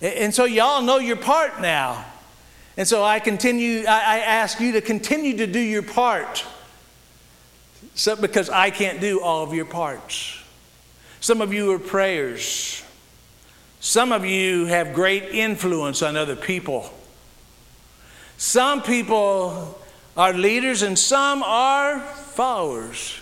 And 0.00 0.34
so 0.34 0.44
y'all 0.44 0.82
know 0.82 0.98
your 0.98 1.16
part 1.16 1.60
now. 1.60 2.04
And 2.76 2.88
so 2.88 3.04
I 3.04 3.20
continue, 3.20 3.84
I, 3.86 3.98
I 3.98 4.18
ask 4.20 4.58
you 4.58 4.72
to 4.72 4.80
continue 4.80 5.36
to 5.36 5.46
do 5.46 5.60
your 5.60 5.82
part. 5.82 6.44
So, 7.94 8.16
because 8.16 8.48
I 8.48 8.70
can't 8.70 9.00
do 9.00 9.20
all 9.20 9.44
of 9.44 9.52
your 9.52 9.66
parts. 9.66 10.39
Some 11.20 11.42
of 11.42 11.52
you 11.52 11.72
are 11.72 11.78
prayers. 11.78 12.82
Some 13.80 14.12
of 14.12 14.24
you 14.24 14.66
have 14.66 14.94
great 14.94 15.24
influence 15.24 16.02
on 16.02 16.16
other 16.16 16.36
people. 16.36 16.90
Some 18.36 18.82
people 18.82 19.78
are 20.16 20.32
leaders 20.32 20.82
and 20.82 20.98
some 20.98 21.42
are 21.42 22.00
followers. 22.00 23.20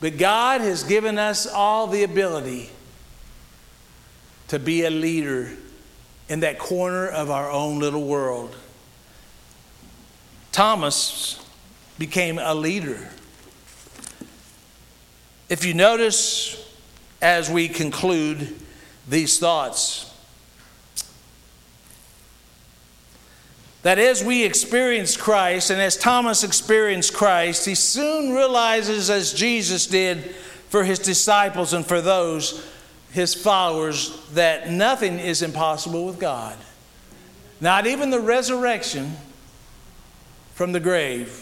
But 0.00 0.16
God 0.16 0.60
has 0.60 0.84
given 0.84 1.18
us 1.18 1.46
all 1.46 1.86
the 1.86 2.02
ability 2.02 2.70
to 4.48 4.58
be 4.58 4.84
a 4.84 4.90
leader 4.90 5.50
in 6.28 6.40
that 6.40 6.58
corner 6.58 7.08
of 7.08 7.30
our 7.30 7.50
own 7.50 7.78
little 7.78 8.04
world. 8.04 8.56
Thomas 10.50 11.44
became 11.98 12.38
a 12.38 12.54
leader. 12.54 13.10
If 15.48 15.64
you 15.64 15.74
notice, 15.74 16.71
as 17.22 17.48
we 17.48 17.68
conclude 17.68 18.54
these 19.08 19.38
thoughts, 19.38 20.12
that 23.82 23.98
as 23.98 24.22
we 24.22 24.44
experience 24.44 25.16
Christ 25.16 25.70
and 25.70 25.80
as 25.80 25.96
Thomas 25.96 26.44
experienced 26.44 27.14
Christ, 27.14 27.64
he 27.64 27.74
soon 27.74 28.34
realizes, 28.34 29.08
as 29.08 29.32
Jesus 29.32 29.86
did 29.86 30.34
for 30.68 30.84
his 30.84 30.98
disciples 30.98 31.72
and 31.72 31.86
for 31.86 32.00
those, 32.00 32.64
his 33.12 33.34
followers, 33.34 34.20
that 34.32 34.70
nothing 34.70 35.18
is 35.18 35.42
impossible 35.42 36.06
with 36.06 36.18
God. 36.18 36.56
Not 37.60 37.86
even 37.86 38.10
the 38.10 38.20
resurrection 38.20 39.16
from 40.54 40.72
the 40.72 40.80
grave. 40.80 41.41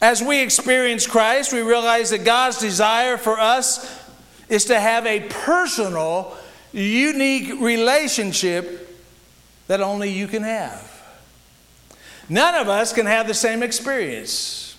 As 0.00 0.22
we 0.22 0.42
experience 0.42 1.06
Christ, 1.06 1.52
we 1.52 1.62
realize 1.62 2.10
that 2.10 2.24
God's 2.24 2.58
desire 2.58 3.16
for 3.16 3.40
us 3.40 4.04
is 4.48 4.66
to 4.66 4.78
have 4.78 5.06
a 5.06 5.20
personal, 5.20 6.36
unique 6.72 7.60
relationship 7.60 8.82
that 9.66 9.80
only 9.80 10.10
you 10.10 10.26
can 10.28 10.42
have. 10.42 10.92
None 12.28 12.54
of 12.54 12.68
us 12.68 12.92
can 12.92 13.06
have 13.06 13.26
the 13.26 13.34
same 13.34 13.62
experience. 13.62 14.76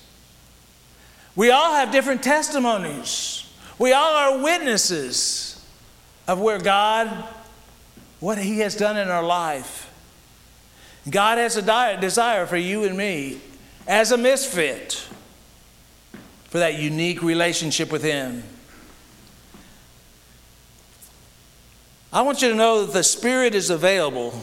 We 1.36 1.50
all 1.50 1.74
have 1.74 1.92
different 1.92 2.24
testimonies. 2.24 3.50
We 3.80 3.94
all 3.94 4.14
are 4.14 4.44
witnesses 4.44 5.66
of 6.28 6.40
where 6.40 6.60
God, 6.60 7.26
what 8.20 8.38
He 8.38 8.60
has 8.60 8.76
done 8.76 8.98
in 8.98 9.08
our 9.08 9.24
life. 9.24 9.92
God 11.10 11.38
has 11.38 11.56
a 11.56 11.98
desire 12.00 12.46
for 12.46 12.58
you 12.58 12.84
and 12.84 12.98
me 12.98 13.40
as 13.88 14.12
a 14.12 14.18
misfit 14.18 15.07
for 16.48 16.60
that 16.60 16.80
unique 16.80 17.22
relationship 17.22 17.92
with 17.92 18.04
Him. 18.04 18.44
I 22.12 22.22
want 22.22 22.42
you 22.42 22.50
to 22.50 22.56
know 22.56 22.86
that 22.86 22.94
the 22.94 23.04
Spirit 23.04 23.54
is 23.54 23.70
available 23.70 24.42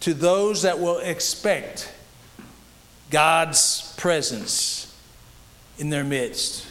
to 0.00 0.14
those 0.14 0.62
that 0.62 0.78
will 0.78 0.98
expect 0.98 1.92
God's 3.10 3.94
presence 3.96 4.96
in 5.78 5.90
their 5.90 6.04
midst. 6.04 6.66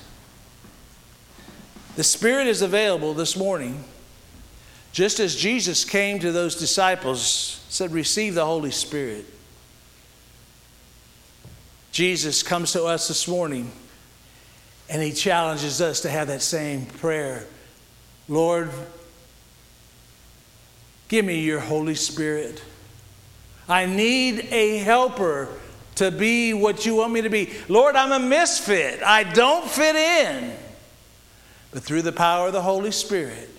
The 1.95 2.03
Spirit 2.03 2.47
is 2.47 2.61
available 2.61 3.13
this 3.13 3.35
morning, 3.35 3.83
just 4.91 5.19
as 5.19 5.35
Jesus 5.35 5.83
came 5.83 6.19
to 6.19 6.31
those 6.31 6.55
disciples, 6.55 7.63
said, 7.69 7.91
Receive 7.91 8.35
the 8.35 8.45
Holy 8.45 8.71
Spirit. 8.71 9.25
Jesus 11.91 12.43
comes 12.43 12.73
to 12.73 12.83
us 12.85 13.07
this 13.07 13.27
morning 13.27 13.71
and 14.89 15.01
he 15.01 15.11
challenges 15.11 15.81
us 15.81 16.01
to 16.01 16.09
have 16.09 16.27
that 16.27 16.41
same 16.41 16.85
prayer 16.85 17.45
Lord, 18.27 18.69
give 21.07 21.25
me 21.25 21.41
your 21.41 21.59
Holy 21.59 21.95
Spirit. 21.95 22.63
I 23.67 23.87
need 23.87 24.47
a 24.51 24.77
helper 24.77 25.49
to 25.95 26.11
be 26.11 26.53
what 26.53 26.85
you 26.85 26.95
want 26.95 27.11
me 27.11 27.21
to 27.21 27.29
be. 27.29 27.51
Lord, 27.67 27.95
I'm 27.95 28.11
a 28.11 28.19
misfit. 28.23 29.01
I 29.01 29.23
don't 29.23 29.67
fit 29.67 29.95
in. 29.95 30.55
But 31.71 31.83
through 31.83 32.03
the 32.03 32.11
power 32.11 32.47
of 32.47 32.53
the 32.53 32.61
Holy 32.61 32.91
Spirit, 32.91 33.49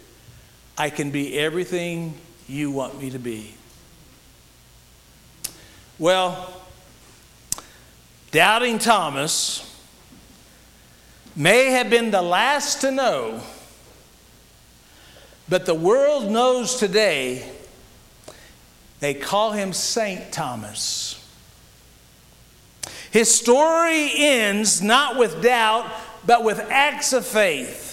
I 0.79 0.89
can 0.89 1.11
be 1.11 1.37
everything 1.39 2.15
you 2.49 2.71
want 2.71 3.01
me 3.01 3.11
to 3.11 3.19
be. 3.19 3.55
Well, 5.99 6.60
doubting 8.31 8.79
Thomas 8.79 9.67
may 11.35 11.71
have 11.71 11.91
been 11.91 12.11
the 12.11 12.23
last 12.23 12.81
to 12.83 12.91
know, 12.91 13.41
but 15.49 15.67
the 15.67 15.75
world 15.75 16.31
knows 16.31 16.77
today 16.77 17.51
they 19.01 19.15
call 19.15 19.53
him 19.53 19.73
Saint 19.73 20.33
Thomas. 20.33 21.17
His 23.11 23.35
story 23.35 24.11
ends 24.15 24.81
not 24.81 25.17
with 25.17 25.43
doubt, 25.43 25.91
but 26.25 26.45
with 26.45 26.61
acts 26.71 27.13
of 27.13 27.27
faith. 27.27 27.89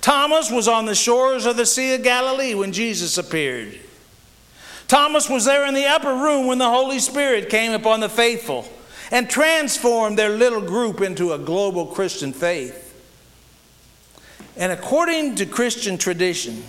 Thomas 0.00 0.50
was 0.52 0.68
on 0.68 0.84
the 0.84 0.94
shores 0.94 1.46
of 1.46 1.56
the 1.56 1.66
Sea 1.66 1.94
of 1.94 2.04
Galilee 2.04 2.54
when 2.54 2.70
Jesus 2.72 3.18
appeared. 3.18 3.80
Thomas 4.88 5.28
was 5.28 5.44
there 5.44 5.66
in 5.66 5.74
the 5.74 5.86
upper 5.86 6.14
room 6.14 6.46
when 6.46 6.58
the 6.58 6.70
Holy 6.70 6.98
Spirit 6.98 7.50
came 7.50 7.72
upon 7.72 8.00
the 8.00 8.08
faithful 8.08 8.68
and 9.10 9.28
transformed 9.28 10.18
their 10.18 10.30
little 10.30 10.60
group 10.60 11.00
into 11.00 11.32
a 11.32 11.38
global 11.38 11.86
Christian 11.86 12.32
faith. 12.32 12.82
And 14.56 14.72
according 14.72 15.34
to 15.36 15.46
Christian 15.46 15.98
tradition, 15.98 16.64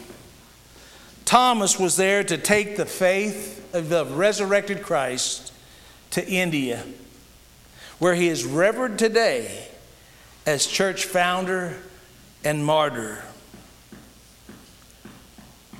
Thomas 1.25 1.79
was 1.79 1.95
there 1.95 2.23
to 2.23 2.37
take 2.37 2.77
the 2.77 2.85
faith 2.85 3.73
of 3.73 3.89
the 3.89 4.05
resurrected 4.05 4.81
Christ 4.81 5.53
to 6.11 6.27
India, 6.27 6.85
where 7.99 8.15
he 8.15 8.29
is 8.29 8.45
revered 8.45 8.97
today 8.97 9.67
as 10.45 10.65
church 10.65 11.05
founder 11.05 11.77
and 12.43 12.65
martyr. 12.65 13.23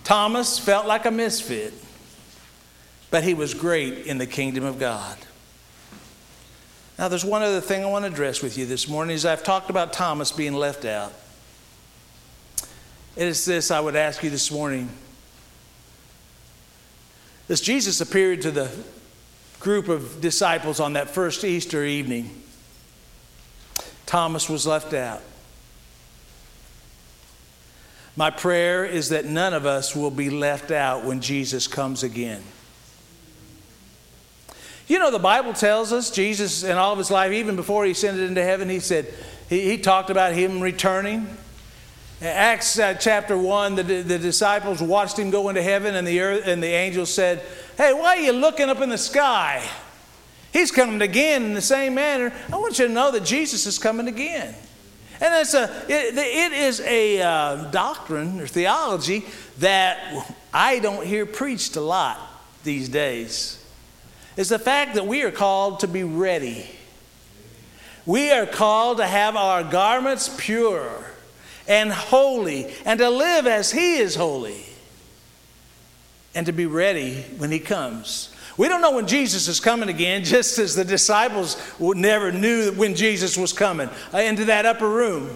Thomas 0.03 0.59
felt 0.59 0.85
like 0.85 1.05
a 1.05 1.11
misfit, 1.11 1.73
but 3.09 3.23
he 3.23 3.33
was 3.33 3.53
great 3.53 4.05
in 4.05 4.17
the 4.17 4.27
kingdom 4.27 4.63
of 4.63 4.79
God. 4.79 5.17
Now, 6.97 7.07
there's 7.07 7.25
one 7.25 7.43
other 7.43 7.61
thing 7.61 7.83
I 7.83 7.87
want 7.87 8.05
to 8.05 8.11
address 8.11 8.41
with 8.41 8.57
you 8.57 8.65
this 8.65 8.87
morning. 8.87 9.15
As 9.15 9.25
I've 9.25 9.43
talked 9.43 9.69
about 9.69 9.93
Thomas 9.93 10.31
being 10.31 10.53
left 10.53 10.83
out, 10.83 11.13
it 13.15 13.27
is 13.27 13.45
this 13.45 13.71
I 13.71 13.79
would 13.79 13.95
ask 13.95 14.23
you 14.23 14.29
this 14.29 14.51
morning 14.51 14.89
as 17.49 17.61
Jesus 17.61 18.01
appeared 18.01 18.41
to 18.41 18.51
the 18.51 18.69
group 19.59 19.87
of 19.87 20.19
disciples 20.19 20.79
on 20.79 20.93
that 20.93 21.09
first 21.09 21.43
Easter 21.43 21.83
evening, 21.83 22.41
Thomas 24.05 24.49
was 24.49 24.67
left 24.67 24.93
out. 24.93 25.21
My 28.17 28.31
prayer 28.31 28.83
is 28.83 29.09
that 29.09 29.25
none 29.25 29.53
of 29.53 29.65
us 29.65 29.95
will 29.95 30.11
be 30.11 30.29
left 30.29 30.71
out 30.71 31.05
when 31.05 31.21
Jesus 31.21 31.67
comes 31.67 32.03
again. 32.03 32.43
You 34.87 34.99
know, 34.99 35.11
the 35.11 35.19
Bible 35.19 35.53
tells 35.53 35.91
us, 35.91 36.09
Jesus, 36.09 36.63
in 36.63 36.77
all 36.77 36.93
of 36.93 36.97
his 36.97 37.11
life, 37.11 37.33
even 37.33 37.57
before 37.57 37.83
he 37.83 37.91
ascended 37.91 38.29
into 38.29 38.43
heaven, 38.43 38.69
he 38.69 38.79
said, 38.79 39.13
he, 39.49 39.61
he 39.61 39.77
talked 39.77 40.09
about 40.09 40.33
him 40.33 40.61
returning. 40.61 41.27
Acts 42.21 42.79
uh, 42.79 42.93
chapter 42.93 43.37
1, 43.37 43.75
the, 43.75 43.83
the 43.83 44.17
disciples 44.17 44.81
watched 44.81 45.19
him 45.19 45.29
go 45.29 45.49
into 45.49 45.61
heaven, 45.61 45.95
and 45.95 46.07
the, 46.07 46.21
earth, 46.21 46.47
and 46.47 46.63
the 46.63 46.67
angel 46.67 47.05
said, 47.05 47.43
Hey, 47.77 47.93
why 47.93 48.17
are 48.17 48.21
you 48.21 48.31
looking 48.31 48.69
up 48.69 48.81
in 48.81 48.89
the 48.89 48.97
sky? 48.97 49.63
He's 50.53 50.71
coming 50.71 51.01
again 51.01 51.43
in 51.43 51.53
the 51.53 51.61
same 51.61 51.93
manner. 51.93 52.33
I 52.51 52.55
want 52.55 52.79
you 52.79 52.87
to 52.87 52.93
know 52.93 53.11
that 53.11 53.23
Jesus 53.23 53.65
is 53.67 53.77
coming 53.77 54.07
again. 54.07 54.55
And 55.19 55.33
it's 55.35 55.53
a, 55.53 55.63
it, 55.87 56.17
it 56.17 56.51
is 56.53 56.79
a 56.81 57.21
uh, 57.21 57.55
doctrine 57.71 58.39
or 58.39 58.47
theology 58.47 59.25
that 59.59 60.27
I 60.53 60.79
don't 60.79 61.05
hear 61.05 61.25
preached 61.25 61.75
a 61.75 61.81
lot 61.81 62.19
these 62.63 62.87
days. 62.87 63.56
It's 64.37 64.49
the 64.49 64.59
fact 64.59 64.93
that 64.93 65.07
we 65.07 65.23
are 65.23 65.31
called 65.31 65.81
to 65.81 65.87
be 65.87 66.03
ready. 66.03 66.69
We 68.05 68.31
are 68.31 68.45
called 68.45 68.97
to 68.97 69.05
have 69.07 69.35
our 69.35 69.63
garments 69.63 70.33
pure 70.37 71.05
and 71.67 71.91
holy 71.91 72.73
and 72.85 72.99
to 72.99 73.09
live 73.09 73.47
as 73.47 73.71
He 73.71 73.97
is 73.97 74.15
holy 74.15 74.63
and 76.35 76.45
to 76.45 76.53
be 76.53 76.67
ready 76.67 77.23
when 77.37 77.51
He 77.51 77.59
comes. 77.59 78.33
We 78.57 78.67
don't 78.67 78.81
know 78.81 78.91
when 78.91 79.07
Jesus 79.07 79.47
is 79.47 79.59
coming 79.59 79.89
again, 79.89 80.23
just 80.23 80.59
as 80.59 80.75
the 80.75 80.85
disciples 80.85 81.57
never 81.79 82.31
knew 82.31 82.71
when 82.73 82.95
Jesus 82.95 83.37
was 83.37 83.53
coming 83.53 83.89
uh, 84.13 84.19
into 84.19 84.45
that 84.45 84.65
upper 84.65 84.87
room. 84.87 85.35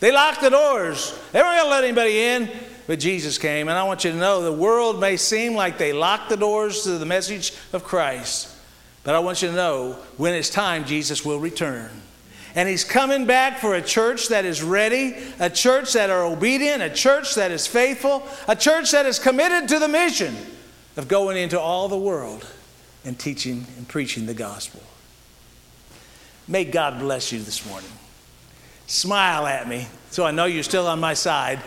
They 0.00 0.10
locked 0.10 0.40
the 0.40 0.50
doors. 0.50 1.18
They 1.32 1.40
weren't 1.40 1.56
going 1.56 1.64
to 1.64 1.70
let 1.70 1.84
anybody 1.84 2.20
in, 2.20 2.50
but 2.88 2.98
Jesus 2.98 3.36
came. 3.38 3.68
And 3.68 3.78
I 3.78 3.84
want 3.84 4.02
you 4.02 4.10
to 4.10 4.16
know 4.16 4.42
the 4.42 4.50
world 4.50 4.98
may 4.98 5.16
seem 5.16 5.54
like 5.54 5.78
they 5.78 5.92
locked 5.92 6.30
the 6.30 6.36
doors 6.36 6.82
to 6.82 6.98
the 6.98 7.06
message 7.06 7.52
of 7.72 7.84
Christ, 7.84 8.52
but 9.04 9.14
I 9.14 9.20
want 9.20 9.42
you 9.42 9.48
to 9.48 9.54
know 9.54 9.92
when 10.16 10.34
it's 10.34 10.50
time, 10.50 10.84
Jesus 10.84 11.24
will 11.24 11.38
return. 11.38 11.90
And 12.54 12.66
he's 12.68 12.84
coming 12.84 13.26
back 13.26 13.58
for 13.58 13.74
a 13.74 13.82
church 13.82 14.28
that 14.28 14.46
is 14.46 14.62
ready, 14.62 15.14
a 15.38 15.50
church 15.50 15.92
that 15.92 16.08
are 16.08 16.24
obedient, 16.24 16.82
a 16.82 16.88
church 16.88 17.34
that 17.34 17.50
is 17.52 17.66
faithful, 17.66 18.26
a 18.48 18.56
church 18.56 18.90
that 18.92 19.04
is 19.04 19.18
committed 19.18 19.68
to 19.68 19.78
the 19.78 19.86
mission 19.86 20.34
of 20.96 21.08
going 21.08 21.36
into 21.36 21.60
all 21.60 21.88
the 21.88 21.98
world 21.98 22.44
and 23.04 23.18
teaching 23.18 23.66
and 23.76 23.86
preaching 23.86 24.24
the 24.24 24.34
gospel. 24.34 24.82
May 26.48 26.64
God 26.64 26.98
bless 26.98 27.32
you 27.32 27.38
this 27.38 27.68
morning. 27.68 27.90
Smile 28.86 29.46
at 29.46 29.68
me 29.68 29.86
so 30.10 30.24
I 30.24 30.30
know 30.30 30.46
you're 30.46 30.62
still 30.62 30.86
on 30.86 30.98
my 30.98 31.12
side. 31.12 31.60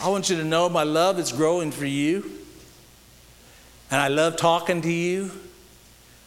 I 0.00 0.08
want 0.08 0.30
you 0.30 0.36
to 0.36 0.44
know 0.44 0.68
my 0.68 0.84
love 0.84 1.18
is 1.18 1.32
growing 1.32 1.72
for 1.72 1.86
you. 1.86 2.30
And 3.90 4.00
I 4.00 4.08
love 4.08 4.36
talking 4.36 4.80
to 4.82 4.92
you. 4.92 5.30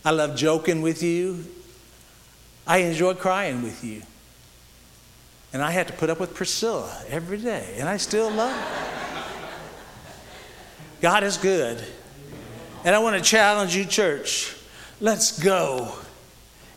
I 0.03 0.11
love 0.11 0.35
joking 0.35 0.81
with 0.81 1.03
you. 1.03 1.45
I 2.67 2.79
enjoy 2.79 3.13
crying 3.13 3.61
with 3.61 3.83
you. 3.83 4.01
And 5.53 5.61
I 5.61 5.71
had 5.71 5.87
to 5.87 5.93
put 5.93 6.09
up 6.09 6.19
with 6.19 6.33
Priscilla 6.33 7.03
every 7.09 7.37
day, 7.37 7.75
and 7.77 7.87
I 7.87 7.97
still 7.97 8.31
love 8.31 8.55
her. 8.55 9.23
God 11.01 11.23
is 11.23 11.37
good. 11.37 11.83
And 12.85 12.95
I 12.95 12.99
want 12.99 13.17
to 13.17 13.21
challenge 13.21 13.75
you, 13.75 13.85
church. 13.85 14.55
Let's 14.99 15.41
go. 15.41 15.93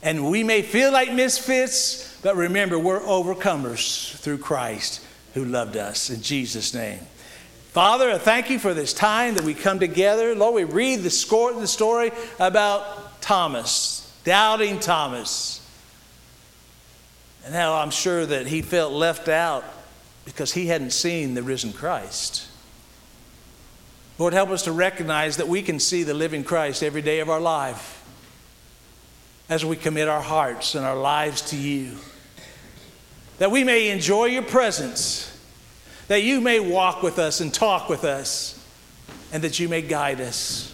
And 0.02 0.28
we 0.28 0.42
may 0.42 0.62
feel 0.62 0.92
like 0.92 1.12
misfits, 1.12 2.20
but 2.20 2.36
remember, 2.36 2.78
we're 2.78 3.00
overcomers 3.00 4.16
through 4.18 4.38
Christ 4.38 5.06
who 5.34 5.44
loved 5.44 5.76
us. 5.76 6.10
In 6.10 6.22
Jesus' 6.22 6.72
name. 6.72 7.00
Father, 7.74 8.10
I 8.10 8.18
thank 8.18 8.50
you 8.50 8.60
for 8.60 8.72
this 8.72 8.92
time 8.92 9.34
that 9.34 9.42
we 9.42 9.52
come 9.52 9.80
together. 9.80 10.34
Lord, 10.34 10.54
we 10.54 10.64
read 10.64 11.00
the, 11.00 11.10
story 11.10 12.12
about 12.38 13.20
Thomas, 13.20 14.16
doubting 14.22 14.78
Thomas. 14.78 15.60
And 17.44 17.52
now 17.52 17.74
I'm 17.74 17.90
sure 17.90 18.24
that 18.24 18.46
he 18.46 18.62
felt 18.62 18.92
left 18.92 19.28
out 19.28 19.64
because 20.24 20.52
he 20.52 20.68
hadn't 20.68 20.92
seen 20.92 21.34
the 21.34 21.42
risen 21.42 21.72
Christ. 21.72 22.46
Lord, 24.18 24.32
help 24.32 24.50
us 24.50 24.62
to 24.62 24.72
recognize 24.72 25.38
that 25.38 25.48
we 25.48 25.60
can 25.60 25.80
see 25.80 26.04
the 26.04 26.14
living 26.14 26.44
Christ 26.44 26.82
every 26.84 27.02
day 27.02 27.18
of 27.18 27.28
our 27.28 27.40
life 27.40 28.04
as 29.48 29.64
we 29.64 29.76
commit 29.76 30.06
our 30.06 30.22
hearts 30.22 30.76
and 30.76 30.86
our 30.86 30.96
lives 30.96 31.42
to 31.50 31.56
you. 31.56 31.96
That 33.38 33.50
we 33.50 33.64
may 33.64 33.90
enjoy 33.90 34.26
your 34.26 34.42
presence, 34.42 35.30
that 36.08 36.22
you 36.22 36.40
may 36.40 36.60
walk 36.60 37.02
with 37.02 37.18
us 37.18 37.40
and 37.40 37.52
talk 37.52 37.88
with 37.88 38.04
us, 38.04 38.60
and 39.32 39.42
that 39.42 39.58
you 39.58 39.68
may 39.68 39.82
guide 39.82 40.20
us. 40.20 40.70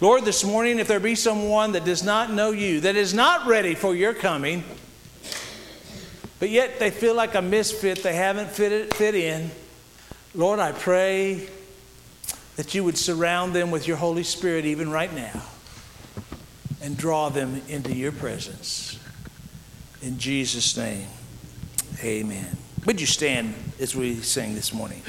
Lord, 0.00 0.24
this 0.24 0.44
morning, 0.44 0.78
if 0.78 0.88
there 0.88 1.00
be 1.00 1.14
someone 1.14 1.72
that 1.72 1.84
does 1.84 2.02
not 2.02 2.32
know 2.32 2.50
you, 2.50 2.80
that 2.80 2.96
is 2.96 3.14
not 3.14 3.46
ready 3.46 3.74
for 3.74 3.94
your 3.94 4.14
coming, 4.14 4.62
but 6.38 6.50
yet 6.50 6.78
they 6.78 6.90
feel 6.90 7.14
like 7.14 7.34
a 7.34 7.42
misfit, 7.42 8.02
they 8.02 8.14
haven't 8.14 8.50
fit, 8.50 8.92
fit 8.94 9.14
in, 9.14 9.50
Lord, 10.36 10.58
I 10.58 10.72
pray 10.72 11.48
that 12.56 12.74
you 12.74 12.82
would 12.82 12.98
surround 12.98 13.54
them 13.54 13.70
with 13.70 13.86
your 13.86 13.96
Holy 13.96 14.24
Spirit 14.24 14.64
even 14.64 14.90
right 14.90 15.14
now 15.14 15.42
and 16.82 16.96
draw 16.96 17.28
them 17.28 17.62
into 17.68 17.94
your 17.94 18.10
presence. 18.10 18.98
In 20.02 20.18
Jesus' 20.18 20.76
name, 20.76 21.06
amen. 22.02 22.56
Would 22.86 23.00
you 23.00 23.06
stand 23.06 23.54
as 23.80 23.94
we 23.94 24.16
sing 24.16 24.54
this 24.54 24.72
morning? 24.72 25.02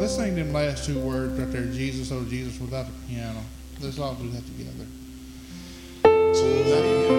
Let's 0.00 0.16
sing 0.16 0.34
them 0.34 0.52
last 0.52 0.86
two 0.86 0.98
words 0.98 1.38
right 1.38 1.52
there, 1.52 1.66
Jesus, 1.66 2.10
oh 2.10 2.24
Jesus, 2.24 2.58
without 2.58 2.86
the 2.86 2.92
piano. 3.06 3.40
Let's 3.80 3.98
all 3.98 4.14
do 4.14 4.30
that 4.30 4.46
together. 4.46 4.86
Jesus, 6.32 7.10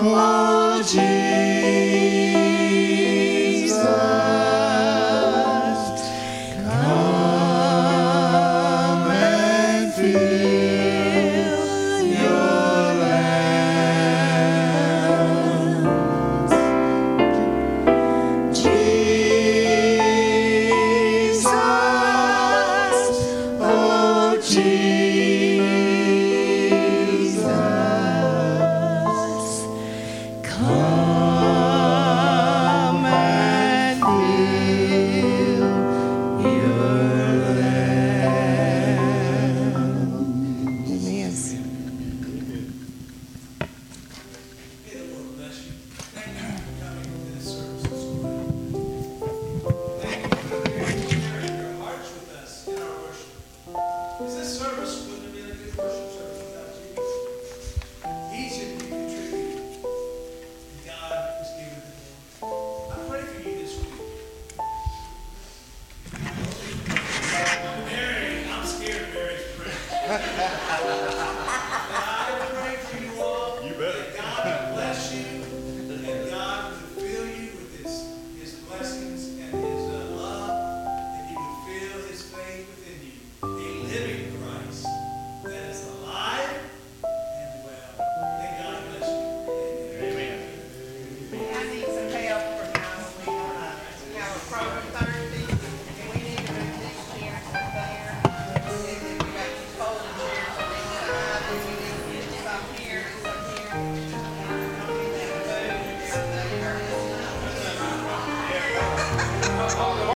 Oh, 0.00 0.80
Jesus, 0.82 0.98
oh, 1.00 1.27